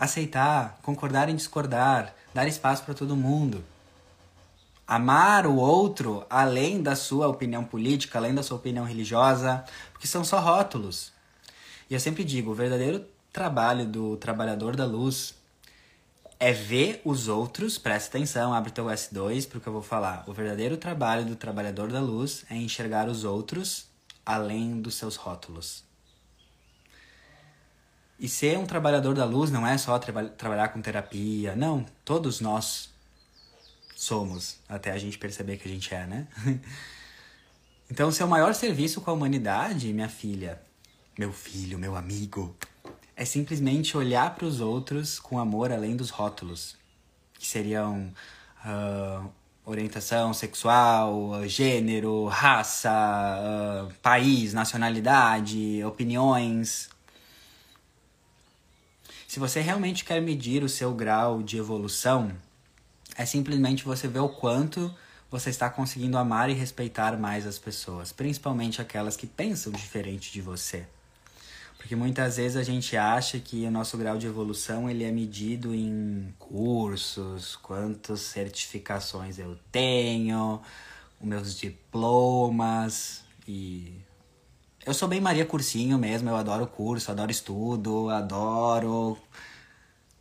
aceitar, 0.00 0.78
concordar 0.82 1.28
em 1.28 1.36
discordar, 1.36 2.14
dar 2.32 2.48
espaço 2.48 2.82
para 2.84 2.94
todo 2.94 3.14
mundo. 3.14 3.62
Amar 4.88 5.46
o 5.46 5.56
outro 5.56 6.24
além 6.30 6.82
da 6.82 6.96
sua 6.96 7.28
opinião 7.28 7.62
política, 7.62 8.18
além 8.18 8.34
da 8.34 8.42
sua 8.42 8.56
opinião 8.56 8.86
religiosa, 8.86 9.62
porque 9.92 10.08
são 10.08 10.24
só 10.24 10.40
rótulos. 10.40 11.12
E 11.88 11.94
eu 11.94 12.00
sempre 12.00 12.24
digo, 12.24 12.50
o 12.50 12.54
verdadeiro 12.54 13.04
trabalho 13.30 13.86
do 13.86 14.16
trabalhador 14.16 14.74
da 14.74 14.86
luz 14.86 15.34
é 16.40 16.50
ver 16.50 17.02
os 17.04 17.28
outros, 17.28 17.76
presta 17.76 18.16
atenção, 18.16 18.54
abre 18.54 18.72
teu 18.72 18.86
S2 18.86 19.46
porque 19.46 19.68
eu 19.68 19.72
vou 19.72 19.82
falar. 19.82 20.24
O 20.26 20.32
verdadeiro 20.32 20.78
trabalho 20.78 21.26
do 21.26 21.36
trabalhador 21.36 21.92
da 21.92 22.00
luz 22.00 22.46
é 22.48 22.56
enxergar 22.56 23.06
os 23.06 23.22
outros 23.22 23.86
além 24.24 24.80
dos 24.80 24.94
seus 24.94 25.16
rótulos. 25.16 25.89
E 28.20 28.28
ser 28.28 28.58
um 28.58 28.66
trabalhador 28.66 29.14
da 29.14 29.24
luz 29.24 29.50
não 29.50 29.66
é 29.66 29.78
só 29.78 29.98
tra 29.98 30.28
trabalhar 30.28 30.68
com 30.68 30.82
terapia, 30.82 31.56
não, 31.56 31.86
todos 32.04 32.38
nós 32.38 32.90
somos, 33.96 34.58
até 34.68 34.92
a 34.92 34.98
gente 34.98 35.16
perceber 35.16 35.56
que 35.56 35.66
a 35.66 35.70
gente 35.72 35.94
é, 35.94 36.06
né? 36.06 36.28
então, 37.90 38.12
seu 38.12 38.28
maior 38.28 38.54
serviço 38.54 39.00
com 39.00 39.10
a 39.10 39.14
humanidade, 39.14 39.90
minha 39.94 40.08
filha, 40.10 40.60
meu 41.18 41.32
filho, 41.32 41.78
meu 41.78 41.96
amigo, 41.96 42.54
é 43.16 43.24
simplesmente 43.24 43.96
olhar 43.96 44.34
para 44.34 44.44
os 44.44 44.60
outros 44.60 45.18
com 45.18 45.38
amor 45.38 45.72
além 45.72 45.96
dos 45.96 46.10
rótulos, 46.10 46.76
que 47.38 47.46
seriam 47.46 48.12
uh, 48.66 49.30
orientação 49.64 50.34
sexual, 50.34 51.46
gênero, 51.46 52.26
raça, 52.26 52.90
uh, 52.90 53.94
país, 54.02 54.52
nacionalidade, 54.52 55.82
opiniões. 55.84 56.90
Se 59.30 59.38
você 59.38 59.60
realmente 59.60 60.04
quer 60.04 60.20
medir 60.20 60.64
o 60.64 60.68
seu 60.68 60.92
grau 60.92 61.40
de 61.40 61.56
evolução, 61.56 62.32
é 63.16 63.24
simplesmente 63.24 63.84
você 63.84 64.08
ver 64.08 64.18
o 64.18 64.28
quanto 64.28 64.92
você 65.30 65.50
está 65.50 65.70
conseguindo 65.70 66.18
amar 66.18 66.50
e 66.50 66.52
respeitar 66.52 67.16
mais 67.16 67.46
as 67.46 67.56
pessoas, 67.56 68.10
principalmente 68.10 68.82
aquelas 68.82 69.16
que 69.16 69.28
pensam 69.28 69.72
diferente 69.72 70.32
de 70.32 70.40
você. 70.40 70.84
Porque 71.76 71.94
muitas 71.94 72.38
vezes 72.38 72.56
a 72.56 72.64
gente 72.64 72.96
acha 72.96 73.38
que 73.38 73.64
o 73.64 73.70
nosso 73.70 73.96
grau 73.96 74.18
de 74.18 74.26
evolução 74.26 74.90
ele 74.90 75.04
é 75.04 75.12
medido 75.12 75.72
em 75.72 76.34
cursos, 76.36 77.54
quantas 77.54 78.22
certificações 78.22 79.38
eu 79.38 79.56
tenho, 79.70 80.60
os 81.20 81.28
meus 81.28 81.56
diplomas 81.56 83.22
e 83.46 83.94
eu 84.86 84.94
sou 84.94 85.08
bem 85.08 85.20
Maria 85.20 85.44
Cursinho 85.44 85.98
mesmo, 85.98 86.30
eu 86.30 86.36
adoro 86.36 86.66
curso, 86.66 87.10
adoro 87.10 87.30
estudo, 87.30 88.08
adoro 88.08 89.18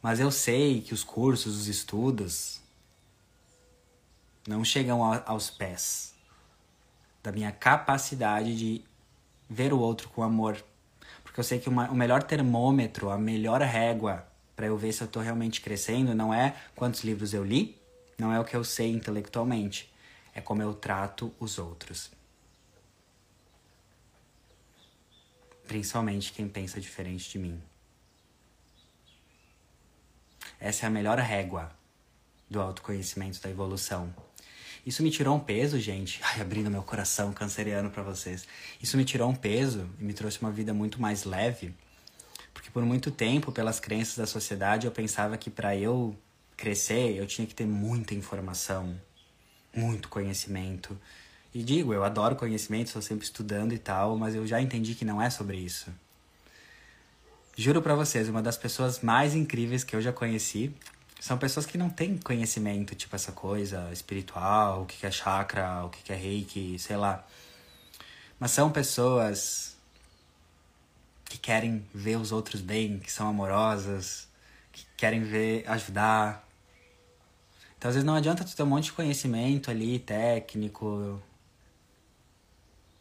mas 0.01 0.20
eu 0.20 0.32
sei 0.32 0.82
que 0.82 0.93
os 0.93 1.03
cursos, 1.03 1.55
os 1.57 1.68
estudos 1.68 2.62
não 4.47 4.64
chegam 4.64 5.01
aos 5.26 5.49
pés 5.49 6.14
da 7.22 7.32
minha 7.32 7.51
capacidade 7.51 8.55
de 8.55 8.82
ver 9.49 9.74
o 9.74 9.80
outro 9.80 10.10
com 10.10 10.24
amor 10.24 10.64
porque 11.24 11.39
eu 11.39 11.43
sei 11.43 11.60
que 11.60 11.70
uma, 11.70 11.89
o 11.89 11.95
melhor 11.95 12.24
termômetro, 12.24 13.10
a 13.10 13.18
melhor 13.18 13.62
régua 13.62 14.28
para 14.55 14.66
eu 14.66 14.78
ver 14.78 14.91
se 14.91 15.01
eu 15.01 15.05
estou 15.05 15.22
realmente 15.22 15.62
crescendo 15.62 16.14
não 16.14 16.34
é 16.34 16.55
quantos 16.76 17.03
livros 17.03 17.34
eu 17.34 17.45
li, 17.45 17.78
não 18.18 18.34
é 18.34 18.39
o 18.39 18.43
que 18.43 18.55
eu 18.55 18.64
sei 18.64 18.91
intelectualmente, 18.91 19.93
é 20.34 20.41
como 20.41 20.62
eu 20.62 20.74
trato 20.74 21.34
os 21.39 21.57
outros. 21.57 22.18
Principalmente 25.70 26.34
quem 26.34 26.47
pensa 26.47 26.82
diferente 26.82 27.30
de 27.30 27.38
mim. 27.38 27.61
Essa 30.59 30.86
é 30.86 30.88
a 30.88 30.89
melhor 30.89 31.20
régua 31.20 31.72
do 32.49 32.59
autoconhecimento, 32.59 33.39
da 33.39 33.51
evolução. 33.51 34.11
Isso 34.84 35.03
me 35.03 35.11
tirou 35.11 35.36
um 35.36 35.39
peso, 35.39 35.80
gente. 35.80 36.20
Ai, 36.26 36.41
abrindo 36.41 36.72
meu 36.72 36.82
coração 36.82 37.32
canceriano 37.32 37.91
para 37.91 38.01
vocês. 38.01 38.47
Isso 38.82 38.97
me 38.97 39.05
tirou 39.05 39.30
um 39.30 39.36
peso 39.36 39.88
e 39.99 40.03
me 40.03 40.11
trouxe 40.11 40.41
uma 40.41 40.49
vida 40.51 40.74
muito 40.74 40.99
mais 40.99 41.24
leve. 41.24 41.72
Porque 42.51 42.72
por 42.72 42.84
muito 42.84 43.11
tempo, 43.11 43.51
pelas 43.51 43.80
crenças 43.80 44.17
da 44.17 44.26
sociedade, 44.26 44.88
eu 44.88 44.91
pensava 44.91 45.38
que 45.38 45.51
para 45.51 45.78
eu 45.78 46.17
crescer, 46.57 47.15
eu 47.15 47.28
tinha 47.28 47.45
que 47.45 47.53
ter 47.53 47.67
muita 47.67 48.15
informação, 48.15 48.99
muito 49.72 50.09
conhecimento. 50.09 50.99
E 51.54 51.64
digo, 51.64 51.93
eu 51.93 52.04
adoro 52.04 52.36
conhecimento, 52.36 52.88
estou 52.88 53.02
sempre 53.02 53.26
estudando 53.26 53.74
e 53.74 53.80
tal, 53.80 54.18
mas 54.18 54.36
eu 54.36 54.45
já 54.45 54.62
entendi 54.62 54.93
que 54.93 55.04
não 55.04 55.22
é 55.22 55.30
sobre 55.30 55.58
isso. 55.58 55.91
Juro 57.58 57.82
para 57.82 57.95
vocês, 57.95 58.30
uma 58.30 58.41
das 58.41 58.58
pessoas 58.58 59.02
mais 59.02 59.36
incríveis 59.36 59.84
que 59.84 59.95
eu 59.95 60.02
já 60.02 60.14
conheci 60.14 60.74
são 61.20 61.38
pessoas 61.38 61.66
que 61.66 61.78
não 61.78 61.89
têm 61.89 62.18
conhecimento, 62.18 62.95
tipo 62.95 63.14
essa 63.16 63.34
coisa 63.34 63.91
espiritual, 63.91 64.84
o 64.84 64.86
que 64.86 65.06
é 65.06 65.12
chakra, 65.12 65.84
o 65.86 65.89
que 65.89 66.14
é 66.14 66.16
reiki, 66.16 66.80
sei 66.80 66.95
lá. 66.95 67.26
Mas 68.39 68.52
são 68.52 68.72
pessoas 68.72 69.76
que 71.26 71.38
querem 71.38 71.86
ver 71.93 72.18
os 72.18 72.32
outros 72.32 72.62
bem, 72.62 73.00
que 73.00 73.12
são 73.12 73.28
amorosas, 73.28 74.30
que 74.72 74.86
querem 74.95 75.24
ver, 75.24 75.66
ajudar. 75.68 76.47
Então 77.78 77.89
às 77.89 77.95
vezes 77.95 78.06
não 78.06 78.16
adianta 78.16 78.45
tu 78.45 78.56
ter 78.56 78.64
um 78.64 78.68
monte 78.68 78.86
de 78.86 78.93
conhecimento 78.93 79.70
ali, 79.70 80.00
técnico. 80.00 81.22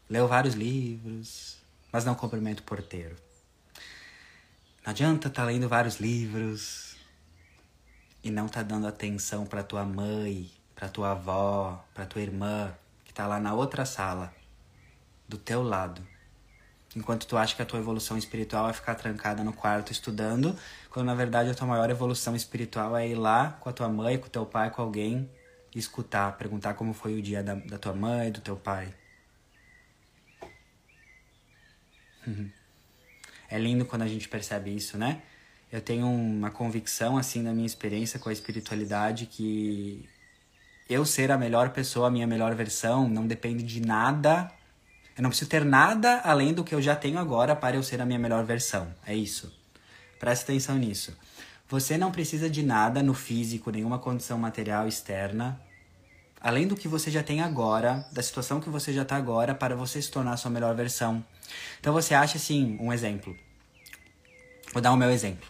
Leu 0.09 0.27
vários 0.27 0.55
livros, 0.55 1.59
mas 1.93 2.05
não 2.05 2.15
cumprimenta 2.15 2.61
o 2.61 2.65
porteiro. 2.65 3.17
Não 4.85 4.91
adianta 4.91 5.29
estar 5.29 5.43
tá 5.43 5.47
lendo 5.47 5.69
vários 5.69 6.01
livros, 6.01 6.89
e 8.23 8.31
não 8.31 8.49
tá 8.49 8.63
dando 8.63 8.87
atenção 8.87 9.47
para 9.47 9.63
tua 9.63 9.85
mãe, 9.85 10.51
para 10.75 10.89
tua 10.89 11.13
avó, 11.13 11.85
para 11.95 12.07
tua 12.07 12.21
irmã, 12.21 12.75
que 13.05 13.13
tá 13.13 13.27
lá 13.27 13.39
na 13.39 13.55
outra 13.55 13.85
sala, 13.85 14.33
do 15.29 15.39
teu 15.39 15.63
lado. 15.63 16.07
Enquanto 16.97 17.27
tu 17.27 17.37
acha 17.37 17.55
que 17.55 17.63
a 17.63 17.67
tua 17.67 17.79
evolução 17.79 18.17
espiritual 18.17 18.69
é 18.69 18.73
ficar 18.73 18.95
trancada 18.95 19.45
no 19.45 19.53
quarto 19.53 19.93
estudando, 19.93 20.57
quando 20.91 21.07
na 21.07 21.15
verdade 21.15 21.51
a 21.51 21.55
tua 21.55 21.67
maior 21.67 21.89
evolução 21.91 22.35
espiritual 22.35 22.97
é 22.97 23.09
ir 23.09 23.15
lá 23.15 23.57
com 23.61 23.69
a 23.69 23.73
tua 23.73 23.89
mãe, 23.89 24.19
com 24.19 24.27
o 24.27 24.31
teu 24.31 24.47
pai, 24.47 24.71
com 24.71 24.83
alguém, 24.83 25.31
escutar, 25.75 26.37
perguntar 26.37 26.75
como 26.75 26.93
foi 26.93 27.19
o 27.19 27.23
dia 27.23 27.43
da, 27.43 27.55
da 27.55 27.79
tua 27.79 27.93
mãe, 27.93 28.33
do 28.33 28.41
teu 28.41 28.57
pai. 28.57 28.93
É 33.51 33.59
lindo 33.59 33.85
quando 33.85 34.03
a 34.03 34.09
gente 34.09 34.29
percebe 34.29 34.75
isso, 34.75 34.99
né? 34.99 35.23
eu 35.71 35.81
tenho 35.81 36.07
uma 36.07 36.51
convicção 36.51 37.16
assim 37.16 37.43
na 37.43 37.53
minha 37.53 37.66
experiência 37.66 38.19
com 38.19 38.29
a 38.29 38.33
espiritualidade 38.33 39.27
que 39.27 40.09
eu 40.89 41.05
ser 41.05 41.31
a 41.31 41.37
melhor 41.37 41.71
pessoa, 41.71 42.09
a 42.09 42.11
minha 42.11 42.27
melhor 42.27 42.55
versão, 42.55 43.07
não 43.09 43.27
depende 43.27 43.62
de 43.62 43.81
nada. 43.81 44.51
Eu 45.14 45.23
não 45.23 45.29
preciso 45.29 45.51
ter 45.51 45.64
nada 45.64 46.21
além 46.25 46.55
do 46.55 46.64
que 46.64 46.75
eu 46.75 46.81
já 46.81 46.97
tenho 46.97 47.19
agora 47.19 47.55
para 47.55 47.77
eu 47.77 47.83
ser 47.83 48.01
a 48.01 48.07
minha 48.07 48.19
melhor 48.19 48.45
versão. 48.45 48.95
É 49.07 49.14
isso. 49.14 49.53
Presta 50.19 50.45
atenção 50.45 50.77
nisso. 50.77 51.14
Você 51.69 51.99
não 51.99 52.11
precisa 52.11 52.49
de 52.49 52.62
nada 52.62 53.03
no 53.03 53.12
físico, 53.12 53.71
nenhuma 53.71 53.99
condição 53.99 54.39
material 54.39 54.89
externa, 54.89 55.61
além 56.41 56.66
do 56.66 56.76
que 56.76 56.89
você 56.89 57.11
já 57.11 57.22
tem 57.22 57.41
agora, 57.41 58.07
da 58.12 58.22
situação 58.22 58.61
que 58.61 58.68
você 58.68 58.93
já 58.93 59.03
está 59.03 59.16
agora, 59.16 59.55
para 59.55 59.74
você 59.74 60.01
se 60.01 60.11
tornar 60.11 60.32
a 60.32 60.36
sua 60.36 60.51
melhor 60.51 60.74
versão. 60.74 61.24
Então 61.80 61.93
você 61.93 62.14
acha 62.14 62.36
assim, 62.36 62.76
um 62.80 62.93
exemplo. 62.93 63.36
Vou 64.72 64.82
dar 64.82 64.93
o 64.93 64.97
meu 64.97 65.11
exemplo. 65.11 65.49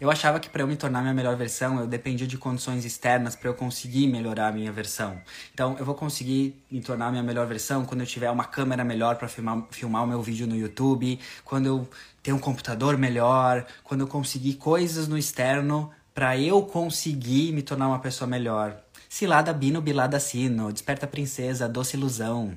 Eu 0.00 0.12
achava 0.12 0.38
que 0.38 0.48
para 0.48 0.62
eu 0.62 0.68
me 0.68 0.76
tornar 0.76 1.00
minha 1.00 1.12
melhor 1.12 1.34
versão, 1.34 1.80
eu 1.80 1.86
dependia 1.86 2.26
de 2.26 2.38
condições 2.38 2.84
externas 2.84 3.34
para 3.34 3.48
eu 3.48 3.54
conseguir 3.54 4.06
melhorar 4.06 4.48
a 4.48 4.52
minha 4.52 4.70
versão. 4.70 5.20
Então, 5.52 5.76
eu 5.76 5.84
vou 5.84 5.94
conseguir 5.94 6.62
me 6.70 6.80
tornar 6.80 7.10
minha 7.10 7.22
melhor 7.22 7.48
versão 7.48 7.84
quando 7.84 8.02
eu 8.02 8.06
tiver 8.06 8.30
uma 8.30 8.44
câmera 8.44 8.84
melhor 8.84 9.16
para 9.16 9.26
filmar, 9.26 9.66
filmar 9.72 10.04
o 10.04 10.06
meu 10.06 10.22
vídeo 10.22 10.46
no 10.46 10.54
YouTube, 10.54 11.18
quando 11.44 11.66
eu 11.66 11.88
ter 12.22 12.32
um 12.32 12.38
computador 12.38 12.96
melhor, 12.96 13.66
quando 13.82 14.02
eu 14.02 14.06
conseguir 14.06 14.54
coisas 14.54 15.08
no 15.08 15.18
externo 15.18 15.90
para 16.14 16.38
eu 16.38 16.62
conseguir 16.62 17.52
me 17.52 17.62
tornar 17.62 17.88
uma 17.88 17.98
pessoa 17.98 18.28
melhor. 18.28 18.80
Cilada 19.08 19.52
Bino 19.52 19.80
Bilada 19.80 20.20
Sino, 20.20 20.70
Desperta 20.70 21.06
Princesa, 21.06 21.68
Doce 21.68 21.96
Ilusão. 21.96 22.56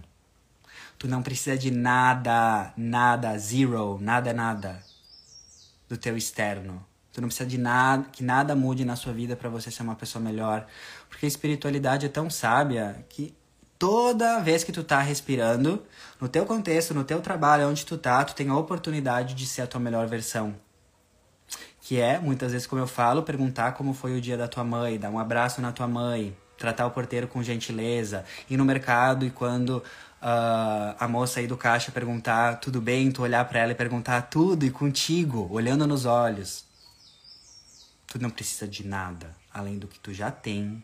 Tu 0.97 1.07
não 1.07 1.23
precisa 1.23 1.57
de 1.57 1.71
nada, 1.71 2.73
nada, 2.75 3.37
zero, 3.37 3.97
nada, 4.01 4.33
nada 4.33 4.83
do 5.87 5.97
teu 5.97 6.17
externo. 6.17 6.85
Tu 7.13 7.21
não 7.21 7.27
precisa 7.27 7.49
de 7.49 7.57
nada, 7.57 8.05
que 8.11 8.23
nada 8.23 8.55
mude 8.55 8.85
na 8.85 8.95
sua 8.95 9.13
vida 9.13 9.35
para 9.35 9.49
você 9.49 9.71
ser 9.71 9.83
uma 9.83 9.95
pessoa 9.95 10.23
melhor. 10.23 10.67
Porque 11.09 11.25
a 11.25 11.27
espiritualidade 11.27 12.05
é 12.05 12.09
tão 12.09 12.29
sábia 12.29 13.05
que 13.09 13.33
toda 13.79 14.39
vez 14.39 14.63
que 14.63 14.71
tu 14.71 14.83
tá 14.83 15.01
respirando, 15.01 15.83
no 16.19 16.29
teu 16.29 16.45
contexto, 16.45 16.93
no 16.93 17.03
teu 17.03 17.19
trabalho, 17.21 17.67
onde 17.67 17.85
tu 17.85 17.97
tá, 17.97 18.23
tu 18.23 18.35
tem 18.35 18.49
a 18.49 18.57
oportunidade 18.57 19.33
de 19.33 19.47
ser 19.47 19.63
a 19.63 19.67
tua 19.67 19.81
melhor 19.81 20.05
versão. 20.07 20.55
Que 21.81 21.99
é, 21.99 22.19
muitas 22.19 22.51
vezes, 22.51 22.67
como 22.67 22.81
eu 22.81 22.87
falo, 22.87 23.23
perguntar 23.23 23.73
como 23.73 23.93
foi 23.93 24.17
o 24.17 24.21
dia 24.21 24.37
da 24.37 24.47
tua 24.47 24.63
mãe, 24.63 24.99
dar 24.99 25.09
um 25.09 25.19
abraço 25.19 25.61
na 25.61 25.71
tua 25.71 25.87
mãe, 25.87 26.35
tratar 26.57 26.85
o 26.85 26.91
porteiro 26.91 27.27
com 27.27 27.41
gentileza, 27.41 28.23
ir 28.49 28.57
no 28.57 28.63
mercado 28.63 29.25
e 29.25 29.31
quando 29.31 29.77
uh, 29.77 30.95
a 30.99 31.07
moça 31.07 31.39
aí 31.39 31.47
do 31.47 31.57
caixa 31.57 31.91
perguntar 31.91 32.59
tudo 32.59 32.79
bem, 32.79 33.11
tu 33.11 33.23
olhar 33.23 33.43
para 33.45 33.59
ela 33.59 33.71
e 33.71 33.75
perguntar 33.75 34.21
tudo 34.23 34.65
e 34.65 34.69
contigo, 34.69 35.47
olhando 35.51 35.87
nos 35.87 36.05
olhos. 36.05 36.63
Tu 38.07 38.21
não 38.21 38.29
precisa 38.29 38.67
de 38.67 38.85
nada 38.85 39.35
além 39.53 39.77
do 39.77 39.87
que 39.87 39.99
tu 39.99 40.13
já 40.13 40.31
tem 40.31 40.83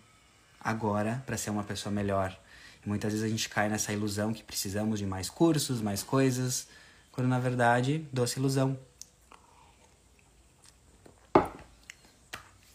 agora 0.60 1.24
para 1.26 1.38
ser 1.38 1.50
uma 1.50 1.64
pessoa 1.64 1.94
melhor. 1.94 2.38
E 2.86 2.90
muitas 2.90 3.12
vezes 3.12 3.26
a 3.26 3.30
gente 3.30 3.48
cai 3.48 3.70
nessa 3.70 3.94
ilusão 3.94 4.34
que 4.34 4.44
precisamos 4.44 5.00
de 5.00 5.06
mais 5.06 5.30
cursos, 5.30 5.82
mais 5.82 6.04
coisas, 6.04 6.68
quando 7.12 7.28
na 7.28 7.40
verdade, 7.40 8.06
doce 8.12 8.40
ilusão. 8.40 8.78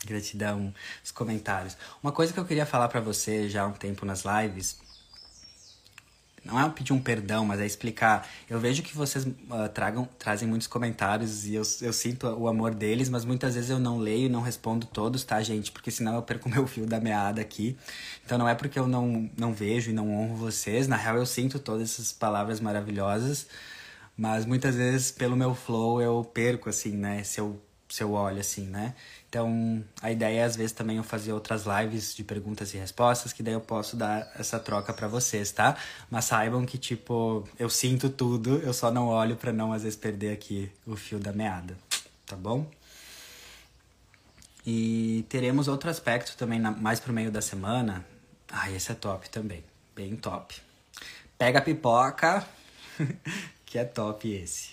Gratidão, 0.05 0.75
os 1.05 1.11
comentários. 1.11 1.77
Uma 2.03 2.13
coisa 2.13 2.33
que 2.33 2.41
eu 2.41 2.45
queria 2.45 2.67
falar 2.67 2.89
para 2.89 3.01
você 3.01 3.49
já 3.49 3.63
há 3.63 3.67
um 3.67 3.73
tempo 3.73 4.05
nas 4.05 4.25
lives 4.25 4.79
não 6.45 6.61
é 6.61 6.69
pedir 6.69 6.93
um 6.93 7.01
perdão, 7.01 7.45
mas 7.47 7.61
é 7.61 7.67
explicar. 7.67 8.29
Eu 8.51 8.59
vejo 8.59 8.83
que 8.83 8.97
vocês 8.97 9.25
uh, 9.25 9.69
tragam, 9.73 10.09
trazem 10.19 10.49
muitos 10.49 10.67
comentários 10.67 11.47
e 11.47 11.55
eu, 11.55 11.63
eu 11.81 11.93
sinto 11.93 12.27
o 12.27 12.49
amor 12.49 12.75
deles, 12.75 13.09
mas 13.09 13.25
muitas 13.25 13.55
vezes 13.55 13.71
eu 13.71 13.79
não 13.79 13.99
leio 13.99 14.27
e 14.27 14.29
não 14.29 14.41
respondo 14.41 14.87
todos, 14.87 15.23
tá, 15.23 15.41
gente? 15.43 15.71
Porque 15.71 15.91
senão 15.91 16.17
eu 16.17 16.23
perco 16.23 16.49
meu 16.51 16.67
fio 16.67 16.85
da 16.85 16.99
meada 16.99 17.41
aqui. 17.41 17.77
Então 18.25 18.37
não 18.39 18.49
é 18.49 18.55
porque 18.55 18.79
eu 18.79 18.89
não, 18.89 19.31
não 19.37 19.53
vejo 19.55 19.91
e 19.91 19.95
não 19.95 20.13
honro 20.13 20.35
vocês. 20.35 20.89
Na 20.89 20.97
real, 20.97 21.17
eu 21.17 21.27
sinto 21.27 21.59
todas 21.61 21.93
essas 21.93 22.13
palavras 22.13 22.59
maravilhosas, 22.61 23.47
mas 24.17 24.45
muitas 24.45 24.75
vezes 24.75 25.13
pelo 25.13 25.37
meu 25.37 25.55
flow 25.55 26.03
eu 26.03 26.25
perco, 26.25 26.69
assim, 26.69 26.97
né? 26.97 27.23
Se 27.23 27.41
eu, 27.41 27.63
se 27.89 28.03
eu 28.03 28.13
olho, 28.13 28.41
assim, 28.41 28.67
né? 28.67 28.95
Então, 29.33 29.83
a 30.03 30.13
ideia 30.13 30.41
é 30.41 30.45
às 30.45 30.57
vezes 30.57 30.73
também 30.73 30.99
eu 30.99 31.03
fazer 31.03 31.33
outras 31.33 31.65
lives 31.65 32.15
de 32.15 32.23
perguntas 32.23 32.75
e 32.75 32.77
respostas, 32.77 33.33
que 33.33 33.43
daí 33.43 33.55
eu 33.55 33.63
posso 33.63 33.97
dar 33.97 34.31
essa 34.39 34.61
troca 34.61 34.93
para 34.93 35.09
vocês, 35.09 35.51
tá? 35.51 35.75
Mas 36.11 36.27
saibam 36.27 36.67
que 36.67 36.77
tipo, 36.77 37.43
eu 37.59 37.71
sinto 37.71 38.11
tudo, 38.11 38.59
eu 38.59 38.75
só 38.75 38.91
não 38.91 39.07
olho 39.07 39.35
para 39.35 39.51
não 39.51 39.73
às 39.73 39.85
vezes 39.85 39.97
perder 39.97 40.35
aqui 40.35 40.71
o 40.87 40.97
fio 40.97 41.19
da 41.19 41.33
meada, 41.33 41.75
tá 42.27 42.37
bom? 42.37 42.71
E 44.67 45.25
teremos 45.31 45.67
outro 45.67 45.89
aspecto 45.89 46.37
também 46.37 46.59
na, 46.59 46.71
mais 46.71 47.01
pro 47.01 47.11
meio 47.11 47.31
da 47.31 47.41
semana. 47.41 48.05
Ah, 48.51 48.71
esse 48.71 48.93
é 48.93 48.95
top 48.95 49.31
também, 49.31 49.65
bem 49.97 50.15
top. 50.15 50.61
Pega 51.39 51.59
a 51.59 51.63
pipoca, 51.63 52.47
que 53.65 53.79
é 53.79 53.85
top 53.87 54.31
esse. 54.31 54.73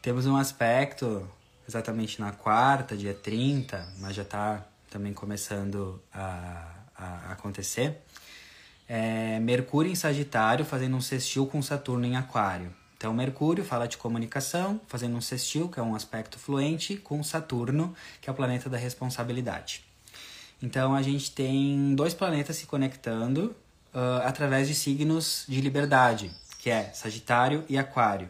Temos 0.00 0.24
um 0.24 0.36
aspecto 0.36 1.28
exatamente 1.68 2.20
na 2.20 2.32
quarta, 2.32 2.96
dia 2.96 3.14
30, 3.14 3.86
mas 3.98 4.16
já 4.16 4.22
está 4.22 4.66
também 4.90 5.12
começando 5.12 6.02
a, 6.12 6.66
a 6.96 7.32
acontecer. 7.32 7.98
É 8.88 9.38
Mercúrio 9.40 9.92
em 9.92 9.94
Sagitário 9.94 10.64
fazendo 10.64 10.96
um 10.96 11.00
sextil 11.00 11.46
com 11.46 11.60
Saturno 11.60 12.06
em 12.06 12.16
Aquário. 12.16 12.74
Então, 12.96 13.12
Mercúrio 13.12 13.62
fala 13.64 13.86
de 13.86 13.96
comunicação, 13.96 14.80
fazendo 14.88 15.16
um 15.16 15.20
sextil, 15.20 15.68
que 15.68 15.78
é 15.78 15.82
um 15.82 15.94
aspecto 15.94 16.36
fluente, 16.36 16.96
com 16.96 17.22
Saturno, 17.22 17.94
que 18.20 18.28
é 18.28 18.32
o 18.32 18.34
planeta 18.34 18.68
da 18.68 18.76
responsabilidade. 18.76 19.84
Então, 20.60 20.94
a 20.94 21.02
gente 21.02 21.30
tem 21.30 21.94
dois 21.94 22.12
planetas 22.12 22.56
se 22.56 22.66
conectando 22.66 23.54
uh, 23.94 24.24
através 24.24 24.66
de 24.66 24.74
signos 24.74 25.44
de 25.46 25.60
liberdade, 25.60 26.32
que 26.58 26.70
é 26.70 26.90
Sagitário 26.92 27.64
e 27.68 27.78
Aquário. 27.78 28.28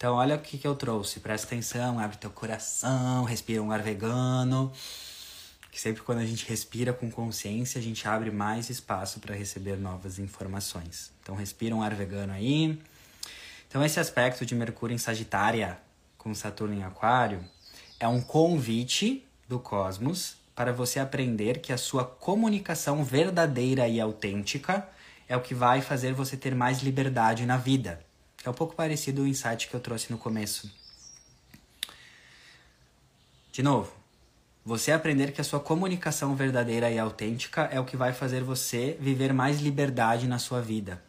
Então, 0.00 0.14
olha 0.14 0.36
o 0.36 0.38
que, 0.38 0.56
que 0.56 0.66
eu 0.66 0.74
trouxe. 0.74 1.20
Presta 1.20 1.46
atenção, 1.46 1.98
abre 1.98 2.16
teu 2.16 2.30
coração, 2.30 3.22
respira 3.24 3.62
um 3.62 3.70
ar 3.70 3.82
vegano. 3.82 4.72
Que 5.70 5.78
sempre 5.78 6.00
quando 6.00 6.20
a 6.20 6.24
gente 6.24 6.48
respira 6.48 6.90
com 6.94 7.10
consciência, 7.10 7.78
a 7.78 7.82
gente 7.82 8.08
abre 8.08 8.30
mais 8.30 8.70
espaço 8.70 9.20
para 9.20 9.34
receber 9.34 9.76
novas 9.76 10.18
informações. 10.18 11.12
Então, 11.20 11.34
respira 11.34 11.76
um 11.76 11.82
ar 11.82 11.94
vegano 11.94 12.32
aí. 12.32 12.80
Então, 13.68 13.84
esse 13.84 14.00
aspecto 14.00 14.46
de 14.46 14.54
Mercúrio 14.54 14.94
em 14.94 14.98
Sagitária 14.98 15.78
com 16.16 16.34
Saturno 16.34 16.72
em 16.72 16.82
Aquário 16.82 17.44
é 18.00 18.08
um 18.08 18.22
convite 18.22 19.22
do 19.46 19.58
cosmos 19.58 20.36
para 20.54 20.72
você 20.72 20.98
aprender 20.98 21.60
que 21.60 21.74
a 21.74 21.76
sua 21.76 22.06
comunicação 22.06 23.04
verdadeira 23.04 23.86
e 23.86 24.00
autêntica 24.00 24.88
é 25.28 25.36
o 25.36 25.42
que 25.42 25.54
vai 25.54 25.82
fazer 25.82 26.14
você 26.14 26.38
ter 26.38 26.54
mais 26.54 26.80
liberdade 26.80 27.44
na 27.44 27.58
vida. 27.58 28.00
É 28.44 28.48
um 28.48 28.54
pouco 28.54 28.74
parecido 28.74 29.22
o 29.22 29.26
insight 29.26 29.68
que 29.68 29.74
eu 29.74 29.80
trouxe 29.80 30.10
no 30.10 30.16
começo. 30.18 30.70
De 33.52 33.62
novo, 33.62 33.92
você 34.64 34.92
aprender 34.92 35.32
que 35.32 35.40
a 35.40 35.44
sua 35.44 35.60
comunicação 35.60 36.34
verdadeira 36.34 36.90
e 36.90 36.98
autêntica 36.98 37.62
é 37.72 37.80
o 37.80 37.84
que 37.84 37.96
vai 37.96 38.12
fazer 38.12 38.42
você 38.42 38.96
viver 39.00 39.32
mais 39.32 39.60
liberdade 39.60 40.26
na 40.26 40.38
sua 40.38 40.60
vida. 40.60 41.02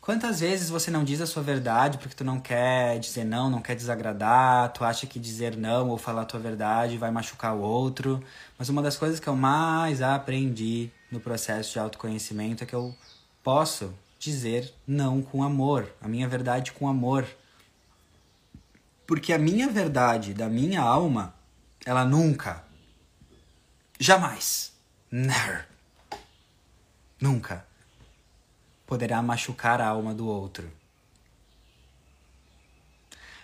Quantas 0.00 0.40
vezes 0.40 0.68
você 0.68 0.90
não 0.90 1.04
diz 1.04 1.20
a 1.20 1.26
sua 1.26 1.44
verdade 1.44 1.96
porque 1.96 2.14
tu 2.14 2.24
não 2.24 2.40
quer 2.40 2.98
dizer 2.98 3.24
não, 3.24 3.48
não 3.48 3.62
quer 3.62 3.76
desagradar, 3.76 4.72
tu 4.72 4.84
acha 4.84 5.06
que 5.06 5.18
dizer 5.18 5.56
não 5.56 5.90
ou 5.90 5.96
falar 5.96 6.22
a 6.22 6.24
tua 6.24 6.40
verdade 6.40 6.98
vai 6.98 7.12
machucar 7.12 7.54
o 7.54 7.60
outro? 7.60 8.20
Mas 8.58 8.68
uma 8.68 8.82
das 8.82 8.96
coisas 8.96 9.20
que 9.20 9.28
eu 9.28 9.36
mais 9.36 10.02
aprendi 10.02 10.90
no 11.10 11.20
processo 11.20 11.72
de 11.72 11.78
autoconhecimento 11.78 12.64
é 12.64 12.66
que 12.66 12.74
eu 12.74 12.92
posso 13.44 13.94
dizer 14.22 14.72
não 14.86 15.20
com 15.20 15.42
amor, 15.42 15.92
a 16.00 16.06
minha 16.06 16.28
verdade 16.28 16.70
com 16.70 16.86
amor. 16.86 17.26
Porque 19.04 19.32
a 19.32 19.38
minha 19.38 19.68
verdade 19.68 20.32
da 20.32 20.48
minha 20.48 20.80
alma, 20.80 21.34
ela 21.84 22.04
nunca, 22.04 22.64
jamais, 23.98 24.72
never, 25.10 25.66
nunca 27.20 27.66
poderá 28.86 29.20
machucar 29.20 29.80
a 29.80 29.88
alma 29.88 30.14
do 30.14 30.28
outro. 30.28 30.70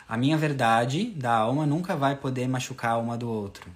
A 0.08 0.16
minha 0.16 0.38
verdade 0.38 1.10
da 1.10 1.34
alma 1.34 1.66
nunca 1.66 1.96
vai 1.96 2.14
poder 2.14 2.46
machucar 2.46 2.92
a 2.92 2.94
alma 2.94 3.18
do 3.18 3.28
outro. 3.28 3.68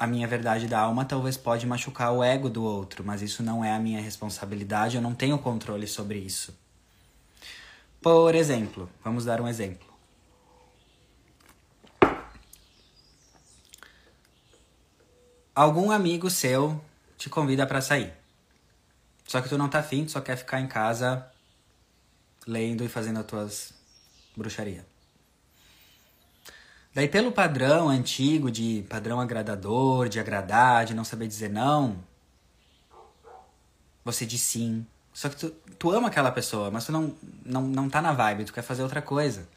A 0.00 0.06
minha 0.06 0.26
verdade 0.26 0.66
da 0.66 0.80
alma 0.80 1.04
talvez 1.04 1.36
pode 1.36 1.66
machucar 1.66 2.10
o 2.10 2.24
ego 2.24 2.48
do 2.48 2.64
outro, 2.64 3.04
mas 3.04 3.20
isso 3.20 3.42
não 3.42 3.62
é 3.62 3.70
a 3.70 3.78
minha 3.78 4.00
responsabilidade, 4.00 4.96
eu 4.96 5.02
não 5.02 5.14
tenho 5.14 5.38
controle 5.38 5.86
sobre 5.86 6.18
isso. 6.18 6.58
Por 8.00 8.34
exemplo, 8.34 8.88
vamos 9.04 9.26
dar 9.26 9.42
um 9.42 9.46
exemplo. 9.46 9.86
Algum 15.54 15.90
amigo 15.90 16.30
seu 16.30 16.82
te 17.18 17.28
convida 17.28 17.66
para 17.66 17.82
sair. 17.82 18.14
Só 19.26 19.42
que 19.42 19.50
tu 19.50 19.58
não 19.58 19.68
tá 19.68 19.80
afim, 19.80 20.06
tu 20.06 20.12
só 20.12 20.22
quer 20.22 20.36
ficar 20.36 20.62
em 20.62 20.66
casa 20.66 21.30
lendo 22.46 22.82
e 22.82 22.88
fazendo 22.88 23.18
as 23.18 23.26
tuas 23.26 23.74
bruxaria. 24.34 24.86
Daí, 26.92 27.06
pelo 27.08 27.30
padrão 27.30 27.88
antigo 27.88 28.50
de 28.50 28.84
padrão 28.88 29.20
agradador, 29.20 30.08
de 30.08 30.18
agradar, 30.18 30.84
de 30.84 30.92
não 30.92 31.04
saber 31.04 31.28
dizer 31.28 31.48
não, 31.48 31.96
você 34.04 34.26
diz 34.26 34.40
sim. 34.40 34.84
Só 35.12 35.28
que 35.28 35.36
tu, 35.36 35.50
tu 35.78 35.90
ama 35.92 36.08
aquela 36.08 36.32
pessoa, 36.32 36.70
mas 36.70 36.86
tu 36.86 36.92
não, 36.92 37.14
não, 37.44 37.62
não 37.62 37.88
tá 37.88 38.02
na 38.02 38.12
vibe, 38.12 38.44
tu 38.44 38.52
quer 38.52 38.62
fazer 38.62 38.82
outra 38.82 39.00
coisa. 39.00 39.48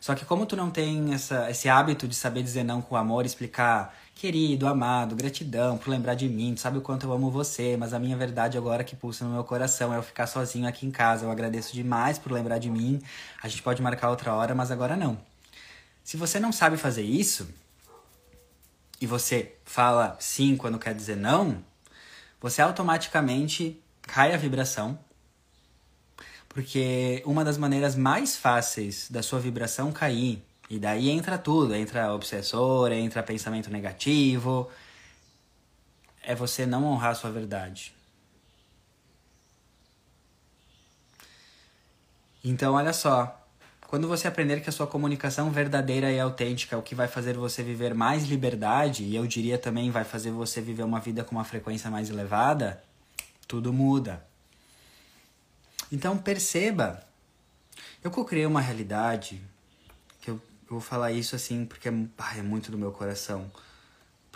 Só 0.00 0.14
que 0.14 0.24
como 0.24 0.46
tu 0.46 0.54
não 0.54 0.70
tem 0.70 1.12
essa, 1.12 1.50
esse 1.50 1.68
hábito 1.68 2.06
de 2.06 2.14
saber 2.14 2.42
dizer 2.42 2.62
não 2.62 2.80
com 2.80 2.94
amor, 2.94 3.26
explicar, 3.26 3.92
querido, 4.14 4.68
amado, 4.68 5.16
gratidão 5.16 5.76
por 5.78 5.90
lembrar 5.90 6.14
de 6.14 6.28
mim, 6.28 6.54
tu 6.54 6.60
sabe 6.60 6.78
o 6.78 6.80
quanto 6.80 7.06
eu 7.06 7.12
amo 7.12 7.30
você, 7.30 7.76
mas 7.76 7.92
a 7.92 7.98
minha 7.98 8.16
verdade 8.16 8.56
agora 8.56 8.84
que 8.84 8.94
pulsa 8.94 9.24
no 9.24 9.32
meu 9.32 9.42
coração 9.42 9.92
é 9.92 9.96
eu 9.96 10.02
ficar 10.02 10.28
sozinho 10.28 10.68
aqui 10.68 10.86
em 10.86 10.90
casa. 10.92 11.24
Eu 11.24 11.30
agradeço 11.32 11.74
demais 11.74 12.18
por 12.18 12.30
lembrar 12.30 12.58
de 12.58 12.70
mim. 12.70 13.02
A 13.42 13.48
gente 13.48 13.62
pode 13.62 13.82
marcar 13.82 14.10
outra 14.10 14.32
hora, 14.34 14.54
mas 14.54 14.70
agora 14.70 14.96
não. 14.96 15.18
Se 16.06 16.16
você 16.16 16.38
não 16.38 16.52
sabe 16.52 16.76
fazer 16.76 17.02
isso, 17.02 17.52
e 19.00 19.08
você 19.08 19.56
fala 19.64 20.16
sim 20.20 20.56
quando 20.56 20.78
quer 20.78 20.94
dizer 20.94 21.16
não, 21.16 21.64
você 22.40 22.62
automaticamente 22.62 23.82
cai 24.02 24.32
a 24.32 24.36
vibração. 24.36 24.96
Porque 26.48 27.24
uma 27.26 27.44
das 27.44 27.58
maneiras 27.58 27.96
mais 27.96 28.36
fáceis 28.36 29.10
da 29.10 29.20
sua 29.20 29.40
vibração 29.40 29.90
cair, 29.90 30.40
e 30.70 30.78
daí 30.78 31.10
entra 31.10 31.36
tudo, 31.36 31.74
entra 31.74 32.14
obsessor, 32.14 32.92
entra 32.92 33.20
pensamento 33.20 33.68
negativo, 33.68 34.70
é 36.22 36.36
você 36.36 36.64
não 36.64 36.84
honrar 36.84 37.10
a 37.10 37.14
sua 37.16 37.32
verdade. 37.32 37.92
Então, 42.44 42.74
olha 42.74 42.92
só, 42.92 43.44
quando 43.86 44.08
você 44.08 44.26
aprender 44.26 44.60
que 44.60 44.68
a 44.68 44.72
sua 44.72 44.86
comunicação 44.86 45.50
verdadeira 45.50 46.10
e 46.10 46.18
autêntica 46.18 46.74
é 46.74 46.78
o 46.78 46.82
que 46.82 46.94
vai 46.94 47.06
fazer 47.06 47.34
você 47.34 47.62
viver 47.62 47.94
mais 47.94 48.24
liberdade, 48.24 49.04
e 49.04 49.14
eu 49.14 49.26
diria 49.26 49.58
também 49.58 49.90
vai 49.90 50.04
fazer 50.04 50.30
você 50.30 50.60
viver 50.60 50.82
uma 50.82 50.98
vida 50.98 51.22
com 51.22 51.36
uma 51.36 51.44
frequência 51.44 51.90
mais 51.90 52.10
elevada, 52.10 52.82
tudo 53.46 53.72
muda. 53.72 54.26
Então 55.92 56.18
perceba, 56.18 57.06
eu 58.02 58.10
criei 58.24 58.46
uma 58.46 58.60
realidade, 58.60 59.40
que 60.20 60.30
eu, 60.30 60.34
eu, 60.34 60.40
vou 60.68 60.80
falar 60.80 61.12
isso 61.12 61.36
assim 61.36 61.64
porque 61.64 61.88
é, 61.88 61.92
é 62.36 62.42
muito 62.42 62.72
do 62.72 62.78
meu 62.78 62.90
coração. 62.90 63.48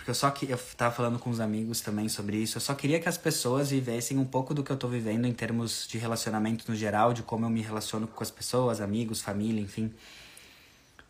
Porque 0.00 0.10
eu 0.10 0.14
só 0.14 0.30
que 0.30 0.50
eu 0.50 0.58
tava 0.78 0.94
falando 0.94 1.18
com 1.18 1.28
os 1.28 1.40
amigos 1.40 1.82
também 1.82 2.08
sobre 2.08 2.38
isso. 2.38 2.56
Eu 2.56 2.62
só 2.62 2.74
queria 2.74 2.98
que 2.98 3.06
as 3.06 3.18
pessoas 3.18 3.68
vivessem 3.68 4.16
um 4.16 4.24
pouco 4.24 4.54
do 4.54 4.64
que 4.64 4.72
eu 4.72 4.76
tô 4.76 4.88
vivendo 4.88 5.26
em 5.26 5.32
termos 5.34 5.86
de 5.86 5.98
relacionamento 5.98 6.64
no 6.70 6.74
geral, 6.74 7.12
de 7.12 7.22
como 7.22 7.44
eu 7.44 7.50
me 7.50 7.60
relaciono 7.60 8.06
com 8.06 8.22
as 8.22 8.30
pessoas, 8.30 8.80
amigos, 8.80 9.20
família, 9.20 9.60
enfim. 9.60 9.92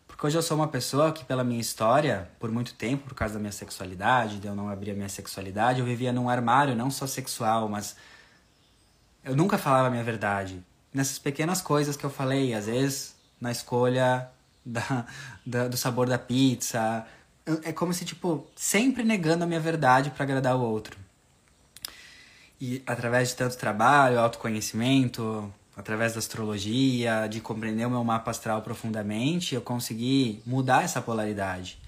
Porque 0.05 0.27
hoje 0.27 0.37
eu 0.37 0.41
sou 0.41 0.57
uma 0.57 0.67
pessoa 0.67 1.13
que, 1.13 1.23
pela 1.23 1.41
minha 1.41 1.61
história, 1.61 2.29
por 2.37 2.51
muito 2.51 2.73
tempo, 2.73 3.05
por 3.07 3.15
causa 3.15 3.35
da 3.35 3.39
minha 3.39 3.53
sexualidade, 3.53 4.39
de 4.39 4.47
eu 4.47 4.53
não 4.53 4.67
abrir 4.67 4.91
a 4.91 4.93
minha 4.93 5.07
sexualidade, 5.07 5.79
eu 5.79 5.85
vivia 5.85 6.11
num 6.11 6.27
armário 6.27 6.75
não 6.75 6.91
só 6.91 7.07
sexual, 7.07 7.69
mas 7.69 7.95
eu 9.23 9.37
nunca 9.37 9.57
falava 9.57 9.87
a 9.87 9.89
minha 9.89 10.03
verdade. 10.03 10.61
Nessas 10.93 11.17
pequenas 11.17 11.61
coisas 11.61 11.95
que 11.95 12.03
eu 12.03 12.09
falei, 12.09 12.53
às 12.53 12.65
vezes 12.65 13.15
na 13.39 13.53
escolha 13.53 14.29
da, 14.65 15.05
da 15.45 15.69
do 15.69 15.77
sabor 15.77 16.09
da 16.09 16.17
pizza, 16.19 17.07
é 17.63 17.71
como 17.71 17.93
se, 17.93 18.05
tipo, 18.05 18.45
sempre 18.55 19.03
negando 19.03 19.43
a 19.43 19.47
minha 19.47 19.59
verdade 19.59 20.09
para 20.11 20.23
agradar 20.23 20.55
o 20.55 20.61
outro. 20.61 20.97
E 22.59 22.81
através 22.85 23.29
de 23.29 23.35
tanto 23.35 23.57
trabalho, 23.57 24.19
autoconhecimento, 24.19 25.51
através 25.75 26.13
da 26.13 26.19
astrologia, 26.19 27.27
de 27.27 27.41
compreender 27.41 27.85
o 27.85 27.89
meu 27.89 28.03
mapa 28.03 28.31
astral 28.31 28.61
profundamente, 28.61 29.55
eu 29.55 29.61
consegui 29.61 30.41
mudar 30.45 30.83
essa 30.83 31.01
polaridade. 31.01 31.79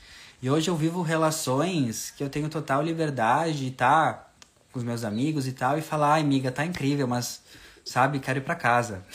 E 0.42 0.50
hoje 0.50 0.70
eu 0.70 0.76
vivo 0.76 1.02
relações 1.02 2.12
que 2.12 2.24
eu 2.24 2.30
tenho 2.30 2.50
total 2.50 2.82
liberdade 2.82 3.60
de 3.60 3.68
estar 3.68 4.34
com 4.72 4.80
os 4.80 4.84
meus 4.84 5.04
amigos 5.04 5.48
e 5.48 5.52
tal 5.52 5.78
e 5.78 5.82
falar, 5.82 6.16
ai, 6.16 6.22
amiga, 6.22 6.52
tá 6.52 6.66
incrível, 6.66 7.08
mas, 7.08 7.42
sabe, 7.86 8.20
quero 8.20 8.40
ir 8.40 8.42
para 8.42 8.56
casa. 8.56 9.06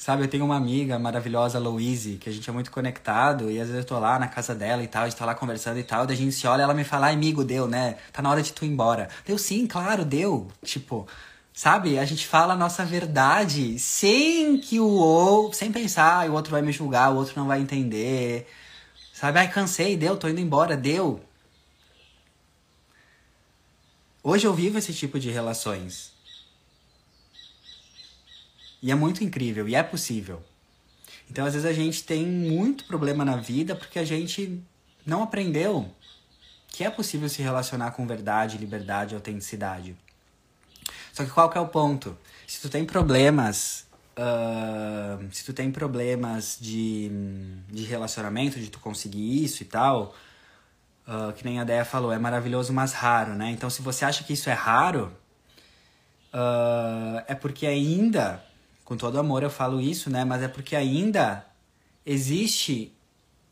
Sabe, 0.00 0.24
eu 0.24 0.28
tenho 0.28 0.46
uma 0.46 0.56
amiga 0.56 0.98
maravilhosa, 0.98 1.58
Louise, 1.58 2.16
que 2.16 2.30
a 2.30 2.32
gente 2.32 2.48
é 2.48 2.52
muito 2.54 2.70
conectado, 2.70 3.50
e 3.50 3.60
às 3.60 3.68
vezes 3.68 3.82
eu 3.82 3.84
tô 3.84 3.98
lá 3.98 4.18
na 4.18 4.28
casa 4.28 4.54
dela 4.54 4.82
e 4.82 4.88
tal, 4.88 5.02
a 5.02 5.08
gente 5.10 5.18
tá 5.18 5.26
lá 5.26 5.34
conversando 5.34 5.78
e 5.78 5.82
tal, 5.82 6.06
daí 6.06 6.16
a 6.16 6.18
gente 6.18 6.32
se 6.32 6.46
olha 6.46 6.62
ela 6.62 6.72
me 6.72 6.84
fala, 6.84 7.10
amigo, 7.10 7.44
deu, 7.44 7.68
né? 7.68 7.98
Tá 8.10 8.22
na 8.22 8.30
hora 8.30 8.42
de 8.42 8.50
tu 8.50 8.64
ir 8.64 8.68
embora. 8.68 9.10
Deu 9.26 9.36
sim, 9.36 9.66
claro, 9.66 10.02
deu. 10.02 10.50
Tipo, 10.64 11.06
sabe? 11.52 11.98
A 11.98 12.06
gente 12.06 12.26
fala 12.26 12.54
a 12.54 12.56
nossa 12.56 12.82
verdade 12.82 13.78
sem 13.78 14.56
que 14.56 14.80
o 14.80 14.88
outro, 14.88 15.58
sem 15.58 15.70
pensar, 15.70 16.30
o 16.30 16.32
outro 16.32 16.50
vai 16.50 16.62
me 16.62 16.72
julgar, 16.72 17.12
o 17.12 17.16
outro 17.16 17.34
não 17.38 17.46
vai 17.46 17.60
entender. 17.60 18.48
Sabe? 19.12 19.38
Ai, 19.38 19.52
cansei, 19.52 19.98
deu, 19.98 20.16
tô 20.16 20.28
indo 20.28 20.40
embora, 20.40 20.78
deu. 20.78 21.20
Hoje 24.22 24.46
eu 24.46 24.54
vivo 24.54 24.78
esse 24.78 24.94
tipo 24.94 25.20
de 25.20 25.30
relações. 25.30 26.18
E 28.82 28.90
é 28.90 28.94
muito 28.94 29.22
incrível, 29.22 29.68
e 29.68 29.74
é 29.74 29.82
possível. 29.82 30.42
Então, 31.30 31.44
às 31.44 31.52
vezes, 31.52 31.68
a 31.68 31.72
gente 31.72 32.02
tem 32.02 32.26
muito 32.26 32.84
problema 32.84 33.24
na 33.24 33.36
vida 33.36 33.74
porque 33.76 33.98
a 33.98 34.04
gente 34.04 34.60
não 35.06 35.22
aprendeu 35.22 35.90
que 36.68 36.84
é 36.84 36.90
possível 36.90 37.28
se 37.28 37.42
relacionar 37.42 37.90
com 37.92 38.06
verdade, 38.06 38.56
liberdade, 38.58 39.14
autenticidade. 39.14 39.96
Só 41.12 41.24
que 41.24 41.30
qual 41.30 41.50
que 41.50 41.58
é 41.58 41.60
o 41.60 41.68
ponto? 41.68 42.16
Se 42.46 42.60
tu 42.60 42.68
tem 42.68 42.84
problemas, 42.84 43.86
uh, 44.16 45.24
se 45.32 45.44
tu 45.44 45.52
tem 45.52 45.70
problemas 45.70 46.56
de, 46.60 47.10
de 47.68 47.84
relacionamento, 47.84 48.58
de 48.58 48.70
tu 48.70 48.78
conseguir 48.78 49.44
isso 49.44 49.62
e 49.62 49.66
tal, 49.66 50.14
uh, 51.06 51.32
que 51.32 51.44
nem 51.44 51.60
a 51.60 51.64
Deia 51.64 51.84
falou, 51.84 52.12
é 52.12 52.18
maravilhoso, 52.18 52.72
mas 52.72 52.92
raro, 52.92 53.34
né? 53.34 53.50
Então, 53.50 53.68
se 53.68 53.82
você 53.82 54.04
acha 54.04 54.22
que 54.22 54.32
isso 54.32 54.48
é 54.48 54.54
raro, 54.54 55.12
uh, 56.32 57.22
é 57.26 57.34
porque 57.34 57.66
ainda 57.66 58.42
com 58.90 58.96
todo 58.96 59.20
amor 59.20 59.44
eu 59.44 59.50
falo 59.50 59.80
isso, 59.80 60.10
né? 60.10 60.24
Mas 60.24 60.42
é 60.42 60.48
porque 60.48 60.74
ainda 60.74 61.46
existe 62.04 62.92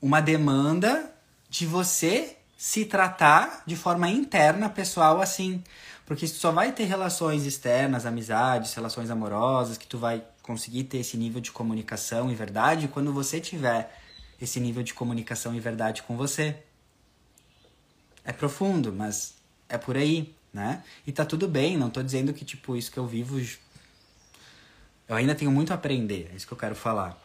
uma 0.02 0.20
demanda 0.20 1.14
de 1.48 1.64
você 1.64 2.36
se 2.56 2.84
tratar 2.84 3.62
de 3.64 3.76
forma 3.76 4.10
interna, 4.10 4.68
pessoal, 4.68 5.22
assim. 5.22 5.62
Porque 6.04 6.26
tu 6.26 6.34
só 6.34 6.50
vai 6.50 6.72
ter 6.72 6.86
relações 6.86 7.46
externas, 7.46 8.04
amizades, 8.04 8.74
relações 8.74 9.10
amorosas, 9.10 9.78
que 9.78 9.86
tu 9.86 9.96
vai 9.96 10.24
conseguir 10.42 10.82
ter 10.82 10.98
esse 10.98 11.16
nível 11.16 11.40
de 11.40 11.52
comunicação 11.52 12.32
e 12.32 12.34
verdade 12.34 12.88
quando 12.88 13.12
você 13.12 13.38
tiver 13.38 13.96
esse 14.42 14.58
nível 14.58 14.82
de 14.82 14.92
comunicação 14.92 15.54
e 15.54 15.60
verdade 15.60 16.02
com 16.02 16.16
você. 16.16 16.56
É 18.24 18.32
profundo, 18.32 18.92
mas 18.92 19.36
é 19.68 19.78
por 19.78 19.96
aí, 19.96 20.34
né? 20.52 20.82
E 21.06 21.12
tá 21.12 21.24
tudo 21.24 21.46
bem, 21.46 21.78
não 21.78 21.90
tô 21.90 22.02
dizendo 22.02 22.34
que, 22.34 22.44
tipo, 22.44 22.74
isso 22.74 22.90
que 22.90 22.98
eu 22.98 23.06
vivo 23.06 23.38
eu 25.08 25.16
ainda 25.16 25.34
tenho 25.34 25.50
muito 25.50 25.72
a 25.72 25.74
aprender, 25.74 26.30
é 26.32 26.36
isso 26.36 26.46
que 26.46 26.52
eu 26.52 26.58
quero 26.58 26.74
falar. 26.74 27.18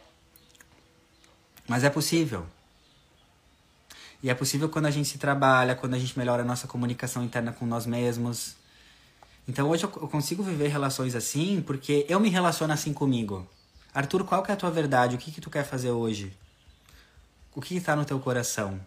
Mas 1.68 1.84
é 1.84 1.90
possível. 1.90 2.46
E 4.22 4.30
é 4.30 4.34
possível 4.34 4.70
quando 4.70 4.86
a 4.86 4.90
gente 4.90 5.08
se 5.08 5.18
trabalha, 5.18 5.74
quando 5.74 5.92
a 5.94 5.98
gente 5.98 6.18
melhora 6.18 6.42
a 6.42 6.46
nossa 6.46 6.66
comunicação 6.66 7.22
interna 7.22 7.52
com 7.52 7.66
nós 7.66 7.84
mesmos. 7.84 8.56
Então 9.46 9.68
hoje 9.68 9.84
eu 9.84 9.90
consigo 9.90 10.42
viver 10.42 10.68
relações 10.68 11.14
assim 11.14 11.62
porque 11.66 12.06
eu 12.08 12.18
me 12.18 12.30
relaciono 12.30 12.72
assim 12.72 12.94
comigo. 12.94 13.46
Arthur, 13.92 14.24
qual 14.24 14.42
que 14.42 14.50
é 14.50 14.54
a 14.54 14.56
tua 14.56 14.70
verdade? 14.70 15.14
O 15.14 15.18
que, 15.18 15.30
que 15.30 15.40
tu 15.40 15.50
quer 15.50 15.64
fazer 15.64 15.90
hoje? 15.90 16.34
O 17.54 17.60
que 17.60 17.76
está 17.76 17.94
no 17.94 18.04
teu 18.04 18.18
coração? 18.18 18.80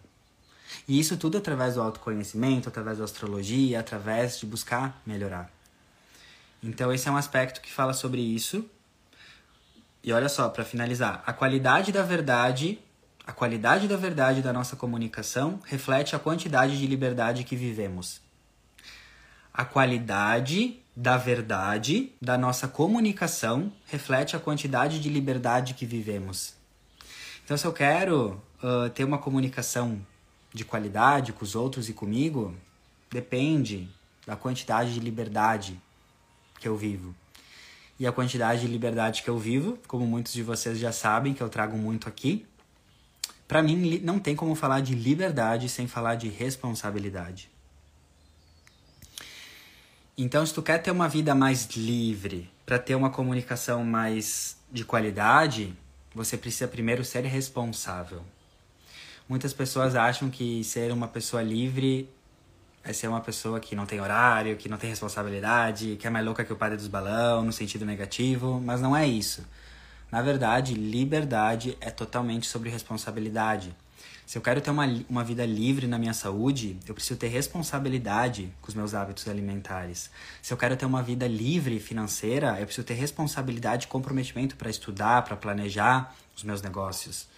E 0.88 0.98
isso 0.98 1.16
tudo 1.16 1.38
através 1.38 1.74
do 1.74 1.82
autoconhecimento, 1.82 2.68
através 2.68 2.98
da 2.98 3.04
astrologia, 3.04 3.78
através 3.78 4.40
de 4.40 4.46
buscar 4.46 5.00
melhorar. 5.06 5.50
Então 6.62 6.92
esse 6.92 7.08
é 7.08 7.12
um 7.12 7.16
aspecto 7.16 7.60
que 7.60 7.72
fala 7.72 7.92
sobre 7.92 8.20
isso. 8.20 8.68
E 10.02 10.12
olha 10.12 10.28
só, 10.28 10.48
para 10.48 10.64
finalizar, 10.64 11.22
a 11.26 11.32
qualidade 11.32 11.90
da 11.90 12.02
verdade, 12.02 12.78
a 13.26 13.32
qualidade 13.32 13.88
da 13.88 13.96
verdade 13.96 14.40
da 14.40 14.52
nossa 14.52 14.76
comunicação 14.76 15.60
reflete 15.64 16.14
a 16.14 16.18
quantidade 16.18 16.78
de 16.78 16.86
liberdade 16.86 17.44
que 17.44 17.56
vivemos. 17.56 18.20
A 19.52 19.64
qualidade 19.64 20.80
da 20.94 21.16
verdade 21.16 22.12
da 22.22 22.38
nossa 22.38 22.68
comunicação 22.68 23.72
reflete 23.86 24.36
a 24.36 24.40
quantidade 24.40 25.00
de 25.00 25.08
liberdade 25.08 25.74
que 25.74 25.84
vivemos. 25.84 26.54
Então, 27.44 27.56
se 27.56 27.66
eu 27.66 27.72
quero 27.72 28.40
uh, 28.62 28.88
ter 28.90 29.04
uma 29.04 29.18
comunicação 29.18 30.00
de 30.54 30.64
qualidade 30.64 31.32
com 31.32 31.44
os 31.44 31.54
outros 31.54 31.88
e 31.88 31.92
comigo, 31.92 32.54
depende 33.10 33.88
da 34.26 34.36
quantidade 34.36 34.94
de 34.94 35.00
liberdade 35.00 35.80
que 36.60 36.68
eu 36.68 36.76
vivo 36.76 37.14
e 37.98 38.06
a 38.06 38.12
quantidade 38.12 38.60
de 38.60 38.66
liberdade 38.66 39.22
que 39.22 39.28
eu 39.28 39.38
vivo, 39.38 39.78
como 39.88 40.06
muitos 40.06 40.32
de 40.32 40.42
vocês 40.42 40.78
já 40.78 40.92
sabem, 40.92 41.34
que 41.34 41.42
eu 41.42 41.48
trago 41.48 41.76
muito 41.76 42.08
aqui. 42.08 42.46
Para 43.46 43.62
mim, 43.62 43.98
não 44.02 44.18
tem 44.18 44.36
como 44.36 44.54
falar 44.54 44.80
de 44.80 44.94
liberdade 44.94 45.68
sem 45.68 45.86
falar 45.86 46.14
de 46.14 46.28
responsabilidade. 46.28 47.50
Então, 50.16 50.44
se 50.44 50.52
tu 50.52 50.62
quer 50.62 50.78
ter 50.78 50.90
uma 50.90 51.08
vida 51.08 51.34
mais 51.34 51.66
livre, 51.76 52.50
para 52.66 52.78
ter 52.78 52.94
uma 52.94 53.08
comunicação 53.08 53.84
mais 53.84 54.56
de 54.70 54.84
qualidade, 54.84 55.74
você 56.14 56.36
precisa 56.36 56.68
primeiro 56.68 57.04
ser 57.04 57.24
responsável. 57.24 58.22
Muitas 59.28 59.52
pessoas 59.52 59.94
acham 59.94 60.28
que 60.28 60.62
ser 60.64 60.92
uma 60.92 61.08
pessoa 61.08 61.42
livre 61.42 62.08
é 62.88 62.92
ser 62.94 63.06
uma 63.06 63.20
pessoa 63.20 63.60
que 63.60 63.76
não 63.76 63.84
tem 63.84 64.00
horário, 64.00 64.56
que 64.56 64.66
não 64.66 64.78
tem 64.78 64.88
responsabilidade, 64.88 65.96
que 66.00 66.06
é 66.06 66.10
mais 66.10 66.24
louca 66.24 66.42
que 66.42 66.52
o 66.52 66.56
padre 66.56 66.78
dos 66.78 66.88
balão, 66.88 67.44
no 67.44 67.52
sentido 67.52 67.84
negativo, 67.84 68.58
mas 68.64 68.80
não 68.80 68.96
é 68.96 69.06
isso. 69.06 69.44
Na 70.10 70.22
verdade, 70.22 70.72
liberdade 70.72 71.76
é 71.82 71.90
totalmente 71.90 72.46
sobre 72.46 72.70
responsabilidade. 72.70 73.76
Se 74.24 74.38
eu 74.38 74.42
quero 74.42 74.62
ter 74.62 74.70
uma, 74.70 74.86
uma 75.06 75.22
vida 75.22 75.44
livre 75.44 75.86
na 75.86 75.98
minha 75.98 76.14
saúde, 76.14 76.78
eu 76.86 76.94
preciso 76.94 77.20
ter 77.20 77.28
responsabilidade 77.28 78.50
com 78.62 78.68
os 78.68 78.74
meus 78.74 78.94
hábitos 78.94 79.28
alimentares. 79.28 80.10
Se 80.40 80.54
eu 80.54 80.56
quero 80.56 80.74
ter 80.74 80.86
uma 80.86 81.02
vida 81.02 81.26
livre 81.26 81.78
financeira, 81.78 82.58
eu 82.58 82.64
preciso 82.64 82.86
ter 82.86 82.94
responsabilidade 82.94 83.84
e 83.84 83.88
comprometimento 83.88 84.56
para 84.56 84.70
estudar, 84.70 85.22
para 85.24 85.36
planejar 85.36 86.14
os 86.34 86.42
meus 86.42 86.62
negócios. 86.62 87.28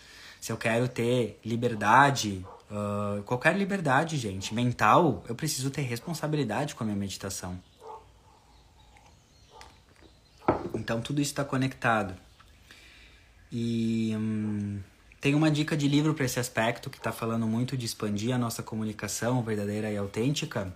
Se 0.41 0.53
eu 0.53 0.57
quero 0.57 0.87
ter 0.87 1.41
liberdade 1.45 2.47
Uh, 2.71 3.23
qualquer 3.25 3.57
liberdade, 3.57 4.17
gente, 4.17 4.55
mental, 4.55 5.25
eu 5.29 5.35
preciso 5.35 5.71
ter 5.71 5.83
responsabilidade 5.83 6.77
com 6.77 6.85
a 6.85 6.87
minha 6.87 6.97
meditação. 6.97 7.61
Então 10.73 11.01
tudo 11.01 11.21
isso 11.21 11.33
está 11.33 11.45
conectado. 11.45 12.15
E 13.51 14.15
hum, 14.17 14.81
tem 15.21 15.35
uma 15.35 15.51
dica 15.51 15.77
de 15.77 15.89
livro 15.89 16.15
para 16.15 16.25
esse 16.25 16.39
aspecto 16.39 16.89
que 16.89 16.99
está 16.99 17.11
falando 17.11 17.45
muito 17.45 17.77
de 17.77 17.85
expandir 17.85 18.33
a 18.33 18.39
nossa 18.39 18.63
comunicação 18.63 19.43
verdadeira 19.43 19.91
e 19.91 19.97
autêntica. 19.97 20.73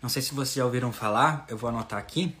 Não 0.00 0.08
sei 0.08 0.22
se 0.22 0.32
vocês 0.32 0.54
já 0.54 0.64
ouviram 0.64 0.92
falar, 0.92 1.44
eu 1.48 1.56
vou 1.56 1.70
anotar 1.70 1.98
aqui, 1.98 2.36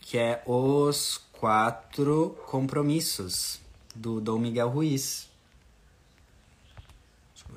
que 0.00 0.16
é 0.16 0.42
Os 0.46 1.20
Quatro 1.32 2.38
Compromissos, 2.46 3.60
do 3.94 4.20
Dom 4.20 4.38
Miguel 4.38 4.68
Ruiz 4.68 5.33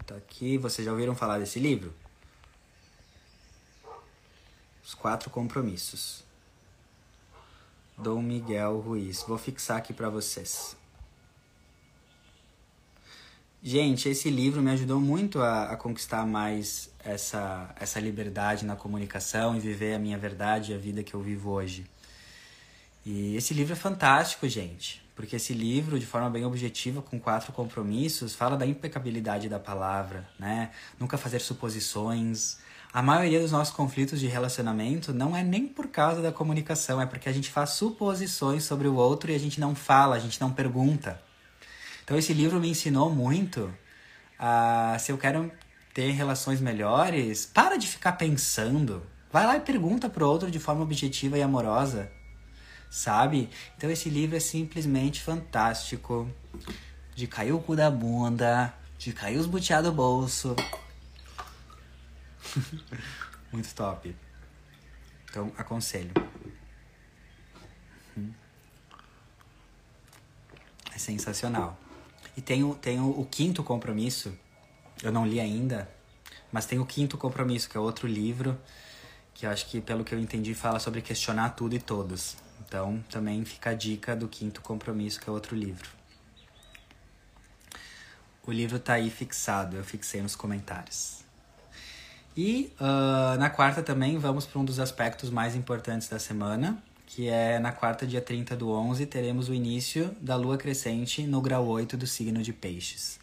botar 0.08 0.16
aqui. 0.16 0.58
Vocês 0.58 0.86
já 0.86 0.92
ouviram 0.92 1.14
falar 1.14 1.40
desse 1.40 1.60
livro? 1.60 1.94
Os 4.84 4.94
Quatro 4.94 5.30
Compromissos. 5.30 6.24
Dom 7.98 8.22
Miguel 8.22 8.80
Ruiz. 8.80 9.24
Vou 9.28 9.38
fixar 9.38 9.78
aqui 9.78 9.94
para 9.94 10.10
vocês. 10.10 10.78
gente, 13.62 14.08
esse 14.08 14.30
livro 14.30 14.62
me 14.62 14.72
ajudou 14.72 15.02
muito 15.02 15.42
a, 15.42 15.72
a, 15.72 15.76
conquistar 15.76 16.26
mais 16.26 16.90
essa, 17.00 17.76
essa 17.78 18.00
liberdade 18.00 18.64
na 18.66 18.78
comunicação 18.78 19.58
e 19.58 19.60
viver 19.60 19.96
a 19.96 20.00
minha 20.00 20.18
verdade 20.18 20.72
e 20.72 20.76
a 20.76 20.78
vida 20.78 21.04
que 21.04 21.14
eu 21.14 21.22
vivo 21.22 21.50
hoje. 21.52 21.86
E 23.06 23.36
esse 23.36 23.54
livro 23.54 23.74
é 23.74 23.76
fantástico, 23.76 24.48
gente, 24.48 25.04
porque 25.18 25.36
esse 25.36 25.52
livro, 25.52 26.00
de 26.00 26.06
forma 26.06 26.30
bem 26.30 26.46
objetiva, 26.46 27.02
com 27.02 27.20
quatro 27.20 27.52
compromissos, 27.52 28.36
fala 28.36 28.56
da 28.56 28.68
impecabilidade 28.68 29.50
da 29.50 29.60
palavra, 29.60 30.30
né? 30.38 30.70
Nunca 31.00 31.18
fazer 31.18 31.40
suposições, 31.40 32.60
a 32.94 33.02
maioria 33.02 33.42
dos 33.42 33.52
nossos 33.52 33.74
conflitos 33.74 34.20
de 34.20 34.28
relacionamento 34.28 35.12
não 35.12 35.36
é 35.36 35.44
nem 35.44 35.68
por 35.68 35.88
causa 35.88 36.22
da 36.22 36.32
comunicação, 36.32 37.02
é 37.02 37.06
porque 37.08 37.28
a 37.28 37.34
gente 37.34 37.50
faz 37.50 37.72
suposições 37.72 38.64
sobre 38.64 38.88
o 38.88 38.94
outro 38.94 39.32
e 39.32 39.36
a 39.36 39.40
gente 39.40 39.60
não 39.60 39.74
fala, 39.74 40.16
a 40.16 40.20
gente 40.20 40.40
não 40.40 40.52
pergunta. 40.52 41.20
Então 42.04 42.16
esse 42.16 42.32
livro 42.32 42.60
me 42.60 42.70
ensinou 42.70 43.10
muito 43.10 43.74
a 44.38 44.98
se 45.00 45.12
eu 45.12 45.18
quero 45.18 45.52
ter 45.96 46.12
relações 46.12 46.62
melhores, 46.62 47.44
para 47.44 47.76
de 47.76 47.88
ficar 47.88 48.14
pensando. 48.14 49.02
Vai 49.32 49.48
lá 49.48 49.58
e 49.58 49.62
pergunta 49.62 50.08
pro 50.08 50.30
outro 50.30 50.52
de 50.52 50.60
forma 50.60 50.84
objetiva 50.84 51.40
e 51.40 51.42
amorosa. 51.42 52.08
Sabe? 52.90 53.50
Então 53.76 53.90
esse 53.90 54.10
livro 54.10 54.36
é 54.36 54.40
simplesmente 54.40 55.22
fantástico. 55.22 56.30
De 57.16 57.28
cair 57.28 57.52
o 57.52 57.60
cu 57.60 57.76
da 57.76 57.90
bunda, 57.90 58.74
de 58.98 59.12
cair 59.12 59.38
os 59.38 59.46
butiá 59.46 59.82
do 59.82 59.92
bolso. 59.92 60.56
Muito 63.52 63.74
top. 63.74 64.16
Então, 65.30 65.52
aconselho. 65.58 66.12
Hum. 68.18 68.32
É 70.94 70.98
sensacional. 70.98 71.78
E 72.36 72.42
tem 72.42 72.64
o, 72.64 72.76
tem 72.76 73.00
o, 73.00 73.10
o 73.20 73.26
quinto 73.26 73.64
compromisso. 73.64 74.38
Eu 75.04 75.12
não 75.12 75.26
li 75.26 75.40
ainda, 75.40 75.90
mas 76.52 76.66
tem 76.66 76.80
o 76.80 76.86
quinto 76.86 77.18
compromisso, 77.18 77.70
que 77.70 77.78
é 77.78 77.80
outro 77.80 78.08
livro, 78.08 78.60
que 79.34 79.46
eu 79.46 79.52
acho 79.52 79.68
que, 79.68 79.80
pelo 79.80 80.04
que 80.04 80.14
eu 80.14 80.20
entendi, 80.20 80.56
fala 80.56 80.80
sobre 80.80 81.02
questionar 81.02 81.52
tudo 81.52 81.76
e 81.76 81.80
todos. 81.80 82.36
Então, 82.68 83.04
também 83.10 83.46
fica 83.46 83.70
a 83.70 83.74
dica 83.74 84.16
do 84.16 84.28
quinto 84.28 84.62
compromisso, 84.62 85.22
que 85.22 85.30
é 85.30 85.32
outro 85.32 85.56
livro. 85.56 85.90
O 88.46 88.52
livro 88.52 88.78
tá 88.78 88.94
aí 88.94 89.10
fixado, 89.10 89.78
eu 89.78 89.84
fixei 89.84 90.22
nos 90.22 90.36
comentários. 90.36 91.26
E 92.36 92.72
uh, 92.80 93.38
na 93.40 93.50
quarta 93.50 93.82
também 93.82 94.18
vamos 94.18 94.46
para 94.46 94.60
um 94.60 94.66
dos 94.66 94.80
aspectos 94.80 95.30
mais 95.30 95.56
importantes 95.56 96.08
da 96.08 96.20
semana, 96.20 96.82
que 97.08 97.28
é 97.28 97.58
na 97.58 97.72
quarta, 97.72 98.06
dia 98.06 98.22
30 98.22 98.56
do 98.56 98.70
11, 98.70 99.06
teremos 99.06 99.50
o 99.50 99.54
início 99.54 100.16
da 100.22 100.36
lua 100.36 100.58
crescente 100.58 101.24
no 101.24 101.42
grau 101.42 101.66
8 101.66 101.98
do 101.98 102.06
signo 102.06 102.44
de 102.44 102.54
Peixes. 102.54 103.20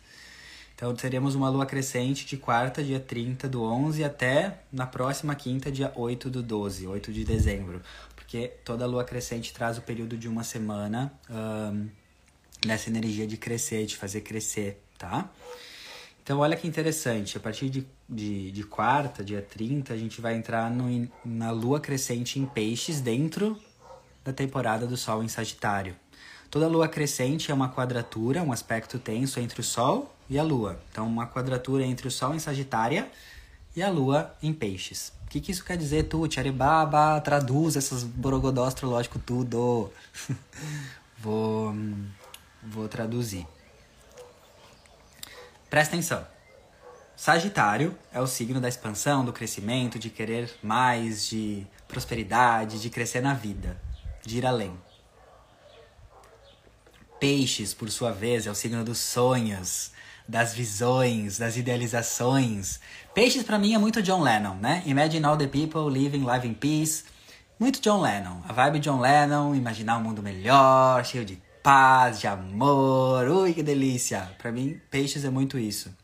Então 0.74 0.92
teremos 0.94 1.36
uma 1.36 1.48
lua 1.48 1.64
crescente 1.64 2.26
de 2.26 2.36
quarta, 2.36 2.82
dia 2.82 2.98
30 2.98 3.48
do 3.48 3.62
11, 3.62 4.02
até 4.02 4.58
na 4.72 4.86
próxima 4.86 5.34
quinta, 5.34 5.70
dia 5.70 5.92
8 5.94 6.28
do 6.28 6.42
12, 6.42 6.86
8 6.86 7.12
de 7.12 7.24
dezembro. 7.24 7.80
Porque 8.34 8.48
toda 8.64 8.84
lua 8.84 9.04
crescente 9.04 9.54
traz 9.54 9.78
o 9.78 9.82
período 9.82 10.16
de 10.16 10.28
uma 10.28 10.42
semana 10.42 11.12
um, 11.30 11.88
nessa 12.66 12.90
energia 12.90 13.28
de 13.28 13.36
crescer, 13.36 13.86
de 13.86 13.96
fazer 13.96 14.22
crescer, 14.22 14.82
tá? 14.98 15.30
Então, 16.20 16.40
olha 16.40 16.56
que 16.56 16.66
interessante, 16.66 17.36
a 17.36 17.40
partir 17.40 17.70
de, 17.70 17.86
de, 18.08 18.50
de 18.50 18.64
quarta, 18.64 19.22
dia 19.22 19.40
30, 19.40 19.94
a 19.94 19.96
gente 19.96 20.20
vai 20.20 20.34
entrar 20.34 20.68
no, 20.68 21.08
na 21.24 21.52
lua 21.52 21.78
crescente 21.78 22.40
em 22.40 22.44
peixes 22.44 23.00
dentro 23.00 23.56
da 24.24 24.32
temporada 24.32 24.84
do 24.84 24.96
Sol 24.96 25.22
em 25.22 25.28
Sagitário. 25.28 25.94
Toda 26.50 26.66
lua 26.66 26.88
crescente 26.88 27.52
é 27.52 27.54
uma 27.54 27.72
quadratura, 27.72 28.42
um 28.42 28.50
aspecto 28.50 28.98
tenso 28.98 29.38
entre 29.38 29.60
o 29.60 29.64
Sol 29.64 30.12
e 30.28 30.40
a 30.40 30.42
Lua. 30.42 30.80
Então, 30.90 31.06
uma 31.06 31.28
quadratura 31.28 31.84
entre 31.84 32.08
o 32.08 32.10
Sol 32.10 32.34
em 32.34 32.40
Sagitária 32.40 33.08
e 33.76 33.82
a 33.82 33.90
Lua 33.90 34.34
em 34.42 34.52
Peixes. 34.52 35.12
O 35.24 35.30
que, 35.30 35.40
que 35.40 35.50
isso 35.50 35.64
quer 35.64 35.76
dizer, 35.76 36.04
tu? 36.04 36.28
Tcharibaba, 36.28 37.20
traduz 37.20 37.76
essas 37.76 38.04
borogodó 38.04 38.64
astrológico 38.64 39.18
tudo. 39.18 39.90
vou, 41.18 41.74
vou 42.62 42.88
traduzir. 42.88 43.46
Presta 45.68 45.94
atenção. 45.94 46.24
Sagitário 47.16 47.96
é 48.12 48.20
o 48.20 48.26
signo 48.26 48.60
da 48.60 48.68
expansão, 48.68 49.24
do 49.24 49.32
crescimento, 49.32 49.98
de 49.98 50.10
querer 50.10 50.50
mais, 50.62 51.26
de 51.26 51.66
prosperidade, 51.88 52.80
de 52.80 52.90
crescer 52.90 53.20
na 53.20 53.34
vida, 53.34 53.80
de 54.24 54.38
ir 54.38 54.46
além. 54.46 54.76
Peixes, 57.18 57.72
por 57.72 57.90
sua 57.90 58.12
vez, 58.12 58.46
é 58.46 58.50
o 58.50 58.54
signo 58.54 58.84
dos 58.84 58.98
sonhos, 58.98 59.92
das 60.26 60.54
visões, 60.54 61.38
das 61.38 61.56
idealizações. 61.56 62.80
Peixes 63.14 63.42
para 63.42 63.58
mim 63.58 63.74
é 63.74 63.78
muito 63.78 64.02
John 64.02 64.22
Lennon, 64.22 64.54
né? 64.56 64.82
Imagine 64.86 65.24
all 65.24 65.36
the 65.36 65.46
people 65.46 65.90
living 65.90 66.24
life 66.24 66.46
in 66.46 66.54
peace. 66.54 67.04
Muito 67.58 67.80
John 67.80 68.00
Lennon. 68.00 68.42
A 68.48 68.52
vibe 68.52 68.80
John 68.80 69.00
Lennon, 69.00 69.54
imaginar 69.54 69.98
um 69.98 70.02
mundo 70.02 70.22
melhor, 70.22 71.04
cheio 71.04 71.24
de 71.24 71.40
paz, 71.62 72.20
de 72.20 72.26
amor. 72.26 73.28
Ui, 73.28 73.54
que 73.54 73.62
delícia! 73.62 74.30
Para 74.38 74.50
mim, 74.50 74.80
Peixes 74.90 75.24
é 75.24 75.30
muito 75.30 75.58
isso. 75.58 75.94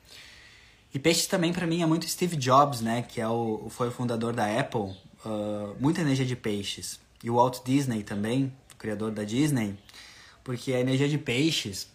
E 0.93 0.99
Peixes 0.99 1.27
também 1.27 1.53
para 1.53 1.66
mim 1.66 1.83
é 1.83 1.87
muito 1.87 2.09
Steve 2.09 2.37
Jobs, 2.37 2.81
né, 2.81 3.03
que 3.03 3.21
é 3.21 3.29
o 3.29 3.68
foi 3.71 3.89
o 3.89 3.93
fundador 3.93 4.33
da 4.33 4.47
Apple. 4.59 4.97
Uh, 5.25 5.77
muita 5.79 6.01
energia 6.01 6.25
de 6.25 6.35
Peixes. 6.35 6.99
E 7.23 7.31
o 7.31 7.35
Walt 7.35 7.59
Disney 7.64 8.03
também, 8.03 8.53
o 8.73 8.77
criador 8.77 9.11
da 9.11 9.23
Disney, 9.23 9.79
porque 10.43 10.73
a 10.73 10.81
energia 10.81 11.09
de 11.09 11.18
Peixes 11.18 11.89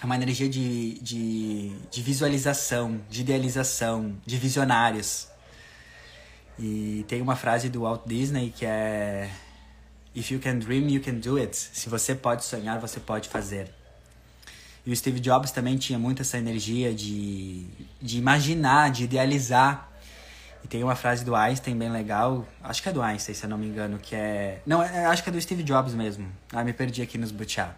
é 0.00 0.04
uma 0.04 0.14
energia 0.14 0.48
de, 0.48 0.98
de, 1.00 1.72
de 1.90 2.02
visualização, 2.02 3.00
de 3.08 3.22
idealização, 3.22 4.16
de 4.26 4.36
visionários. 4.36 5.28
E 6.58 7.04
tem 7.08 7.20
uma 7.20 7.36
frase 7.36 7.68
do 7.68 7.82
Walt 7.82 8.02
Disney 8.06 8.52
que 8.54 8.64
é 8.64 9.30
If 10.14 10.30
you 10.30 10.40
can 10.40 10.58
dream, 10.58 10.88
you 10.88 11.02
can 11.02 11.14
do 11.14 11.36
it. 11.36 11.54
Se 11.54 11.88
você 11.88 12.14
pode 12.14 12.44
sonhar, 12.44 12.78
você 12.80 12.98
pode 12.98 13.28
fazer. 13.28 13.70
E 14.84 14.90
o 14.90 14.96
Steve 14.96 15.20
Jobs 15.20 15.50
também 15.50 15.76
tinha 15.76 15.98
muito 15.98 16.22
essa 16.22 16.38
energia 16.38 16.94
de, 16.94 17.66
de 18.00 18.18
imaginar, 18.18 18.90
de 18.90 19.04
idealizar. 19.04 19.90
E 20.64 20.68
tem 20.68 20.82
uma 20.82 20.94
frase 20.94 21.24
do 21.24 21.34
Einstein 21.34 21.76
bem 21.76 21.90
legal, 21.90 22.46
acho 22.62 22.82
que 22.82 22.88
é 22.88 22.92
do 22.92 23.02
Einstein, 23.02 23.34
se 23.34 23.44
eu 23.44 23.50
não 23.50 23.58
me 23.58 23.66
engano, 23.66 23.98
que 23.98 24.14
é. 24.14 24.62
Não, 24.64 24.82
é, 24.82 25.04
acho 25.06 25.22
que 25.22 25.28
é 25.28 25.32
do 25.32 25.40
Steve 25.40 25.62
Jobs 25.62 25.92
mesmo. 25.92 26.26
Ah, 26.52 26.64
me 26.64 26.72
perdi 26.72 27.02
aqui 27.02 27.18
nos 27.18 27.30
butiá. 27.30 27.74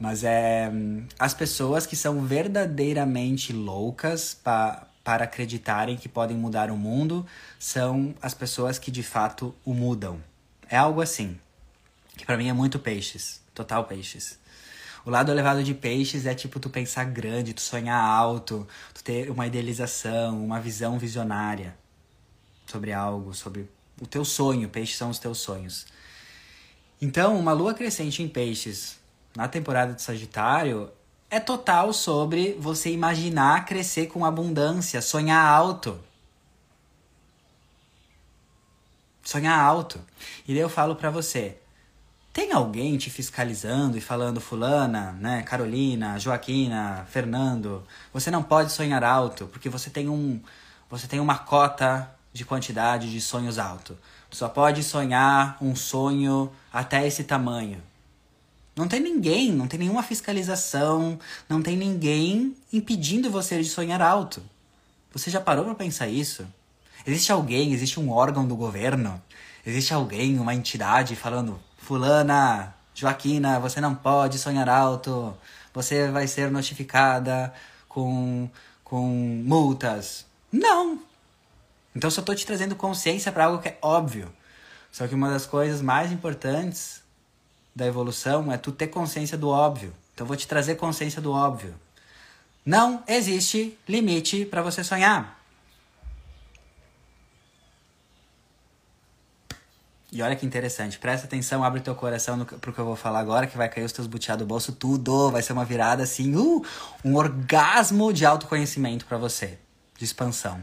Mas 0.00 0.24
é. 0.24 0.70
As 1.18 1.34
pessoas 1.34 1.86
que 1.86 1.96
são 1.96 2.22
verdadeiramente 2.22 3.52
loucas 3.52 4.34
pa, 4.34 4.86
para 5.04 5.24
acreditarem 5.24 5.96
que 5.96 6.08
podem 6.08 6.36
mudar 6.36 6.70
o 6.70 6.76
mundo 6.76 7.26
são 7.58 8.14
as 8.20 8.34
pessoas 8.34 8.78
que 8.78 8.90
de 8.90 9.02
fato 9.02 9.54
o 9.64 9.74
mudam. 9.74 10.22
É 10.68 10.76
algo 10.76 11.00
assim 11.00 11.38
que 12.16 12.24
para 12.24 12.36
mim 12.36 12.48
é 12.48 12.52
muito 12.52 12.78
peixes, 12.78 13.40
total 13.54 13.84
peixes. 13.84 14.38
O 15.04 15.10
lado 15.10 15.32
elevado 15.32 15.64
de 15.64 15.74
peixes 15.74 16.26
é 16.26 16.34
tipo 16.34 16.60
tu 16.60 16.70
pensar 16.70 17.04
grande, 17.04 17.52
tu 17.52 17.60
sonhar 17.60 18.00
alto, 18.00 18.66
tu 18.94 19.02
ter 19.02 19.30
uma 19.30 19.46
idealização, 19.46 20.44
uma 20.44 20.60
visão 20.60 20.98
visionária 20.98 21.76
sobre 22.66 22.92
algo, 22.92 23.34
sobre 23.34 23.68
o 24.00 24.06
teu 24.06 24.24
sonho. 24.24 24.68
Peixes 24.68 24.96
são 24.96 25.10
os 25.10 25.18
teus 25.18 25.38
sonhos. 25.38 25.86
Então, 27.00 27.36
uma 27.36 27.52
lua 27.52 27.74
crescente 27.74 28.22
em 28.22 28.28
peixes 28.28 28.96
na 29.34 29.48
temporada 29.48 29.92
de 29.92 30.02
Sagitário 30.02 30.90
é 31.30 31.40
total 31.40 31.92
sobre 31.92 32.54
você 32.60 32.90
imaginar 32.90 33.64
crescer 33.64 34.06
com 34.06 34.24
abundância, 34.24 35.00
sonhar 35.00 35.44
alto. 35.44 35.98
Sonhar 39.22 39.58
alto. 39.58 39.98
E 40.46 40.52
daí 40.52 40.60
eu 40.62 40.68
falo 40.68 40.94
para 40.94 41.08
você, 41.08 41.56
tem 42.32 42.52
alguém 42.52 42.96
te 42.98 43.08
fiscalizando 43.08 43.96
e 43.96 44.00
falando, 44.00 44.40
Fulana, 44.40 45.12
né, 45.12 45.42
Carolina, 45.42 46.18
Joaquina, 46.18 47.06
Fernando, 47.10 47.82
você 48.12 48.30
não 48.30 48.42
pode 48.42 48.72
sonhar 48.72 49.04
alto, 49.04 49.46
porque 49.46 49.68
você 49.68 49.90
tem 49.90 50.08
um. 50.08 50.40
Você 50.90 51.06
tem 51.06 51.20
uma 51.20 51.38
cota 51.38 52.10
de 52.32 52.44
quantidade 52.44 53.10
de 53.10 53.20
sonhos 53.20 53.58
alto. 53.58 53.96
Só 54.30 54.48
pode 54.48 54.82
sonhar 54.82 55.56
um 55.60 55.76
sonho 55.76 56.50
até 56.72 57.06
esse 57.06 57.24
tamanho. 57.24 57.82
Não 58.74 58.88
tem 58.88 59.00
ninguém, 59.00 59.52
não 59.52 59.66
tem 59.66 59.80
nenhuma 59.80 60.02
fiscalização, 60.02 61.18
não 61.48 61.60
tem 61.60 61.76
ninguém 61.76 62.56
impedindo 62.72 63.30
você 63.30 63.62
de 63.62 63.68
sonhar 63.68 64.00
alto. 64.00 64.42
Você 65.12 65.30
já 65.30 65.40
parou 65.40 65.64
para 65.64 65.74
pensar 65.74 66.08
isso? 66.08 66.46
Existe 67.06 67.30
alguém, 67.30 67.72
existe 67.72 68.00
um 68.00 68.10
órgão 68.10 68.46
do 68.46 68.56
governo, 68.56 69.22
existe 69.66 69.92
alguém, 69.92 70.38
uma 70.38 70.54
entidade 70.54 71.14
falando, 71.14 71.60
Fulana, 71.76 72.74
Joaquina, 72.94 73.58
você 73.58 73.80
não 73.80 73.94
pode 73.94 74.38
sonhar 74.38 74.68
alto. 74.68 75.36
Você 75.74 76.10
vai 76.10 76.26
ser 76.26 76.50
notificada 76.50 77.52
com, 77.88 78.48
com 78.84 79.06
multas. 79.44 80.26
Não! 80.50 81.00
Então 81.94 82.10
só 82.10 82.20
estou 82.20 82.34
te 82.34 82.46
trazendo 82.46 82.76
consciência 82.76 83.32
para 83.32 83.46
algo 83.46 83.62
que 83.62 83.68
é 83.68 83.78
óbvio. 83.82 84.32
Só 84.90 85.06
que 85.08 85.14
uma 85.14 85.30
das 85.30 85.46
coisas 85.46 85.80
mais 85.80 86.12
importantes 86.12 87.01
da 87.74 87.86
evolução 87.86 88.52
é 88.52 88.58
tu 88.58 88.72
ter 88.72 88.88
consciência 88.88 89.36
do 89.36 89.48
óbvio. 89.48 89.92
Então 90.14 90.26
vou 90.26 90.36
te 90.36 90.46
trazer 90.46 90.76
consciência 90.76 91.20
do 91.20 91.32
óbvio. 91.32 91.74
Não 92.64 93.02
existe 93.08 93.76
limite 93.88 94.44
para 94.44 94.62
você 94.62 94.84
sonhar. 94.84 95.40
E 100.12 100.20
olha 100.20 100.36
que 100.36 100.44
interessante, 100.44 100.98
presta 100.98 101.26
atenção, 101.26 101.64
abre 101.64 101.80
teu 101.80 101.94
coração 101.94 102.36
no, 102.36 102.44
pro 102.44 102.70
que 102.70 102.78
eu 102.78 102.84
vou 102.84 102.94
falar 102.94 103.18
agora, 103.18 103.46
que 103.46 103.56
vai 103.56 103.66
cair 103.70 103.84
os 103.84 103.92
teus 103.92 104.06
butiados 104.06 104.44
do 104.44 104.46
bolso 104.46 104.72
tudo, 104.72 105.30
vai 105.30 105.40
ser 105.40 105.54
uma 105.54 105.64
virada 105.64 106.02
assim, 106.02 106.36
uh, 106.36 106.62
um 107.02 107.16
orgasmo 107.16 108.12
de 108.12 108.26
autoconhecimento 108.26 109.06
para 109.06 109.16
você, 109.16 109.58
de 109.96 110.04
expansão. 110.04 110.62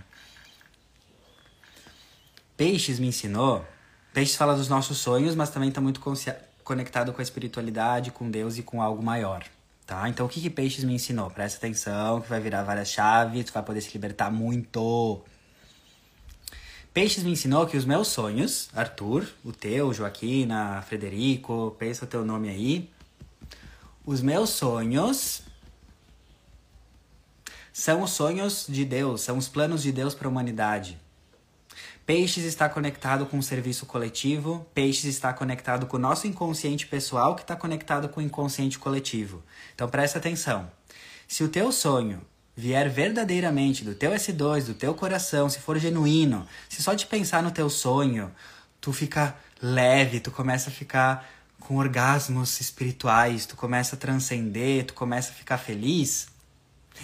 Peixes 2.55 2.99
me 2.99 3.07
ensinou, 3.07 3.65
Peixes 4.13 4.35
fala 4.35 4.55
dos 4.55 4.67
nossos 4.67 4.99
sonhos, 4.99 5.33
mas 5.33 5.49
também 5.49 5.69
está 5.69 5.81
muito 5.81 5.99
conectado 6.69 7.11
com 7.11 7.19
a 7.19 7.23
espiritualidade, 7.23 8.11
com 8.11 8.29
Deus 8.29 8.59
e 8.59 8.61
com 8.61 8.79
algo 8.79 9.01
maior. 9.01 9.43
Tá? 9.87 10.07
Então, 10.07 10.27
o 10.27 10.29
que, 10.29 10.39
que 10.39 10.51
Peixes 10.51 10.83
me 10.83 10.93
ensinou? 10.93 11.27
Presta 11.31 11.57
atenção, 11.57 12.21
que 12.21 12.29
vai 12.29 12.39
virar 12.39 12.61
várias 12.61 12.89
chaves, 12.89 13.45
tu 13.45 13.53
vai 13.53 13.63
poder 13.63 13.81
se 13.81 13.91
libertar 13.91 14.29
muito. 14.29 15.19
Peixes 16.93 17.23
me 17.23 17.31
ensinou 17.31 17.65
que 17.65 17.75
os 17.75 17.85
meus 17.85 18.09
sonhos, 18.09 18.69
Arthur, 18.75 19.27
o 19.43 19.51
teu, 19.51 19.91
Joaquina, 19.91 20.83
Frederico, 20.83 21.75
pensa 21.79 22.05
o 22.05 22.07
teu 22.07 22.23
nome 22.23 22.49
aí. 22.49 22.87
Os 24.05 24.21
meus 24.21 24.51
sonhos 24.51 25.41
são 27.73 28.03
os 28.03 28.11
sonhos 28.11 28.67
de 28.69 28.85
Deus, 28.85 29.21
são 29.21 29.39
os 29.39 29.49
planos 29.49 29.81
de 29.81 29.91
Deus 29.91 30.13
para 30.13 30.27
a 30.27 30.29
humanidade. 30.29 30.99
Peixes 32.09 32.43
está 32.43 32.67
conectado 32.67 33.27
com 33.27 33.37
o 33.37 33.43
serviço 33.43 33.85
coletivo, 33.85 34.65
Peixes 34.73 35.05
está 35.05 35.31
conectado 35.31 35.85
com 35.85 35.95
o 35.95 35.99
nosso 35.99 36.25
inconsciente 36.25 36.87
pessoal, 36.87 37.35
que 37.35 37.43
está 37.43 37.55
conectado 37.55 38.09
com 38.09 38.19
o 38.19 38.23
inconsciente 38.23 38.79
coletivo. 38.79 39.43
Então 39.75 39.87
presta 39.87 40.17
atenção. 40.17 40.71
Se 41.27 41.43
o 41.43 41.49
teu 41.49 41.71
sonho 41.71 42.19
vier 42.55 42.89
verdadeiramente 42.89 43.85
do 43.85 43.93
teu 43.93 44.09
S2, 44.09 44.65
do 44.65 44.73
teu 44.73 44.95
coração, 44.95 45.47
se 45.51 45.59
for 45.59 45.77
genuíno, 45.77 46.47
se 46.67 46.81
só 46.81 46.95
de 46.95 47.05
pensar 47.05 47.43
no 47.43 47.51
teu 47.51 47.69
sonho, 47.69 48.31
tu 48.81 48.91
fica 48.91 49.35
leve, 49.61 50.19
tu 50.19 50.31
começa 50.31 50.71
a 50.71 50.73
ficar 50.73 51.29
com 51.59 51.77
orgasmos 51.77 52.59
espirituais, 52.59 53.45
tu 53.45 53.55
começa 53.55 53.95
a 53.95 53.99
transcender, 53.99 54.83
tu 54.87 54.95
começa 54.95 55.29
a 55.29 55.35
ficar 55.35 55.59
feliz, 55.59 56.27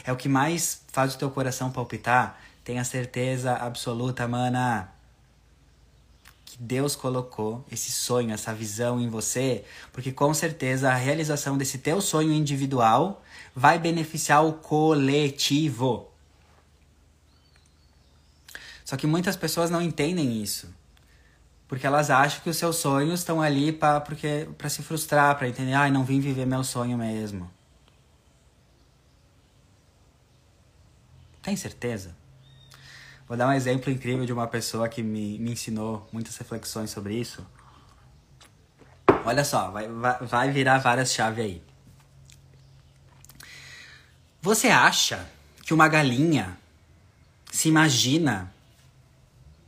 é 0.04 0.12
o 0.12 0.16
que 0.16 0.28
mais 0.28 0.82
faz 0.88 1.14
o 1.14 1.18
teu 1.20 1.30
coração 1.30 1.70
palpitar. 1.70 2.42
Tenha 2.64 2.84
certeza 2.84 3.54
absoluta, 3.58 4.28
mana, 4.28 4.95
que 6.56 6.64
Deus 6.64 6.96
colocou 6.96 7.66
esse 7.70 7.92
sonho, 7.92 8.32
essa 8.32 8.54
visão 8.54 9.00
em 9.00 9.10
você, 9.10 9.66
porque 9.92 10.12
com 10.12 10.34
certeza 10.34 10.90
a 10.90 10.96
realização 10.96 11.58
desse 11.58 11.80
teu 11.80 12.00
sonho 12.00 12.32
individual 12.32 13.22
vai 13.54 13.78
beneficiar 13.78 14.46
o 14.46 14.54
coletivo. 14.54 16.10
Só 18.86 18.96
que 18.96 19.06
muitas 19.06 19.36
pessoas 19.36 19.70
não 19.70 19.82
entendem 19.82 20.42
isso. 20.42 20.74
Porque 21.68 21.86
elas 21.86 22.10
acham 22.10 22.42
que 22.42 22.50
os 22.50 22.58
seus 22.58 22.78
sonhos 22.78 23.20
estão 23.20 23.42
ali 23.42 23.74
para 23.74 24.70
se 24.70 24.82
frustrar, 24.82 25.36
para 25.38 25.50
entender, 25.50 25.74
ai, 25.74 25.90
ah, 25.90 25.92
não 25.92 26.06
vim 26.06 26.22
viver 26.22 26.46
meu 26.46 26.64
sonho 26.64 26.98
mesmo. 26.98 27.50
Tem 31.42 31.56
certeza? 31.58 32.16
Vou 33.28 33.36
dar 33.36 33.48
um 33.48 33.54
exemplo 33.54 33.92
incrível 33.92 34.24
de 34.24 34.32
uma 34.32 34.48
pessoa 34.48 34.88
que 34.88 35.02
me, 35.02 35.40
me 35.40 35.52
ensinou 35.52 36.08
muitas 36.12 36.38
reflexões 36.38 36.92
sobre 36.92 37.16
isso. 37.16 37.46
Olha 39.26 39.44
só, 39.44 39.72
vai, 39.72 39.88
vai, 39.88 40.20
vai 40.20 40.52
virar 40.52 40.78
várias 40.78 41.12
chaves 41.12 41.44
aí. 41.44 41.64
Você 44.44 44.68
acha 44.68 45.28
que 45.64 45.74
uma 45.74 45.88
galinha 45.88 46.56
se 47.52 47.68
imagina 47.68 48.54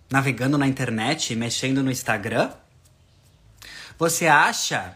navegando 0.07 0.55
na 0.55 0.67
internet, 0.67 1.35
mexendo 1.35 1.81
no 1.81 1.89
Instagram? 1.89 2.53
Você 3.97 4.27
acha 4.27 4.95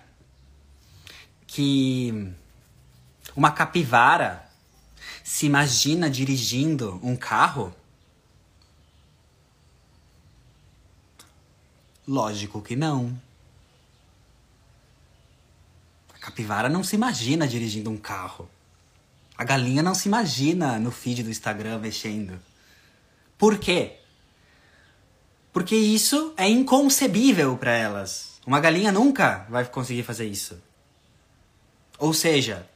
que 1.47 2.31
uma 3.35 3.49
capivara 3.49 4.47
se 5.23 5.47
imagina 5.47 6.07
dirigindo 6.07 6.99
um 7.01 7.15
carro? 7.15 7.75
Lógico 12.07 12.61
que 12.61 12.75
não. 12.75 13.17
A 16.13 16.19
capivara 16.19 16.67
não 16.67 16.83
se 16.83 16.95
imagina 16.95 17.47
dirigindo 17.47 17.89
um 17.89 17.97
carro. 17.97 18.49
A 19.37 19.43
galinha 19.43 19.81
não 19.81 19.95
se 19.95 20.07
imagina 20.07 20.79
no 20.79 20.91
feed 20.91 21.23
do 21.23 21.29
Instagram 21.29 21.79
mexendo. 21.79 22.39
Por 23.37 23.57
quê? 23.57 23.97
Porque 25.51 25.75
isso 25.75 26.33
é 26.37 26.47
inconcebível 26.47 27.57
para 27.57 27.71
elas. 27.71 28.39
Uma 28.45 28.59
galinha 28.59 28.91
nunca 28.91 29.45
vai 29.49 29.65
conseguir 29.65 30.03
fazer 30.03 30.25
isso. 30.25 30.61
Ou 31.97 32.13
seja, 32.13 32.67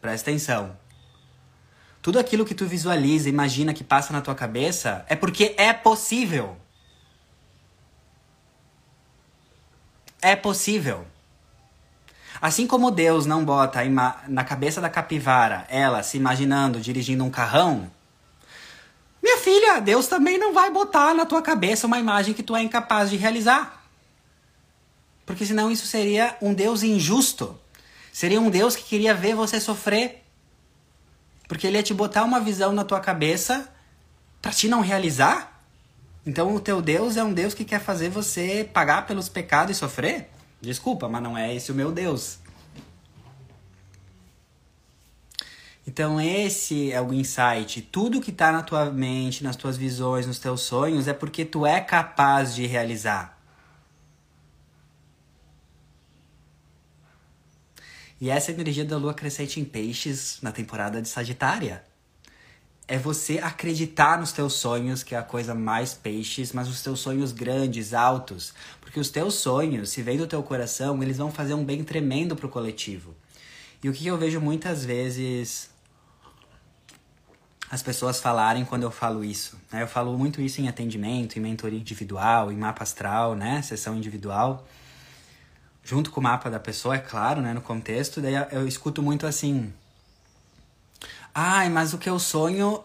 presta 0.00 0.30
atenção. 0.30 0.76
Tudo 2.02 2.18
aquilo 2.18 2.44
que 2.44 2.54
tu 2.54 2.66
visualiza, 2.66 3.28
imagina 3.28 3.74
que 3.74 3.82
passa 3.82 4.12
na 4.12 4.20
tua 4.20 4.34
cabeça 4.34 5.04
é 5.08 5.16
porque 5.16 5.54
é 5.56 5.72
possível. 5.72 6.56
É 10.20 10.34
possível. 10.34 11.06
Assim 12.40 12.66
como 12.66 12.90
Deus 12.90 13.26
não 13.26 13.44
bota 13.44 13.80
na 14.28 14.44
cabeça 14.44 14.80
da 14.80 14.90
capivara 14.90 15.66
ela 15.68 16.02
se 16.02 16.16
imaginando 16.16 16.80
dirigindo 16.80 17.24
um 17.24 17.30
carrão, 17.30 17.90
minha 19.26 19.38
filha, 19.38 19.80
Deus 19.80 20.06
também 20.06 20.38
não 20.38 20.52
vai 20.52 20.70
botar 20.70 21.12
na 21.12 21.26
tua 21.26 21.42
cabeça 21.42 21.86
uma 21.88 21.98
imagem 21.98 22.32
que 22.32 22.44
tu 22.44 22.54
é 22.54 22.62
incapaz 22.62 23.10
de 23.10 23.16
realizar. 23.16 23.84
Porque 25.26 25.44
senão 25.44 25.68
isso 25.68 25.84
seria 25.84 26.36
um 26.40 26.54
Deus 26.54 26.84
injusto. 26.84 27.58
Seria 28.12 28.40
um 28.40 28.48
Deus 28.48 28.76
que 28.76 28.84
queria 28.84 29.12
ver 29.12 29.34
você 29.34 29.58
sofrer. 29.58 30.22
Porque 31.48 31.66
ele 31.66 31.76
ia 31.76 31.82
te 31.82 31.92
botar 31.92 32.22
uma 32.22 32.38
visão 32.38 32.72
na 32.72 32.84
tua 32.84 33.00
cabeça 33.00 33.68
para 34.40 34.52
te 34.52 34.68
não 34.68 34.80
realizar. 34.80 35.55
Então 36.26 36.52
o 36.52 36.60
teu 36.60 36.82
Deus 36.82 37.16
é 37.16 37.22
um 37.22 37.32
Deus 37.32 37.54
que 37.54 37.64
quer 37.64 37.80
fazer 37.80 38.08
você 38.08 38.68
pagar 38.74 39.06
pelos 39.06 39.28
pecados 39.28 39.76
e 39.76 39.78
sofrer? 39.78 40.28
Desculpa, 40.60 41.08
mas 41.08 41.22
não 41.22 41.38
é 41.38 41.54
esse 41.54 41.70
o 41.70 41.74
meu 41.74 41.92
Deus. 41.92 42.40
Então 45.86 46.20
esse 46.20 46.90
é 46.90 47.00
o 47.00 47.12
insight. 47.14 47.80
Tudo 47.80 48.20
que 48.20 48.32
está 48.32 48.50
na 48.50 48.60
tua 48.60 48.86
mente, 48.86 49.44
nas 49.44 49.54
tuas 49.54 49.76
visões, 49.76 50.26
nos 50.26 50.40
teus 50.40 50.62
sonhos 50.62 51.06
é 51.06 51.12
porque 51.12 51.44
tu 51.44 51.64
é 51.64 51.80
capaz 51.80 52.56
de 52.56 52.66
realizar. 52.66 53.38
E 58.20 58.30
essa 58.30 58.50
é 58.50 58.54
a 58.54 58.58
energia 58.58 58.84
da 58.84 58.96
lua 58.96 59.14
crescente 59.14 59.60
em 59.60 59.64
peixes 59.64 60.38
na 60.42 60.50
temporada 60.50 61.00
de 61.00 61.08
Sagitária. 61.08 61.84
É 62.88 62.98
você 62.98 63.38
acreditar 63.38 64.18
nos 64.18 64.30
teus 64.30 64.54
sonhos, 64.54 65.02
que 65.02 65.14
é 65.14 65.18
a 65.18 65.22
coisa 65.22 65.54
mais 65.54 65.92
peixes, 65.92 66.52
mas 66.52 66.68
os 66.68 66.82
teus 66.82 67.00
sonhos 67.00 67.32
grandes, 67.32 67.92
altos. 67.92 68.54
Porque 68.80 69.00
os 69.00 69.08
teus 69.08 69.34
sonhos, 69.34 69.90
se 69.90 70.02
vem 70.02 70.16
do 70.16 70.26
teu 70.26 70.42
coração, 70.42 71.02
eles 71.02 71.16
vão 71.16 71.32
fazer 71.32 71.54
um 71.54 71.64
bem 71.64 71.82
tremendo 71.82 72.36
pro 72.36 72.48
coletivo. 72.48 73.14
E 73.82 73.88
o 73.88 73.92
que 73.92 74.06
eu 74.06 74.16
vejo 74.16 74.40
muitas 74.40 74.84
vezes 74.84 75.68
as 77.70 77.82
pessoas 77.82 78.20
falarem 78.20 78.64
quando 78.64 78.84
eu 78.84 78.90
falo 78.90 79.24
isso. 79.24 79.58
Né? 79.72 79.82
Eu 79.82 79.88
falo 79.88 80.16
muito 80.16 80.40
isso 80.40 80.60
em 80.60 80.68
atendimento, 80.68 81.36
em 81.36 81.40
mentoria 81.40 81.78
individual, 81.78 82.52
em 82.52 82.56
mapa 82.56 82.82
astral, 82.82 83.34
né? 83.34 83.60
Sessão 83.62 83.96
individual. 83.96 84.66
Junto 85.82 86.10
com 86.10 86.20
o 86.20 86.22
mapa 86.22 86.48
da 86.48 86.60
pessoa, 86.60 86.94
é 86.94 86.98
claro, 86.98 87.40
né? 87.40 87.52
No 87.52 87.60
contexto. 87.60 88.20
Daí 88.20 88.34
eu 88.52 88.66
escuto 88.66 89.02
muito 89.02 89.26
assim. 89.26 89.72
Ai, 91.38 91.68
mas 91.68 91.92
o 91.92 91.98
que 91.98 92.08
eu 92.08 92.18
sonho. 92.18 92.82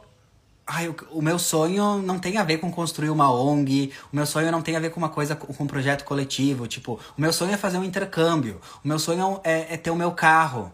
Ai, 0.68 0.90
o, 0.90 0.96
o 1.12 1.22
meu 1.22 1.40
sonho 1.40 2.02
não 2.02 2.20
tem 2.20 2.38
a 2.38 2.44
ver 2.44 2.58
com 2.58 2.70
construir 2.70 3.10
uma 3.10 3.32
ONG. 3.32 3.94
O 4.12 4.16
meu 4.18 4.26
sonho 4.26 4.52
não 4.52 4.62
tem 4.62 4.76
a 4.76 4.80
ver 4.82 4.90
com 4.90 5.00
uma 5.00 5.08
coisa, 5.08 5.38
com 5.38 5.64
um 5.64 5.68
projeto 5.68 6.04
coletivo. 6.04 6.68
Tipo, 6.68 7.00
o 7.18 7.22
meu 7.22 7.32
sonho 7.32 7.54
é 7.54 7.58
fazer 7.58 7.78
um 7.78 7.84
intercâmbio. 7.86 8.60
O 8.84 8.88
meu 8.90 9.00
sonho 9.00 9.40
é, 9.46 9.76
é 9.76 9.78
ter 9.78 9.90
o 9.90 9.96
meu 9.96 10.12
carro. 10.12 10.70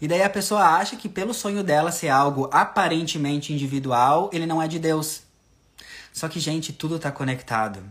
E 0.00 0.08
daí 0.08 0.20
a 0.20 0.28
pessoa 0.28 0.62
acha 0.62 0.96
que 0.96 1.08
pelo 1.08 1.32
sonho 1.32 1.62
dela 1.62 1.92
ser 1.92 2.08
algo 2.08 2.50
aparentemente 2.52 3.52
individual, 3.52 4.28
ele 4.32 4.44
não 4.44 4.60
é 4.60 4.66
de 4.66 4.80
Deus. 4.80 5.22
Só 6.12 6.26
que, 6.28 6.40
gente, 6.40 6.72
tudo 6.72 6.96
está 6.96 7.12
conectado. 7.12 7.84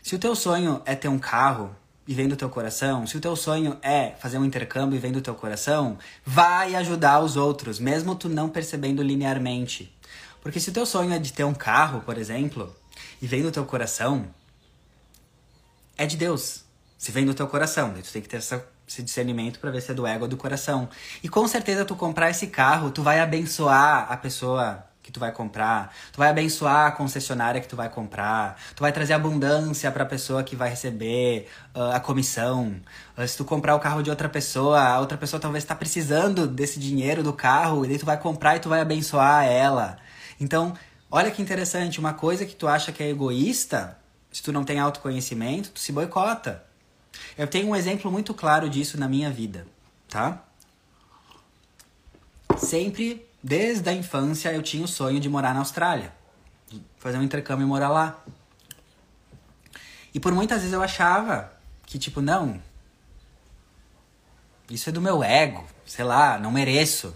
Se 0.00 0.14
o 0.14 0.18
teu 0.18 0.36
sonho 0.36 0.80
é 0.84 0.94
ter 0.94 1.08
um 1.08 1.18
carro 1.18 1.74
e 2.06 2.14
vem 2.14 2.28
do 2.28 2.36
teu 2.36 2.48
coração, 2.50 3.06
se 3.06 3.16
o 3.16 3.20
teu 3.20 3.34
sonho 3.34 3.78
é 3.82 4.10
fazer 4.18 4.38
um 4.38 4.44
intercâmbio 4.44 4.96
e 4.96 5.00
vem 5.00 5.12
do 5.12 5.20
teu 5.20 5.34
coração, 5.34 5.98
vai 6.24 6.74
ajudar 6.74 7.20
os 7.20 7.36
outros, 7.36 7.78
mesmo 7.78 8.14
tu 8.14 8.28
não 8.28 8.48
percebendo 8.48 9.02
linearmente. 9.02 9.94
Porque 10.42 10.60
se 10.60 10.70
o 10.70 10.72
teu 10.72 10.84
sonho 10.84 11.12
é 11.12 11.18
de 11.18 11.32
ter 11.32 11.44
um 11.44 11.54
carro, 11.54 12.02
por 12.02 12.18
exemplo, 12.18 12.74
e 13.22 13.26
vem 13.26 13.42
do 13.42 13.50
teu 13.50 13.64
coração, 13.64 14.26
é 15.96 16.04
de 16.04 16.16
Deus. 16.16 16.64
Se 16.98 17.10
vem 17.10 17.24
do 17.24 17.34
teu 17.34 17.46
coração, 17.46 17.92
tu 17.94 18.12
tem 18.12 18.20
que 18.20 18.28
ter 18.28 18.36
essa 18.36 18.64
esse 18.86 19.02
discernimento 19.02 19.58
para 19.58 19.70
ver 19.70 19.80
se 19.80 19.90
é 19.90 19.94
do 19.94 20.06
ego 20.06 20.24
ou 20.24 20.28
do 20.28 20.36
coração. 20.36 20.88
E 21.22 21.28
com 21.28 21.46
certeza 21.48 21.84
tu 21.84 21.96
comprar 21.96 22.30
esse 22.30 22.48
carro, 22.48 22.90
tu 22.90 23.02
vai 23.02 23.20
abençoar 23.20 24.10
a 24.10 24.16
pessoa 24.16 24.84
que 25.04 25.12
tu 25.12 25.20
vai 25.20 25.30
comprar, 25.30 25.94
tu 26.10 26.16
vai 26.16 26.30
abençoar 26.30 26.86
a 26.86 26.90
concessionária 26.90 27.60
que 27.60 27.68
tu 27.68 27.76
vai 27.76 27.90
comprar, 27.90 28.58
tu 28.74 28.80
vai 28.80 28.90
trazer 28.90 29.12
abundância 29.12 29.92
para 29.92 30.02
a 30.02 30.06
pessoa 30.06 30.42
que 30.42 30.56
vai 30.56 30.70
receber 30.70 31.46
uh, 31.74 31.92
a 31.92 32.00
comissão. 32.00 32.74
Uh, 33.16 33.28
se 33.28 33.36
tu 33.36 33.44
comprar 33.44 33.76
o 33.76 33.80
carro 33.80 34.02
de 34.02 34.08
outra 34.08 34.30
pessoa, 34.30 34.80
a 34.80 34.98
outra 34.98 35.18
pessoa 35.18 35.38
talvez 35.38 35.62
está 35.62 35.74
precisando 35.74 36.46
desse 36.46 36.80
dinheiro 36.80 37.22
do 37.22 37.34
carro, 37.34 37.84
e 37.84 37.88
daí 37.88 37.98
tu 37.98 38.06
vai 38.06 38.16
comprar 38.16 38.56
e 38.56 38.60
tu 38.60 38.70
vai 38.70 38.80
abençoar 38.80 39.44
ela. 39.44 39.98
Então, 40.40 40.72
olha 41.10 41.30
que 41.30 41.42
interessante, 41.42 42.00
uma 42.00 42.14
coisa 42.14 42.46
que 42.46 42.56
tu 42.56 42.66
acha 42.66 42.90
que 42.90 43.02
é 43.02 43.10
egoísta, 43.10 43.98
se 44.32 44.42
tu 44.42 44.52
não 44.52 44.64
tem 44.64 44.78
autoconhecimento, 44.78 45.68
tu 45.68 45.80
se 45.80 45.92
boicota. 45.92 46.64
Eu 47.36 47.46
tenho 47.46 47.68
um 47.68 47.76
exemplo 47.76 48.10
muito 48.10 48.32
claro 48.32 48.70
disso 48.70 48.98
na 48.98 49.06
minha 49.06 49.30
vida, 49.30 49.66
tá? 50.08 50.42
Sempre 52.56 53.28
Desde 53.46 53.90
a 53.90 53.92
infância 53.92 54.50
eu 54.54 54.62
tinha 54.62 54.82
o 54.82 54.88
sonho 54.88 55.20
de 55.20 55.28
morar 55.28 55.52
na 55.52 55.60
Austrália, 55.60 56.14
fazer 56.96 57.18
um 57.18 57.22
intercâmbio 57.22 57.66
e 57.66 57.68
morar 57.68 57.90
lá. 57.90 58.24
E 60.14 60.18
por 60.18 60.32
muitas 60.32 60.60
vezes 60.60 60.72
eu 60.72 60.82
achava 60.82 61.52
que, 61.84 61.98
tipo, 61.98 62.22
não, 62.22 62.58
isso 64.70 64.88
é 64.88 64.92
do 64.92 64.98
meu 64.98 65.22
ego, 65.22 65.62
sei 65.84 66.06
lá, 66.06 66.38
não 66.38 66.50
mereço. 66.50 67.14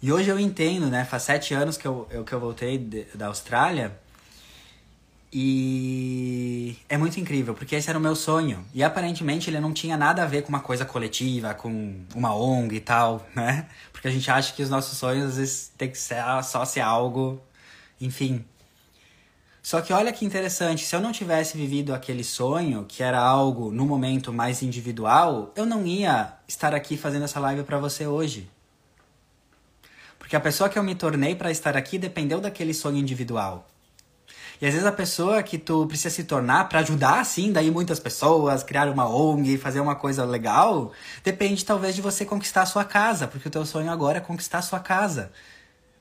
E 0.00 0.10
hoje 0.10 0.30
eu 0.30 0.40
entendo, 0.40 0.86
né? 0.86 1.04
Faz 1.04 1.24
sete 1.24 1.52
anos 1.52 1.76
que 1.76 1.86
eu, 1.86 2.08
eu 2.10 2.24
que 2.24 2.32
eu 2.32 2.40
voltei 2.40 2.78
de, 2.78 3.04
da 3.14 3.26
Austrália 3.26 3.94
e 5.36 6.76
é 6.88 6.96
muito 6.96 7.18
incrível, 7.18 7.54
porque 7.54 7.74
esse 7.74 7.90
era 7.90 7.98
o 7.98 8.00
meu 8.00 8.14
sonho. 8.14 8.64
E 8.72 8.84
aparentemente 8.84 9.50
ele 9.50 9.58
não 9.58 9.72
tinha 9.72 9.96
nada 9.96 10.22
a 10.22 10.26
ver 10.26 10.42
com 10.42 10.48
uma 10.48 10.60
coisa 10.60 10.84
coletiva, 10.84 11.52
com 11.54 12.04
uma 12.14 12.32
ONG 12.32 12.76
e 12.76 12.80
tal, 12.80 13.26
né? 13.34 13.66
Porque 13.92 14.06
a 14.06 14.12
gente 14.12 14.30
acha 14.30 14.54
que 14.54 14.62
os 14.62 14.70
nossos 14.70 14.96
sonhos 14.96 15.30
às 15.30 15.36
vezes 15.36 15.72
tem 15.76 15.90
que 15.90 15.98
ser 15.98 16.22
só 16.44 16.64
ser 16.64 16.82
algo, 16.82 17.42
enfim. 18.00 18.44
Só 19.60 19.80
que 19.80 19.92
olha 19.92 20.12
que 20.12 20.24
interessante, 20.24 20.84
se 20.84 20.94
eu 20.94 21.00
não 21.00 21.10
tivesse 21.10 21.56
vivido 21.58 21.92
aquele 21.92 22.22
sonho, 22.22 22.84
que 22.86 23.02
era 23.02 23.18
algo 23.18 23.72
no 23.72 23.84
momento 23.84 24.32
mais 24.32 24.62
individual, 24.62 25.52
eu 25.56 25.66
não 25.66 25.84
ia 25.84 26.32
estar 26.46 26.72
aqui 26.76 26.96
fazendo 26.96 27.24
essa 27.24 27.40
live 27.40 27.64
para 27.64 27.78
você 27.78 28.06
hoje. 28.06 28.48
Porque 30.16 30.36
a 30.36 30.40
pessoa 30.40 30.68
que 30.70 30.78
eu 30.78 30.82
me 30.84 30.94
tornei 30.94 31.34
para 31.34 31.50
estar 31.50 31.76
aqui 31.76 31.98
dependeu 31.98 32.40
daquele 32.40 32.72
sonho 32.72 32.98
individual. 32.98 33.68
E 34.64 34.66
às 34.66 34.72
vezes 34.72 34.88
a 34.88 34.92
pessoa 34.92 35.42
que 35.42 35.58
tu 35.58 35.86
precisa 35.86 36.08
se 36.08 36.24
tornar 36.24 36.70
para 36.70 36.78
ajudar, 36.78 37.20
assim, 37.20 37.52
daí 37.52 37.70
muitas 37.70 38.00
pessoas, 38.00 38.62
criar 38.62 38.88
uma 38.88 39.06
ONG, 39.06 39.58
fazer 39.58 39.78
uma 39.78 39.94
coisa 39.94 40.24
legal, 40.24 40.90
depende 41.22 41.62
talvez 41.62 41.94
de 41.94 42.00
você 42.00 42.24
conquistar 42.24 42.62
a 42.62 42.66
sua 42.66 42.82
casa, 42.82 43.28
porque 43.28 43.46
o 43.46 43.50
teu 43.50 43.66
sonho 43.66 43.90
agora 43.90 44.16
é 44.16 44.20
conquistar 44.22 44.60
a 44.60 44.62
sua 44.62 44.80
casa. 44.80 45.30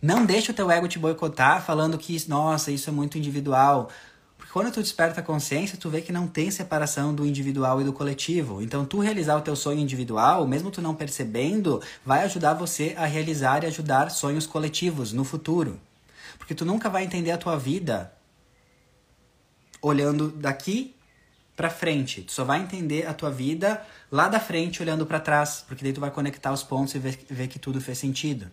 Não 0.01 0.25
deixa 0.25 0.53
o 0.53 0.55
teu 0.55 0.71
ego 0.71 0.87
te 0.87 0.97
boicotar 0.97 1.61
falando 1.61 1.97
que, 1.97 2.17
nossa, 2.29 2.71
isso 2.71 2.89
é 2.89 2.93
muito 2.93 3.17
individual. 3.17 3.89
Porque 4.37 4.53
quando 4.53 4.71
tu 4.71 4.81
desperta 4.81 5.19
a 5.19 5.23
consciência, 5.23 5.77
tu 5.77 5.89
vê 5.89 5.99
que 5.99 6.13
não 6.13 6.25
tem 6.25 6.49
separação 6.49 7.13
do 7.13 7.25
individual 7.25 7.81
e 7.81 7.83
do 7.83 7.91
coletivo. 7.91 8.61
Então, 8.61 8.85
tu 8.85 9.01
realizar 9.01 9.35
o 9.35 9.41
teu 9.41 9.57
sonho 9.57 9.81
individual, 9.81 10.47
mesmo 10.47 10.71
tu 10.71 10.81
não 10.81 10.95
percebendo, 10.95 11.81
vai 12.05 12.23
ajudar 12.23 12.53
você 12.53 12.95
a 12.97 13.05
realizar 13.05 13.65
e 13.65 13.67
ajudar 13.67 14.09
sonhos 14.09 14.47
coletivos 14.47 15.11
no 15.11 15.25
futuro. 15.25 15.81
Porque 16.37 16.55
tu 16.55 16.63
nunca 16.63 16.89
vai 16.89 17.03
entender 17.03 17.31
a 17.31 17.37
tua 17.37 17.57
vida 17.57 18.09
olhando 19.83 20.29
daqui 20.29 20.95
para 21.55 21.69
frente. 21.69 22.21
Tu 22.21 22.31
só 22.31 22.43
vai 22.43 22.61
entender 22.61 23.05
a 23.05 23.13
tua 23.13 23.29
vida 23.29 23.85
lá 24.11 24.27
da 24.27 24.39
frente 24.39 24.81
olhando 24.81 25.05
para 25.05 25.19
trás, 25.19 25.63
porque 25.67 25.83
daí 25.83 25.93
tu 25.93 26.01
vai 26.01 26.09
conectar 26.09 26.51
os 26.51 26.63
pontos 26.63 26.95
e 26.95 26.99
ver, 26.99 27.19
ver 27.29 27.47
que 27.47 27.59
tudo 27.59 27.79
fez 27.79 27.97
sentido. 27.97 28.49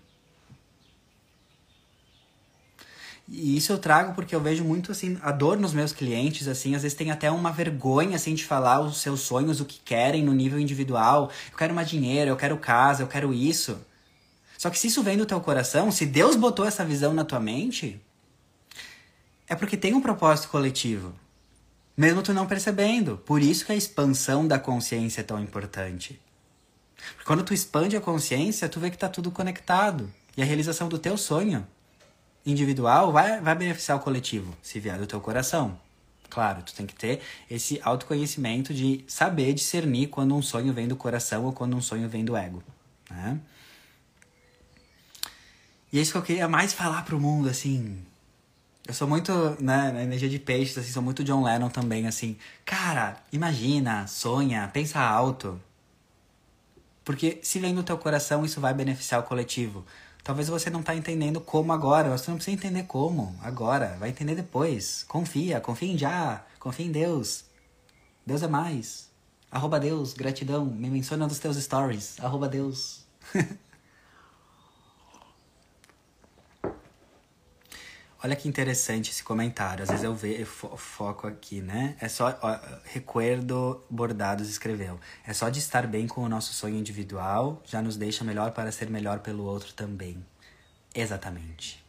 E 3.27 3.57
isso 3.57 3.73
eu 3.73 3.79
trago 3.79 4.13
porque 4.13 4.35
eu 4.35 4.41
vejo 4.41 4.65
muito 4.65 4.91
assim 4.91 5.17
a 5.23 5.31
dor 5.31 5.57
nos 5.57 5.73
meus 5.73 5.93
clientes, 5.93 6.49
assim, 6.49 6.75
às 6.75 6.83
vezes 6.83 6.99
tem 6.99 7.13
até 7.13 7.31
uma 7.31 7.53
vergonha 7.53 8.17
assim 8.17 8.35
de 8.35 8.45
falar 8.45 8.81
os 8.81 9.01
seus 9.01 9.21
sonhos, 9.21 9.61
o 9.61 9.65
que 9.65 9.79
querem 9.85 10.25
no 10.25 10.33
nível 10.33 10.59
individual. 10.59 11.31
Eu 11.51 11.57
quero 11.57 11.73
mais 11.73 11.89
dinheiro, 11.89 12.29
eu 12.29 12.37
quero 12.37 12.59
casa, 12.59 13.05
eu 13.05 13.07
quero 13.07 13.33
isso. 13.33 13.79
Só 14.59 14.69
que 14.69 14.79
se 14.79 14.89
isso 14.89 15.03
vem 15.03 15.17
do 15.17 15.25
teu 15.25 15.41
coração, 15.41 15.93
se 15.93 16.05
Deus 16.05 16.35
botou 16.35 16.67
essa 16.67 16.85
visão 16.85 17.15
na 17.15 17.25
tua 17.25 17.39
mente, 17.39 18.01
é 19.51 19.57
porque 19.57 19.77
tem 19.77 19.93
um 19.95 20.01
propósito 20.01 20.49
coletivo. 20.49 21.13
Mesmo 21.97 22.23
tu 22.23 22.33
não 22.33 22.47
percebendo. 22.47 23.19
Por 23.19 23.43
isso 23.43 23.67
que 23.67 23.73
a 23.73 23.75
expansão 23.75 24.47
da 24.47 24.61
consciência 24.61 25.23
é 25.23 25.25
tão 25.25 25.43
importante. 25.43 26.21
Porque 26.95 27.25
quando 27.25 27.43
tu 27.43 27.53
expande 27.53 27.97
a 27.97 28.01
consciência, 28.01 28.69
tu 28.69 28.79
vê 28.79 28.91
que 28.91 28.97
tá 28.97 29.09
tudo 29.09 29.33
conectado. 29.33 30.09
E 30.37 30.43
a 30.43 30.45
realização 30.45 30.89
do 30.89 31.01
teu 31.01 31.17
sonho 31.17 31.67
individual 32.47 33.11
vai, 33.13 33.41
vai 33.41 33.55
beneficiar 33.57 33.99
o 33.99 34.01
coletivo, 34.01 34.57
se 34.63 34.79
vier 34.79 34.97
do 34.99 35.07
teu 35.07 35.21
coração. 35.21 35.77
Claro, 36.31 36.63
tu 36.63 36.73
tem 36.73 36.87
que 36.87 36.95
ter 36.95 37.21
esse 37.51 37.81
autoconhecimento 37.83 38.73
de 38.73 39.05
saber 39.09 39.53
discernir 39.53 40.07
quando 40.07 40.33
um 40.33 40.41
sonho 40.41 40.73
vem 40.73 40.87
do 40.87 40.95
coração 40.95 41.45
ou 41.45 41.53
quando 41.53 41.77
um 41.77 41.83
sonho 41.83 42.09
vem 42.09 42.25
do 42.25 42.37
ego. 42.37 42.63
Né? 43.11 43.41
E 45.93 45.99
é 45.99 46.03
isso 46.03 46.13
que 46.13 46.19
eu 46.19 46.23
queria 46.23 46.47
mais 46.47 46.73
falar 46.73 47.05
pro 47.05 47.19
mundo, 47.19 47.49
assim. 47.49 48.07
Eu 48.91 48.95
sou 48.95 49.07
muito, 49.07 49.33
né, 49.63 49.93
na 49.93 50.03
energia 50.03 50.29
de 50.29 50.41
peixes, 50.41 50.77
assim, 50.77 50.91
sou 50.91 51.01
muito 51.01 51.23
John 51.23 51.45
Lennon 51.45 51.69
também, 51.69 52.09
assim. 52.09 52.37
Cara, 52.65 53.23
imagina, 53.33 54.09
sonha, 54.09 54.69
pensa 54.73 54.99
alto. 54.99 55.61
Porque 57.05 57.39
se 57.41 57.61
vem 57.61 57.73
do 57.73 57.85
teu 57.85 57.97
coração, 57.97 58.45
isso 58.45 58.61
vai 58.61 58.75
beneficiar 58.75 59.21
o 59.21 59.23
coletivo. 59.23 59.87
Talvez 60.25 60.49
você 60.49 60.71
não 60.71 60.83
tá 60.83 60.93
entendendo 60.93 61.41
como 61.41 61.73
agora, 61.73 62.11
você 62.11 62.33
não 62.33 62.39
precisa 62.39 62.57
entender 62.57 62.83
como 62.83 63.39
agora, 63.41 63.97
vai 64.01 64.09
entender 64.09 64.35
depois. 64.35 65.05
Confia, 65.07 65.61
confia 65.61 65.93
em 65.93 65.97
já, 65.97 66.45
confia 66.59 66.87
em 66.87 66.91
Deus. 66.91 67.45
Deus 68.27 68.43
é 68.43 68.49
mais. 68.49 69.09
Arroba 69.53 69.79
Deus, 69.79 70.15
gratidão, 70.15 70.65
me 70.67 70.91
menciona 70.91 71.29
nos 71.29 71.39
teus 71.39 71.57
stories. 71.59 72.19
Arroba 72.19 72.49
Deus. 72.49 73.05
Olha 78.23 78.37
que 78.37 78.47
interessante 78.47 79.11
esse 79.11 79.23
comentário. 79.23 79.83
Às 79.83 79.89
vezes 79.89 80.05
eu 80.05 80.15
vejo, 80.15 80.45
fo 80.45 80.77
foco 80.77 81.27
aqui, 81.27 81.63
né? 81.63 81.97
É 82.01 82.09
só. 82.09 82.39
Ó, 82.43 82.59
Recuerdo 82.85 83.83
Bordados 83.89 84.49
escreveu. 84.51 85.01
É 85.27 85.33
só 85.33 85.49
de 85.49 85.59
estar 85.59 85.87
bem 85.87 86.07
com 86.07 86.23
o 86.23 86.29
nosso 86.29 86.53
sonho 86.53 86.77
individual, 86.77 87.63
já 87.65 87.81
nos 87.81 87.97
deixa 87.97 88.23
melhor 88.23 88.51
para 88.51 88.71
ser 88.71 88.91
melhor 88.91 89.21
pelo 89.21 89.45
outro 89.45 89.73
também. 89.73 90.23
Exatamente. 90.95 91.83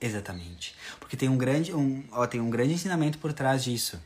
Exatamente. 0.00 0.74
Porque 0.98 1.16
tem 1.16 1.28
um 1.28 1.36
grande, 1.36 1.74
um, 1.74 2.02
ó, 2.10 2.26
tem 2.26 2.40
um 2.40 2.48
grande 2.48 2.72
ensinamento 2.72 3.18
por 3.18 3.32
trás 3.32 3.62
disso. 3.62 4.00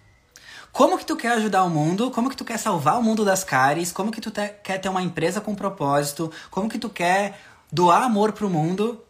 Como 0.73 0.99
que 0.99 1.07
tu 1.07 1.17
quer 1.17 1.33
ajudar 1.33 1.63
o 1.65 1.71
mundo? 1.71 2.11
Como 2.11 2.29
que 2.29 2.37
tu 2.37 2.45
quer 2.45 2.59
salvar 2.59 2.99
o 2.99 3.03
mundo 3.03 3.25
das 3.25 3.45
caries? 3.45 3.93
Como 3.93 4.11
que 4.11 4.21
tu 4.21 4.31
te, 4.31 4.49
quer 4.63 4.79
ter 4.79 4.89
uma 4.89 5.03
empresa 5.03 5.41
com 5.41 5.55
propósito? 5.55 6.31
Como 6.51 6.69
que 6.69 6.79
tu 6.79 6.91
quer 6.91 7.41
doar 7.73 8.03
amor 8.03 8.33
pro 8.33 8.51
mundo? 8.51 9.05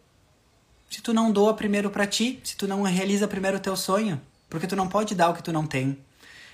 Se 0.89 1.01
tu 1.01 1.13
não 1.13 1.31
doa 1.31 1.53
primeiro 1.53 1.89
para 1.89 2.07
ti, 2.07 2.39
se 2.43 2.55
tu 2.55 2.67
não 2.67 2.81
realiza 2.81 3.27
primeiro 3.27 3.57
o 3.57 3.59
teu 3.59 3.75
sonho, 3.75 4.19
porque 4.49 4.67
tu 4.67 4.75
não 4.75 4.87
pode 4.87 5.13
dar 5.13 5.29
o 5.29 5.33
que 5.33 5.43
tu 5.43 5.53
não 5.53 5.67
tem. 5.67 5.97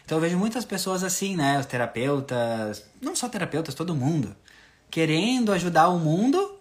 Então 0.04 0.18
eu 0.18 0.22
vejo 0.22 0.38
muitas 0.38 0.66
pessoas 0.66 1.04
assim, 1.04 1.36
né, 1.36 1.60
os 1.60 1.66
terapeutas, 1.66 2.84
não 3.02 3.16
só 3.16 3.30
terapeutas, 3.30 3.74
todo 3.74 3.96
mundo, 3.96 4.36
querendo 4.92 5.52
ajudar 5.52 5.88
o 5.88 5.98
mundo, 5.98 6.60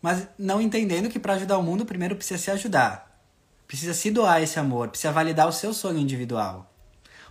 mas 0.00 0.26
não 0.38 0.60
entendendo 0.60 1.08
que 1.08 1.18
para 1.18 1.34
ajudar 1.34 1.58
o 1.58 1.62
mundo 1.62 1.84
primeiro 1.84 2.14
precisa 2.14 2.38
se 2.38 2.50
ajudar. 2.50 3.10
Precisa 3.66 3.94
se 3.94 4.10
doar 4.10 4.42
esse 4.42 4.58
amor, 4.58 4.88
precisa 4.88 5.12
validar 5.12 5.48
o 5.48 5.52
seu 5.52 5.72
sonho 5.72 5.98
individual. 5.98 6.70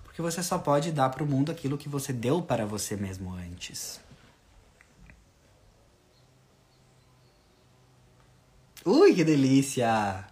Porque 0.03 0.21
você 0.21 0.41
só 0.43 0.57
pode 0.57 0.91
dar 0.91 1.09
para 1.09 1.23
o 1.23 1.27
mundo 1.27 1.51
aquilo 1.51 1.77
que 1.77 1.87
você 1.87 2.11
deu 2.11 2.41
para 2.41 2.65
você 2.65 2.95
mesmo 2.95 3.33
antes. 3.33 3.99
Ui, 8.85 9.13
que 9.13 9.25
delícia! 9.25 10.23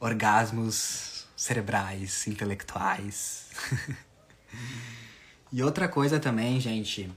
Orgasmos 0.00 1.28
cerebrais, 1.36 2.26
intelectuais. 2.26 3.50
e 5.52 5.62
outra 5.62 5.86
coisa 5.86 6.18
também, 6.18 6.58
gente. 6.58 7.08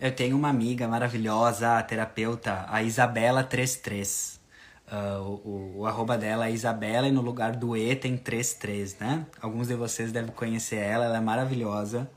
Eu 0.00 0.10
tenho 0.10 0.38
uma 0.38 0.48
amiga 0.48 0.88
maravilhosa, 0.88 1.76
a 1.76 1.82
terapeuta, 1.82 2.64
a 2.66 2.82
Isabela33. 2.82 4.36
Uh, 4.36 4.40
ah, 4.86 5.20
o, 5.20 5.32
o, 5.44 5.78
o, 5.80 5.86
arroba 5.86 6.16
dela 6.16 6.46
é 6.46 6.52
Isabela 6.52 7.06
e 7.06 7.12
no 7.12 7.20
lugar 7.20 7.54
do 7.54 7.76
E 7.76 7.94
tem 7.94 8.16
33, 8.16 8.98
né? 8.98 9.26
Alguns 9.38 9.68
de 9.68 9.74
vocês 9.74 10.10
devem 10.10 10.32
conhecer 10.32 10.76
ela, 10.76 11.04
ela 11.04 11.18
é 11.18 11.20
maravilhosa. 11.20 12.10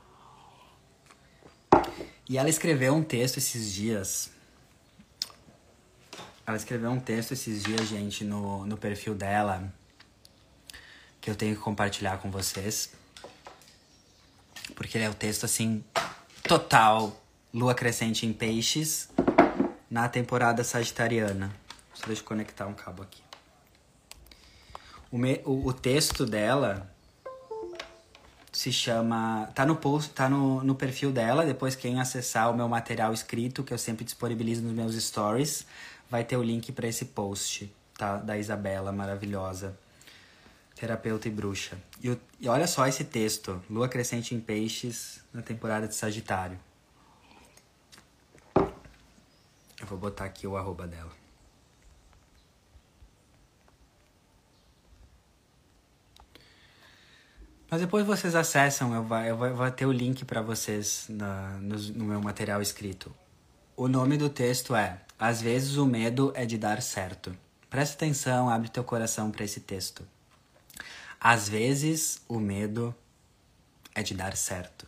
E 2.26 2.38
ela 2.38 2.48
escreveu 2.48 2.94
um 2.94 3.02
texto 3.02 3.36
esses 3.36 3.70
dias 3.74 4.35
ela 6.46 6.56
escreveu 6.56 6.90
um 6.90 7.00
texto 7.00 7.32
esses 7.32 7.64
dias, 7.64 7.88
gente, 7.88 8.24
no, 8.24 8.64
no 8.64 8.76
perfil 8.76 9.14
dela, 9.14 9.72
que 11.20 11.28
eu 11.28 11.34
tenho 11.34 11.56
que 11.56 11.60
compartilhar 11.60 12.18
com 12.18 12.30
vocês. 12.30 12.92
Porque 14.76 14.96
ele 14.96 15.04
é 15.04 15.08
o 15.08 15.10
um 15.10 15.14
texto, 15.14 15.44
assim, 15.44 15.82
total 16.44 17.20
lua 17.52 17.74
crescente 17.74 18.26
em 18.26 18.32
peixes 18.32 19.08
na 19.90 20.08
temporada 20.08 20.62
sagitariana. 20.62 21.50
Só 21.92 22.06
deixa 22.06 22.22
eu 22.22 22.26
conectar 22.26 22.66
um 22.66 22.74
cabo 22.74 23.02
aqui. 23.02 23.22
O, 25.10 25.18
me, 25.18 25.40
o, 25.44 25.68
o 25.68 25.72
texto 25.72 26.24
dela 26.26 26.92
se 28.52 28.72
chama. 28.72 29.50
Tá 29.54 29.66
no 29.66 29.76
post, 29.76 30.12
tá 30.12 30.28
no, 30.28 30.62
no 30.62 30.74
perfil 30.74 31.10
dela. 31.10 31.44
Depois, 31.44 31.74
quem 31.74 32.00
acessar 32.00 32.50
o 32.50 32.56
meu 32.56 32.68
material 32.68 33.12
escrito, 33.12 33.64
que 33.64 33.72
eu 33.72 33.78
sempre 33.78 34.04
disponibilizo 34.04 34.62
nos 34.62 34.72
meus 34.72 34.94
stories, 34.94 35.66
vai 36.10 36.24
ter 36.24 36.36
o 36.36 36.42
link 36.42 36.72
para 36.72 36.86
esse 36.86 37.06
post, 37.06 37.72
tá? 37.96 38.16
Da 38.16 38.38
Isabela, 38.38 38.92
maravilhosa. 38.92 39.76
Terapeuta 40.74 41.26
e 41.26 41.30
bruxa. 41.30 41.78
E, 42.02 42.16
e 42.40 42.48
olha 42.48 42.66
só 42.66 42.86
esse 42.86 43.04
texto: 43.04 43.62
Lua 43.68 43.88
crescente 43.88 44.34
em 44.34 44.40
peixes 44.40 45.20
na 45.32 45.42
temporada 45.42 45.88
de 45.88 45.94
Sagitário. 45.94 46.58
Eu 49.80 49.86
vou 49.86 49.98
botar 49.98 50.24
aqui 50.24 50.46
o 50.46 50.56
arroba 50.56 50.86
dela. 50.86 51.12
Mas 57.70 57.80
depois 57.80 58.06
vocês 58.06 58.34
acessam, 58.34 58.94
eu 58.94 59.02
vai, 59.02 59.30
eu 59.30 59.36
vou, 59.36 59.70
ter 59.70 59.86
o 59.86 59.92
link 59.92 60.24
para 60.24 60.40
vocês 60.40 61.06
na, 61.08 61.58
no, 61.58 61.76
no 61.76 62.04
meu 62.04 62.20
material 62.20 62.62
escrito. 62.62 63.12
O 63.76 63.88
nome 63.88 64.16
do 64.16 64.30
texto 64.30 64.74
é 64.74 65.00
Às 65.18 65.40
vezes 65.40 65.76
o 65.76 65.86
medo 65.86 66.32
é 66.34 66.44
de 66.44 66.58
dar 66.58 66.82
certo. 66.82 67.36
Presta 67.70 67.94
atenção, 67.94 68.48
abre 68.50 68.68
teu 68.68 68.84
coração 68.84 69.30
para 69.30 69.44
esse 69.44 69.60
texto. 69.60 70.06
Às 71.20 71.48
vezes 71.48 72.20
o 72.28 72.38
medo 72.38 72.94
é 73.94 74.02
de 74.02 74.14
dar 74.14 74.36
certo. 74.36 74.86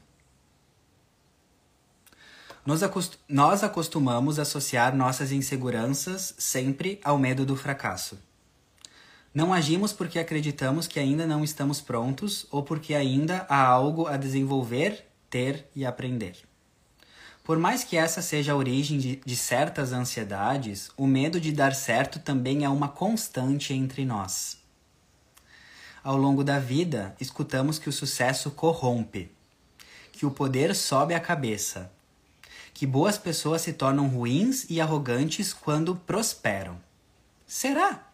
Nós, 2.65 2.83
acost 2.83 3.19
nós 3.27 3.65
acostumamos 3.65 4.39
associar 4.39 4.95
nossas 4.95 5.33
inseguranças 5.33 6.35
sempre 6.37 7.01
ao 7.03 7.19
medo 7.19 7.47
do 7.47 7.57
fracasso. 7.57 8.19
Não 9.33 9.55
agimos 9.55 9.93
porque 9.93 10.19
acreditamos 10.19 10.87
que 10.87 11.01
ainda 11.01 11.27
não 11.27 11.43
estamos 11.43 11.81
prontos 11.81 12.47
ou 12.51 12.63
porque 12.63 12.95
ainda 12.95 13.47
há 13.49 13.65
algo 13.65 14.07
a 14.07 14.17
desenvolver, 14.17 15.07
ter 15.31 15.67
e 15.75 15.87
aprender. 15.87 16.48
Por 17.49 17.59
mais 17.59 17.83
que 17.83 17.97
essa 17.97 18.21
seja 18.21 18.53
a 18.53 18.57
origem 18.57 18.99
de, 18.99 19.17
de, 19.25 19.35
certas 19.35 19.91
ansiedades, 19.91 20.91
o 20.99 21.07
medo 21.07 21.41
de 21.41 21.51
dar 21.51 21.75
certo 21.75 22.19
também 22.19 22.63
é 22.63 22.69
uma 22.69 22.89
constante 22.89 23.73
entre 23.73 24.05
nós. 24.05 24.59
Ao 26.05 26.15
longo 26.15 26.45
da 26.45 26.59
vida, 26.59 27.17
escutamos 27.19 27.79
que 27.79 27.89
o 27.89 27.93
sucesso 27.93 28.51
corrompe, 28.51 29.33
que 30.13 30.27
o 30.27 30.31
poder 30.31 30.75
sobe 30.77 31.15
a 31.15 31.21
cabeça, 31.21 31.91
que 32.75 32.87
boas 32.87 33.17
pessoas 33.17 33.63
se 33.63 33.73
tornam 33.73 34.09
ruins 34.09 34.67
e 34.69 34.79
arrogantes 34.79 35.55
quando 35.55 35.97
prosperam. 35.97 36.79
Será? 37.47 38.11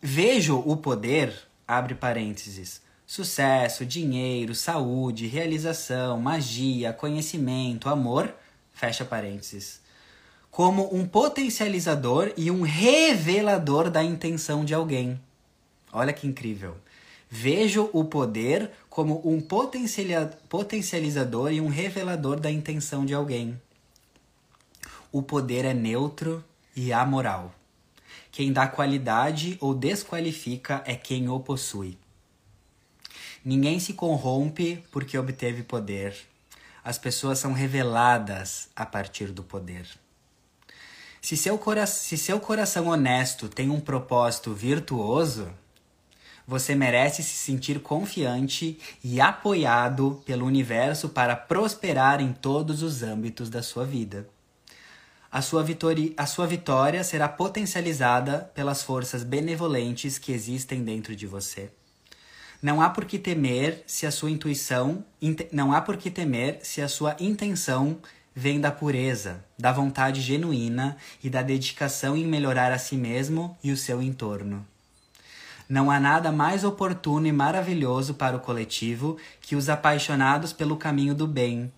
Vejo 0.00 0.58
o 0.60 0.78
poder, 0.78 1.46
abre 1.68 1.94
parênteses, 1.94 2.80
sucesso, 3.12 3.84
dinheiro, 3.84 4.54
saúde, 4.54 5.26
realização, 5.26 6.18
magia, 6.18 6.94
conhecimento, 6.94 7.90
amor, 7.90 8.34
fecha 8.72 9.04
parênteses, 9.04 9.82
como 10.50 10.88
um 10.96 11.06
potencializador 11.06 12.32
e 12.38 12.50
um 12.50 12.62
revelador 12.62 13.90
da 13.90 14.02
intenção 14.02 14.64
de 14.64 14.72
alguém. 14.72 15.20
Olha 15.92 16.10
que 16.10 16.26
incrível. 16.26 16.74
Vejo 17.28 17.90
o 17.92 18.02
poder 18.02 18.70
como 18.88 19.20
um 19.30 19.42
potencializador 19.42 21.52
e 21.52 21.60
um 21.60 21.68
revelador 21.68 22.40
da 22.40 22.50
intenção 22.50 23.04
de 23.04 23.12
alguém. 23.12 23.60
O 25.12 25.22
poder 25.22 25.66
é 25.66 25.74
neutro 25.74 26.42
e 26.74 26.94
amoral. 26.94 27.54
Quem 28.30 28.54
dá 28.54 28.66
qualidade 28.66 29.58
ou 29.60 29.74
desqualifica 29.74 30.82
é 30.86 30.94
quem 30.94 31.28
o 31.28 31.38
possui. 31.38 31.98
Ninguém 33.44 33.80
se 33.80 33.92
corrompe 33.94 34.84
porque 34.92 35.18
obteve 35.18 35.62
poder. 35.62 36.16
As 36.84 36.96
pessoas 36.96 37.38
são 37.38 37.52
reveladas 37.52 38.68
a 38.74 38.86
partir 38.86 39.32
do 39.32 39.42
poder. 39.42 39.86
Se 41.20 41.36
seu, 41.36 41.58
cora 41.58 41.86
se 41.86 42.16
seu 42.16 42.38
coração 42.40 42.88
honesto 42.88 43.48
tem 43.48 43.70
um 43.70 43.80
propósito 43.80 44.52
virtuoso, 44.52 45.52
você 46.46 46.74
merece 46.74 47.22
se 47.22 47.36
sentir 47.36 47.80
confiante 47.80 48.78
e 49.02 49.20
apoiado 49.20 50.22
pelo 50.26 50.44
universo 50.44 51.08
para 51.08 51.36
prosperar 51.36 52.20
em 52.20 52.32
todos 52.32 52.82
os 52.82 53.02
âmbitos 53.02 53.48
da 53.48 53.62
sua 53.62 53.84
vida. 53.84 54.28
A 55.30 55.40
sua, 55.40 55.64
a 56.16 56.26
sua 56.26 56.46
vitória 56.46 57.02
será 57.02 57.28
potencializada 57.28 58.50
pelas 58.54 58.82
forças 58.82 59.24
benevolentes 59.24 60.18
que 60.18 60.30
existem 60.30 60.84
dentro 60.84 61.16
de 61.16 61.26
você. 61.26 61.70
Não 62.62 62.80
há 62.80 62.88
por 62.88 63.04
que 63.04 63.18
temer 63.18 63.82
se 63.88 64.06
a 64.06 64.12
sua 64.12 64.30
intuição, 64.30 65.04
não 65.50 65.72
há 65.72 65.80
por 65.80 65.96
que 65.96 66.08
temer 66.08 66.60
se 66.62 66.80
a 66.80 66.86
sua 66.86 67.16
intenção 67.18 67.98
vem 68.32 68.60
da 68.60 68.70
pureza, 68.70 69.44
da 69.58 69.72
vontade 69.72 70.20
genuína 70.20 70.96
e 71.24 71.28
da 71.28 71.42
dedicação 71.42 72.16
em 72.16 72.24
melhorar 72.24 72.70
a 72.70 72.78
si 72.78 72.96
mesmo 72.96 73.58
e 73.64 73.72
o 73.72 73.76
seu 73.76 74.00
entorno. 74.00 74.64
Não 75.68 75.90
há 75.90 75.98
nada 75.98 76.30
mais 76.30 76.62
oportuno 76.62 77.26
e 77.26 77.32
maravilhoso 77.32 78.14
para 78.14 78.36
o 78.36 78.40
coletivo 78.40 79.16
que 79.40 79.56
os 79.56 79.68
apaixonados 79.68 80.52
pelo 80.52 80.76
caminho 80.76 81.16
do 81.16 81.26
bem. 81.26 81.72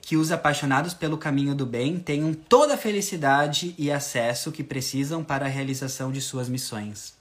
que 0.00 0.16
os 0.16 0.32
apaixonados 0.32 0.94
pelo 0.94 1.18
caminho 1.18 1.54
do 1.54 1.66
bem 1.66 1.98
tenham 1.98 2.32
toda 2.32 2.74
a 2.74 2.78
felicidade 2.78 3.74
e 3.76 3.90
acesso 3.90 4.50
que 4.52 4.64
precisam 4.64 5.22
para 5.22 5.44
a 5.44 5.48
realização 5.48 6.10
de 6.10 6.20
suas 6.22 6.48
missões. 6.48 7.13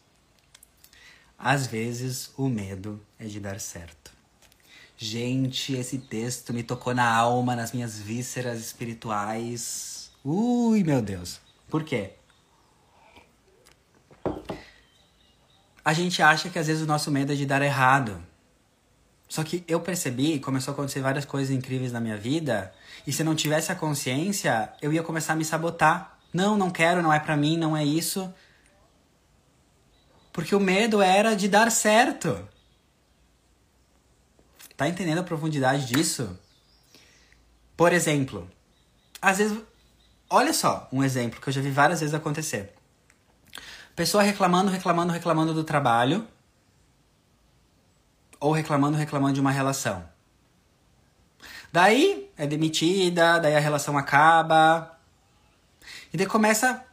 Às 1.45 1.67
vezes, 1.67 2.31
o 2.37 2.47
medo 2.47 3.01
é 3.19 3.25
de 3.25 3.37
dar 3.37 3.59
certo. 3.59 4.11
Gente, 4.97 5.73
esse 5.73 5.97
texto 5.97 6.53
me 6.53 6.63
tocou 6.63 6.95
na 6.95 7.05
alma, 7.05 7.53
nas 7.53 7.73
minhas 7.73 7.99
vísceras 7.99 8.59
espirituais. 8.59 10.09
Ui, 10.23 10.83
meu 10.83 11.01
Deus. 11.01 11.41
Por 11.69 11.83
quê? 11.83 12.13
a 15.85 15.91
gente 15.91 16.21
acha 16.21 16.49
que 16.49 16.57
às 16.57 16.67
vezes 16.67 16.81
o 16.81 16.85
nosso 16.85 17.11
medo 17.11 17.33
é 17.33 17.35
de 17.35 17.45
dar 17.45 17.61
errado. 17.61 18.23
Só 19.27 19.43
que 19.43 19.63
eu 19.67 19.79
percebi, 19.79 20.39
começou 20.39 20.71
a 20.71 20.73
acontecer 20.73 21.01
várias 21.01 21.25
coisas 21.25 21.53
incríveis 21.53 21.91
na 21.91 21.99
minha 21.99 22.15
vida, 22.15 22.73
e 23.05 23.11
se 23.11 23.21
eu 23.21 23.25
não 23.25 23.35
tivesse 23.35 23.71
a 23.71 23.75
consciência, 23.75 24.71
eu 24.81 24.93
ia 24.93 25.03
começar 25.03 25.33
a 25.33 25.35
me 25.35 25.43
sabotar. 25.43 26.17
Não, 26.33 26.55
não 26.55 26.69
quero, 26.69 27.01
não 27.01 27.11
é 27.11 27.19
para 27.19 27.35
mim, 27.35 27.57
não 27.57 27.75
é 27.75 27.83
isso. 27.83 28.33
Porque 30.33 30.55
o 30.55 30.59
medo 30.59 31.01
era 31.01 31.35
de 31.35 31.47
dar 31.47 31.71
certo. 31.71 32.49
Tá 34.75 34.89
entendendo 34.89 35.19
a 35.19 35.23
profundidade 35.23 35.85
disso? 35.85 36.37
Por 37.77 37.93
exemplo, 37.93 38.49
às 39.21 39.37
vezes, 39.37 39.57
olha 40.29 40.51
só, 40.51 40.89
um 40.91 41.03
exemplo 41.03 41.39
que 41.39 41.47
eu 41.47 41.53
já 41.53 41.61
vi 41.61 41.69
várias 41.69 41.99
vezes 41.99 42.15
acontecer. 42.15 42.73
Pessoa 43.95 44.23
reclamando, 44.23 44.71
reclamando, 44.71 45.13
reclamando 45.13 45.53
do 45.53 45.63
trabalho. 45.63 46.27
Ou 48.39 48.51
reclamando, 48.51 48.97
reclamando 48.97 49.35
de 49.35 49.39
uma 49.39 49.51
relação. 49.51 50.03
Daí 51.71 52.31
é 52.35 52.47
demitida, 52.47 53.39
daí 53.39 53.55
a 53.55 53.59
relação 53.59 53.97
acaba. 53.97 54.99
E 56.11 56.17
daí 56.17 56.25
começa, 56.25 56.83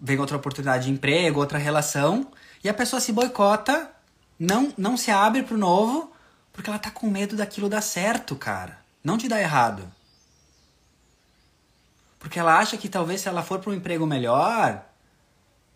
vem 0.00 0.18
outra 0.18 0.36
oportunidade 0.36 0.86
de 0.86 0.90
emprego, 0.90 1.40
outra 1.40 1.58
relação, 1.58 2.30
e 2.62 2.68
a 2.68 2.74
pessoa 2.74 3.00
se 3.00 3.12
boicota, 3.12 3.90
não, 4.38 4.72
não 4.76 4.96
se 4.96 5.10
abre 5.10 5.42
pro 5.42 5.56
novo, 5.56 6.12
porque 6.52 6.68
ela 6.68 6.78
tá 6.78 6.90
com 6.90 7.08
medo 7.08 7.36
daquilo 7.36 7.68
dar 7.68 7.80
certo, 7.80 8.34
cara. 8.34 8.78
Não 9.02 9.16
de 9.16 9.28
dar 9.28 9.40
errado. 9.40 9.90
Porque 12.18 12.38
ela 12.38 12.58
acha 12.58 12.76
que 12.76 12.88
talvez 12.88 13.20
se 13.20 13.28
ela 13.28 13.42
for 13.42 13.60
para 13.60 13.70
um 13.70 13.74
emprego 13.74 14.04
melhor, 14.06 14.84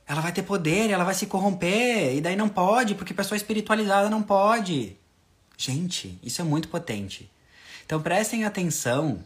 ela 0.06 0.20
vai 0.20 0.32
ter 0.32 0.42
poder, 0.42 0.90
ela 0.90 1.04
vai 1.04 1.14
se 1.14 1.26
corromper, 1.26 2.16
e 2.16 2.20
daí 2.20 2.36
não 2.36 2.48
pode, 2.48 2.94
porque 2.94 3.14
pessoa 3.14 3.36
espiritualizada 3.36 4.10
não 4.10 4.22
pode. 4.22 4.96
Gente, 5.56 6.18
isso 6.22 6.40
é 6.40 6.44
muito 6.44 6.68
potente. 6.68 7.30
Então 7.86 8.02
prestem 8.02 8.44
atenção 8.44 9.22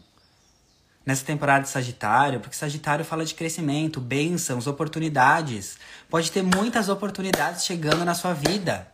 nessa 1.07 1.23
temporada 1.23 1.63
de 1.63 1.69
Sagitário, 1.69 2.41
porque 2.41 2.53
Sagitário 2.53 3.05
fala 3.05 3.23
de 3.23 3.33
crescimento, 3.33 4.01
bênçãos, 4.01 4.67
oportunidades. 4.67 5.77
Pode 6.09 6.29
ter 6.29 6.43
muitas 6.43 6.89
oportunidades 6.89 7.63
chegando 7.63 8.03
na 8.03 8.13
sua 8.13 8.33
vida. 8.33 8.91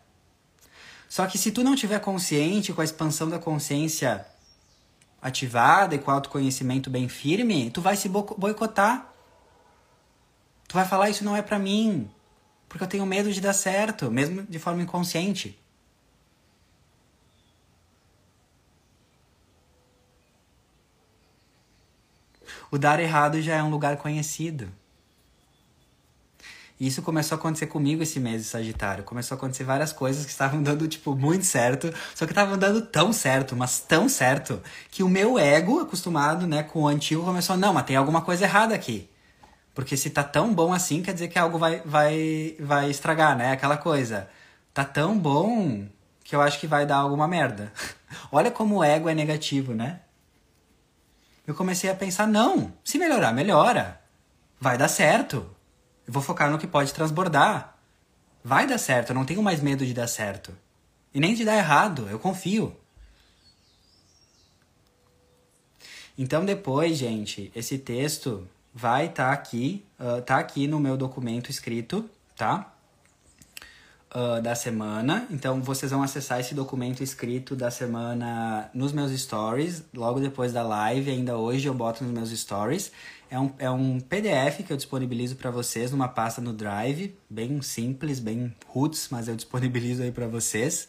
Só 1.10 1.26
que 1.26 1.40
se 1.40 1.52
tu 1.52 1.64
não 1.64 1.76
tiver 1.76 1.99
consciente 1.99 2.72
com 2.72 2.81
a 2.81 2.84
expansão 2.84 3.27
da 3.27 3.40
consciência 3.40 4.23
ativada 5.19 5.95
e 5.95 5.98
com 5.98 6.11
o 6.11 6.14
autoconhecimento 6.14 6.88
bem 6.88 7.10
firme, 7.10 7.72
tu 7.72 7.81
vai 7.81 7.95
se 7.95 8.07
boicotar. 8.07 9.11
Tu 10.68 10.76
vai 10.76 10.85
falar 10.85 11.10
isso 11.10 11.26
não 11.26 11.35
é 11.35 11.41
para 11.41 11.57
mim, 11.57 12.07
porque 12.69 12.84
eu 12.84 12.88
tenho 12.88 13.07
medo 13.07 13.34
de 13.34 13.41
dar 13.41 13.53
certo, 13.53 14.11
mesmo 14.11 14.44
de 14.44 14.60
forma 14.60 14.84
inconsciente. 14.84 15.60
O 22.74 22.78
dar 22.80 23.00
errado 23.00 23.40
já 23.40 23.54
é 23.54 23.62
um 23.62 23.70
lugar 23.70 23.98
conhecido. 23.98 24.68
E 26.80 26.88
isso 26.88 27.04
começou 27.04 27.36
a 27.36 27.38
acontecer 27.38 27.68
comigo 27.68 28.02
esse 28.02 28.20
mês 28.20 28.41
de 28.41 28.48
Sagitário. 28.48 29.04
Começou 29.04 29.36
a 29.36 29.38
acontecer 29.38 29.64
várias 29.64 29.94
coisas 29.94 30.26
que 30.26 30.32
estavam 30.32 30.64
dando, 30.64 30.88
tipo, 30.88 31.16
muito 31.16 31.45
certo. 31.45 31.94
Só 32.16 32.26
que 32.26 32.32
estavam 32.32 32.58
dando 32.58 32.82
tão 32.82 33.14
certo, 33.14 33.56
mas 33.56 33.80
tão 33.82 34.10
certo, 34.10 34.60
que 34.90 35.04
o 35.04 35.08
meu 35.08 35.38
ego, 35.38 35.82
acostumado, 35.82 36.48
né, 36.48 36.64
com 36.64 36.82
o 36.82 36.88
antigo, 36.88 37.24
começou, 37.24 37.56
não, 37.56 37.76
mas 37.76 37.86
tem 37.86 37.95
alguma 37.95 38.24
coisa 38.24 38.45
errada 38.45 38.74
aqui. 38.74 39.08
Porque 39.76 39.95
se 39.95 40.10
tá 40.10 40.24
tão 40.24 40.52
bom 40.52 40.74
assim, 40.74 41.04
quer 41.04 41.14
dizer 41.14 41.28
que 41.28 41.38
algo 41.38 41.60
vai, 41.60 41.80
vai, 41.86 42.56
vai 42.60 42.90
estragar, 42.90 43.38
né? 43.38 43.52
Aquela 43.52 43.78
coisa. 43.78 44.28
Tá 44.74 44.84
tão 44.84 45.16
bom 45.16 45.86
que 46.24 46.36
eu 46.36 46.41
acho 46.41 46.60
que 46.60 46.66
vai 46.66 46.88
dar 46.88 46.98
alguma 46.98 47.28
merda. 47.28 47.72
Olha 48.32 48.50
como 48.50 48.78
o 48.78 48.84
ego 48.84 49.08
é 49.08 49.14
negativo, 49.14 49.76
né? 49.76 50.00
Eu 51.45 51.53
comecei 51.53 51.90
a 51.90 51.95
pensar, 51.95 52.28
não, 52.28 52.74
se 52.84 52.98
melhorar, 52.98 53.34
melhora. 53.34 54.02
Vai 54.60 54.78
dar 54.78 54.88
certo. 54.88 55.45
Eu 56.07 56.14
vou 56.14 56.22
focar 56.22 56.49
no 56.49 56.57
que 56.57 56.68
pode 56.68 56.94
transbordar. 56.94 57.78
Vai 58.44 58.68
dar 58.68 58.78
certo, 58.78 59.10
eu 59.10 59.15
não 59.15 59.26
tenho 59.26 59.41
mais 59.41 59.61
medo 59.61 59.86
de 59.86 59.94
dar 59.94 60.07
certo. 60.07 60.57
E 61.14 61.20
nem 61.20 61.34
de 61.34 61.45
dar 61.45 61.56
errado, 61.56 62.07
eu 62.10 62.20
confio. 62.20 62.76
Então 66.18 66.45
depois, 66.45 66.98
gente, 66.98 67.52
esse 67.56 67.78
texto 67.78 68.48
vai 68.74 69.07
estar 69.07 69.28
tá 69.28 69.34
aqui, 69.34 69.86
uh, 69.99 70.22
tá 70.22 70.38
aqui 70.38 70.68
no 70.68 70.80
meu 70.80 70.98
documento 70.98 71.49
escrito, 71.49 72.10
tá? 72.36 72.73
Uh, 74.15 74.40
da 74.44 74.53
semana. 74.53 75.27
Então 75.31 75.60
vocês 75.60 75.91
vão 75.91 76.03
acessar 76.03 76.40
esse 76.40 76.53
documento 76.53 77.02
escrito 77.02 77.56
da 77.56 77.72
semana 77.72 78.69
nos 78.72 78.91
meus 78.91 79.11
stories, 79.19 79.84
logo 79.91 80.19
depois 80.19 80.53
da 80.53 80.61
live, 80.61 81.10
ainda 81.10 81.35
hoje 81.35 81.68
eu 81.68 81.73
boto 81.73 82.03
nos 82.03 82.14
meus 82.14 82.30
stories. 82.30 82.91
É 83.34 83.40
um, 83.40 83.52
é 83.57 83.72
um 83.72 83.99
PDF 83.99 84.64
que 84.64 84.72
eu 84.72 84.77
disponibilizo 84.77 85.35
para 85.35 85.49
vocês 85.49 85.90
numa 85.90 86.07
pasta 86.07 86.40
no 86.40 86.53
Drive, 86.53 87.15
bem 87.27 87.60
simples, 87.64 88.19
bem 88.19 88.53
roots, 88.68 89.07
mas 89.10 89.27
eu 89.27 89.35
disponibilizo 89.35 90.03
aí 90.03 90.11
para 90.11 90.27
vocês. 90.27 90.88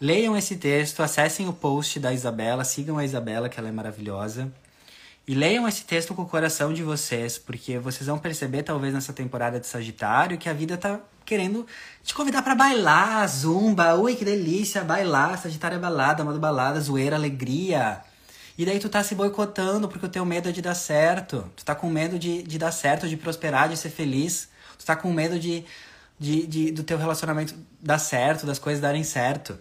Leiam 0.00 0.36
esse 0.36 0.54
texto, 0.54 1.02
acessem 1.02 1.48
o 1.48 1.52
post 1.52 1.98
da 1.98 2.12
Isabela, 2.12 2.62
sigam 2.62 2.96
a 2.96 3.04
Isabela, 3.04 3.48
que 3.48 3.58
ela 3.58 3.68
é 3.68 3.72
maravilhosa. 3.72 4.52
E 5.26 5.34
leiam 5.34 5.66
esse 5.66 5.84
texto 5.84 6.14
com 6.14 6.22
o 6.22 6.26
coração 6.26 6.72
de 6.72 6.84
vocês, 6.84 7.36
porque 7.36 7.78
vocês 7.78 8.06
vão 8.06 8.16
perceber, 8.16 8.62
talvez 8.62 8.94
nessa 8.94 9.12
temporada 9.12 9.58
de 9.58 9.66
Sagitário, 9.66 10.38
que 10.38 10.48
a 10.48 10.52
vida 10.52 10.76
tá 10.76 11.00
querendo 11.24 11.66
te 12.04 12.14
convidar 12.14 12.42
para 12.42 12.54
bailar, 12.54 13.26
zumba, 13.26 13.96
ui 13.96 14.14
que 14.14 14.24
delícia, 14.24 14.84
bailar, 14.84 15.36
Sagitário 15.36 15.76
é 15.76 15.80
balada, 15.80 16.22
modo 16.22 16.38
balada, 16.38 16.80
zoeira, 16.80 17.16
alegria. 17.16 18.00
E 18.56 18.64
daí 18.64 18.78
tu 18.78 18.88
tá 18.88 19.02
se 19.02 19.16
boicotando 19.16 19.88
porque 19.88 20.06
o 20.06 20.08
teu 20.08 20.24
medo 20.24 20.48
é 20.48 20.52
de 20.52 20.62
dar 20.62 20.76
certo. 20.76 21.50
Tu 21.56 21.64
tá 21.64 21.74
com 21.74 21.90
medo 21.90 22.18
de, 22.18 22.44
de 22.44 22.56
dar 22.56 22.70
certo, 22.70 23.08
de 23.08 23.16
prosperar, 23.16 23.68
de 23.68 23.76
ser 23.76 23.90
feliz. 23.90 24.48
Tu 24.78 24.86
tá 24.86 24.94
com 24.94 25.12
medo 25.12 25.40
de, 25.40 25.64
de, 26.18 26.46
de 26.46 26.70
do 26.70 26.84
teu 26.84 26.96
relacionamento 26.96 27.54
dar 27.82 27.98
certo, 27.98 28.46
das 28.46 28.60
coisas 28.60 28.80
darem 28.80 29.02
certo. 29.02 29.58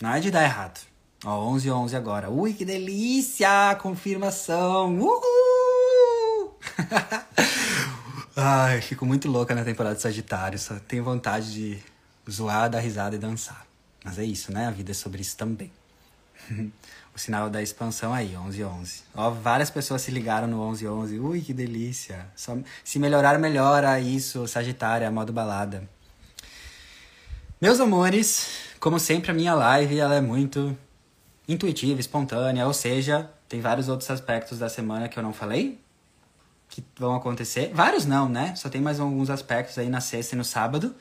Não 0.00 0.12
é 0.12 0.20
de 0.20 0.30
dar 0.30 0.42
errado. 0.42 0.89
Ó, 1.24 1.50
11 1.50 1.68
e 1.68 1.70
11 1.70 1.96
agora. 1.96 2.30
Ui, 2.30 2.54
que 2.54 2.64
delícia! 2.64 3.74
Confirmação! 3.82 4.98
Uhul! 4.98 6.54
Ai, 8.34 8.80
fico 8.80 9.04
muito 9.04 9.28
louca 9.28 9.54
na 9.54 9.62
temporada 9.62 9.96
de 9.96 10.00
Sagitário. 10.00 10.58
Só 10.58 10.76
tenho 10.88 11.04
vontade 11.04 11.52
de 11.52 11.78
zoar, 12.30 12.70
dar 12.70 12.80
risada 12.80 13.16
e 13.16 13.18
dançar. 13.18 13.66
Mas 14.02 14.18
é 14.18 14.24
isso, 14.24 14.50
né? 14.50 14.66
A 14.66 14.70
vida 14.70 14.92
é 14.92 14.94
sobre 14.94 15.20
isso 15.20 15.36
também. 15.36 15.70
o 17.14 17.18
sinal 17.18 17.50
da 17.50 17.62
expansão 17.62 18.14
aí, 18.14 18.34
11 18.34 18.64
11. 18.64 19.02
Ó, 19.14 19.30
várias 19.30 19.68
pessoas 19.68 20.00
se 20.00 20.10
ligaram 20.10 20.48
no 20.48 20.62
11 20.62 20.88
11. 20.88 21.18
Ui, 21.18 21.40
que 21.42 21.52
delícia. 21.52 22.26
Só, 22.34 22.56
se 22.82 22.98
melhorar, 22.98 23.38
melhora 23.38 24.00
isso, 24.00 24.48
Sagitária, 24.48 25.10
modo 25.10 25.34
balada. 25.34 25.86
Meus 27.60 27.78
amores, 27.78 28.48
como 28.80 28.98
sempre 28.98 29.32
a 29.32 29.34
minha 29.34 29.52
live 29.52 29.98
ela 29.98 30.14
é 30.14 30.20
muito 30.22 30.74
intuitiva, 31.52 32.00
espontânea, 32.00 32.66
ou 32.66 32.72
seja, 32.72 33.30
tem 33.48 33.60
vários 33.60 33.88
outros 33.88 34.10
aspectos 34.10 34.58
da 34.58 34.68
semana 34.68 35.08
que 35.08 35.18
eu 35.18 35.22
não 35.22 35.32
falei 35.32 35.80
que 36.70 36.84
vão 36.98 37.14
acontecer. 37.14 37.72
Vários 37.74 38.06
não, 38.06 38.28
né? 38.28 38.54
Só 38.54 38.68
tem 38.68 38.80
mais 38.80 39.00
alguns 39.00 39.28
aspectos 39.28 39.76
aí 39.76 39.90
na 39.90 40.00
sexta 40.00 40.34
e 40.34 40.38
no 40.38 40.44
sábado. 40.44 40.94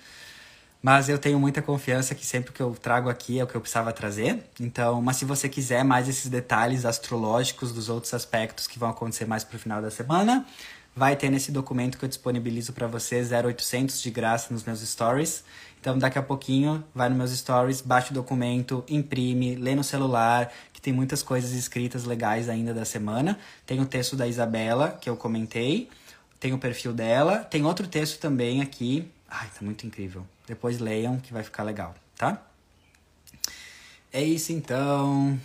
Mas 0.81 1.09
eu 1.09 1.19
tenho 1.19 1.39
muita 1.39 1.61
confiança 1.61 2.15
que 2.15 2.25
sempre 2.25 2.53
que 2.53 2.61
eu 2.61 2.73
trago 2.73 3.09
aqui 3.09 3.39
é 3.39 3.43
o 3.43 3.47
que 3.47 3.55
eu 3.55 3.61
precisava 3.61 3.91
trazer. 3.91 4.43
Então, 4.59 5.01
mas 5.01 5.17
se 5.17 5.25
você 5.25 5.47
quiser 5.47 5.83
mais 5.83 6.07
esses 6.07 6.27
detalhes 6.27 6.85
astrológicos 6.85 7.71
dos 7.71 7.89
outros 7.89 8.13
aspectos 8.13 8.65
que 8.65 8.79
vão 8.79 8.89
acontecer 8.89 9.25
mais 9.25 9.43
pro 9.43 9.59
final 9.59 9.81
da 9.81 9.91
semana, 9.91 10.45
vai 10.95 11.15
ter 11.15 11.29
nesse 11.29 11.51
documento 11.51 11.97
que 11.97 12.05
eu 12.05 12.09
disponibilizo 12.09 12.73
para 12.73 12.87
você 12.87 13.21
0800 13.21 14.01
de 14.01 14.11
graça 14.11 14.53
nos 14.53 14.63
meus 14.63 14.81
stories. 14.81 15.43
Então, 15.79 15.97
daqui 15.97 16.19
a 16.19 16.21
pouquinho, 16.21 16.83
vai 16.93 17.07
nos 17.07 17.17
meus 17.17 17.31
stories, 17.31 17.81
baixa 17.81 18.11
o 18.11 18.13
documento, 18.13 18.83
imprime, 18.89 19.55
lê 19.55 19.75
no 19.75 19.83
celular, 19.83 20.51
que 20.73 20.81
tem 20.81 20.91
muitas 20.91 21.23
coisas 21.23 21.53
escritas 21.53 22.03
legais 22.03 22.49
ainda 22.49 22.73
da 22.73 22.83
semana. 22.83 23.39
Tem 23.65 23.79
o 23.79 23.85
texto 23.85 24.15
da 24.15 24.27
Isabela, 24.27 24.97
que 24.99 25.09
eu 25.09 25.15
comentei, 25.15 25.89
tem 26.39 26.53
o 26.53 26.57
perfil 26.57 26.93
dela, 26.93 27.37
tem 27.37 27.65
outro 27.65 27.87
texto 27.87 28.19
também 28.19 28.61
aqui. 28.61 29.09
Ai, 29.29 29.47
tá 29.47 29.63
muito 29.63 29.87
incrível. 29.87 30.25
Depois 30.47 30.79
leiam 30.79 31.17
que 31.17 31.31
vai 31.31 31.43
ficar 31.43 31.63
legal, 31.63 31.95
tá? 32.17 32.41
É 34.11 34.21
isso 34.23 34.51
então. 34.51 35.39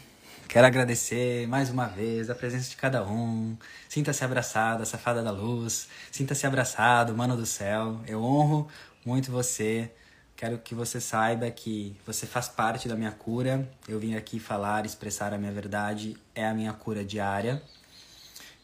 Quero 0.48 0.66
agradecer 0.66 1.48
mais 1.48 1.68
uma 1.70 1.86
vez 1.86 2.30
a 2.30 2.34
presença 2.34 2.70
de 2.70 2.76
cada 2.76 3.04
um. 3.04 3.56
Sinta-se 3.88 4.24
abraçada, 4.24 4.84
safada 4.84 5.22
da 5.22 5.30
luz. 5.30 5.88
Sinta-se 6.12 6.46
abraçado, 6.46 7.16
mano 7.16 7.36
do 7.36 7.46
céu. 7.46 8.00
Eu 8.06 8.22
honro 8.22 8.68
muito 9.04 9.32
você. 9.32 9.90
Quero 10.36 10.58
que 10.58 10.74
você 10.74 11.00
saiba 11.00 11.50
que 11.50 11.96
você 12.06 12.26
faz 12.26 12.48
parte 12.48 12.88
da 12.88 12.94
minha 12.94 13.10
cura. 13.10 13.68
Eu 13.88 13.98
vim 13.98 14.14
aqui 14.14 14.38
falar, 14.38 14.86
expressar 14.86 15.34
a 15.34 15.38
minha 15.38 15.50
verdade. 15.50 16.16
É 16.34 16.46
a 16.46 16.54
minha 16.54 16.72
cura 16.72 17.04
diária. 17.04 17.60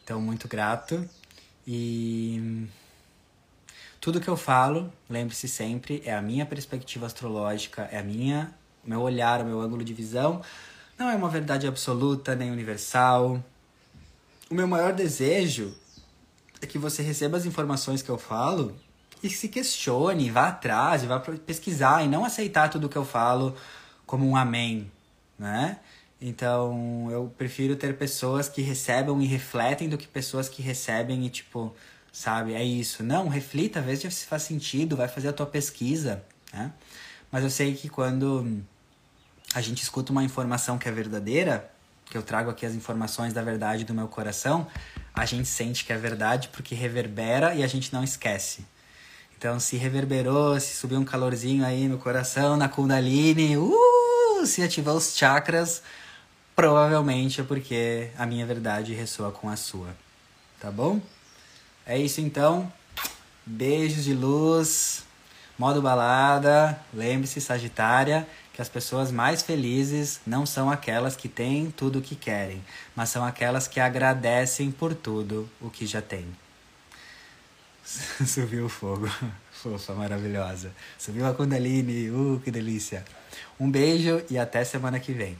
Então, 0.03 0.21
muito 0.21 0.47
grato. 0.47 1.07
E 1.67 2.67
tudo 3.99 4.21
que 4.21 4.27
eu 4.27 4.37
falo, 4.37 4.91
lembre-se 5.09 5.47
sempre, 5.47 6.01
é 6.05 6.13
a 6.13 6.21
minha 6.21 6.45
perspectiva 6.45 7.05
astrológica, 7.05 7.89
é 7.91 7.99
a 7.99 8.03
minha, 8.03 8.53
meu 8.83 9.01
olhar, 9.01 9.41
o 9.41 9.45
meu 9.45 9.59
ângulo 9.59 9.83
de 9.83 9.93
visão. 9.93 10.41
Não 11.01 11.09
é 11.09 11.15
uma 11.15 11.29
verdade 11.29 11.65
absoluta 11.65 12.35
nem 12.35 12.51
universal. 12.51 13.43
O 14.51 14.53
meu 14.53 14.67
maior 14.67 14.93
desejo 14.93 15.73
é 16.61 16.67
que 16.67 16.77
você 16.77 17.01
receba 17.01 17.35
as 17.35 17.43
informações 17.43 18.03
que 18.03 18.09
eu 18.11 18.19
falo 18.19 18.75
e 19.23 19.27
se 19.27 19.47
questione, 19.47 20.29
vá 20.29 20.49
atrás, 20.49 21.03
vá 21.03 21.19
pesquisar 21.19 22.05
e 22.05 22.07
não 22.07 22.23
aceitar 22.23 22.69
tudo 22.69 22.87
que 22.87 22.95
eu 22.95 23.03
falo 23.03 23.55
como 24.05 24.29
um 24.29 24.35
amém, 24.35 24.91
né? 25.39 25.79
Então, 26.21 27.09
eu 27.09 27.33
prefiro 27.35 27.75
ter 27.75 27.97
pessoas 27.97 28.47
que 28.47 28.61
recebam 28.61 29.19
e 29.23 29.25
refletem 29.25 29.89
do 29.89 29.97
que 29.97 30.07
pessoas 30.07 30.47
que 30.47 30.61
recebem 30.61 31.25
e 31.25 31.31
tipo, 31.31 31.75
sabe? 32.13 32.53
É 32.53 32.63
isso. 32.63 33.01
Não, 33.01 33.27
reflita, 33.27 33.81
veja 33.81 34.11
se 34.11 34.27
faz 34.27 34.43
sentido, 34.43 34.95
vai 34.95 35.07
fazer 35.07 35.29
a 35.29 35.33
tua 35.33 35.47
pesquisa, 35.47 36.23
né? 36.53 36.71
Mas 37.31 37.43
eu 37.43 37.49
sei 37.49 37.73
que 37.73 37.89
quando 37.89 38.63
a 39.53 39.61
gente 39.61 39.81
escuta 39.83 40.11
uma 40.11 40.23
informação 40.23 40.77
que 40.77 40.87
é 40.87 40.91
verdadeira, 40.91 41.69
que 42.05 42.17
eu 42.17 42.21
trago 42.21 42.49
aqui 42.49 42.65
as 42.65 42.73
informações 42.73 43.33
da 43.33 43.41
verdade 43.41 43.83
do 43.83 43.93
meu 43.93 44.07
coração, 44.07 44.67
a 45.13 45.25
gente 45.25 45.47
sente 45.47 45.85
que 45.85 45.93
é 45.93 45.97
verdade 45.97 46.49
porque 46.49 46.75
reverbera 46.75 47.53
e 47.55 47.63
a 47.63 47.67
gente 47.67 47.93
não 47.93 48.03
esquece. 48.03 48.65
Então, 49.37 49.59
se 49.59 49.75
reverberou, 49.75 50.59
se 50.59 50.75
subiu 50.75 50.99
um 50.99 51.03
calorzinho 51.03 51.65
aí 51.65 51.87
no 51.87 51.97
coração, 51.97 52.55
na 52.55 52.69
Kundalini, 52.69 53.57
uh, 53.57 54.45
se 54.45 54.61
ativou 54.61 54.95
os 54.95 55.17
chakras, 55.17 55.81
provavelmente 56.55 57.41
é 57.41 57.43
porque 57.43 58.11
a 58.17 58.25
minha 58.25 58.45
verdade 58.45 58.93
ressoa 58.93 59.31
com 59.31 59.49
a 59.49 59.55
sua. 59.55 59.95
Tá 60.59 60.69
bom? 60.69 61.01
É 61.85 61.97
isso 61.97 62.21
então. 62.21 62.71
Beijos 63.45 64.03
de 64.03 64.13
luz. 64.13 65.03
Modo 65.57 65.81
balada. 65.81 66.79
Lembre-se, 66.93 67.41
Sagitária, 67.41 68.27
as 68.61 68.69
pessoas 68.69 69.11
mais 69.11 69.41
felizes 69.41 70.21
não 70.25 70.45
são 70.45 70.69
aquelas 70.69 71.15
que 71.15 71.27
têm 71.27 71.71
tudo 71.71 71.99
o 71.99 72.01
que 72.01 72.15
querem, 72.15 72.63
mas 72.95 73.09
são 73.09 73.25
aquelas 73.25 73.67
que 73.67 73.79
agradecem 73.79 74.71
por 74.71 74.93
tudo 74.93 75.49
o 75.59 75.69
que 75.69 75.85
já 75.85 76.01
têm. 76.01 76.27
Subiu 78.25 78.65
o 78.65 78.69
fogo. 78.69 79.09
Fofa, 79.51 79.93
maravilhosa. 79.93 80.71
Subiu 80.97 81.27
a 81.27 81.33
Kundalini. 81.33 82.09
Uh, 82.09 82.39
que 82.43 82.49
delícia. 82.49 83.03
Um 83.59 83.69
beijo 83.69 84.23
e 84.29 84.37
até 84.37 84.63
semana 84.63 84.99
que 84.99 85.11
vem. 85.11 85.37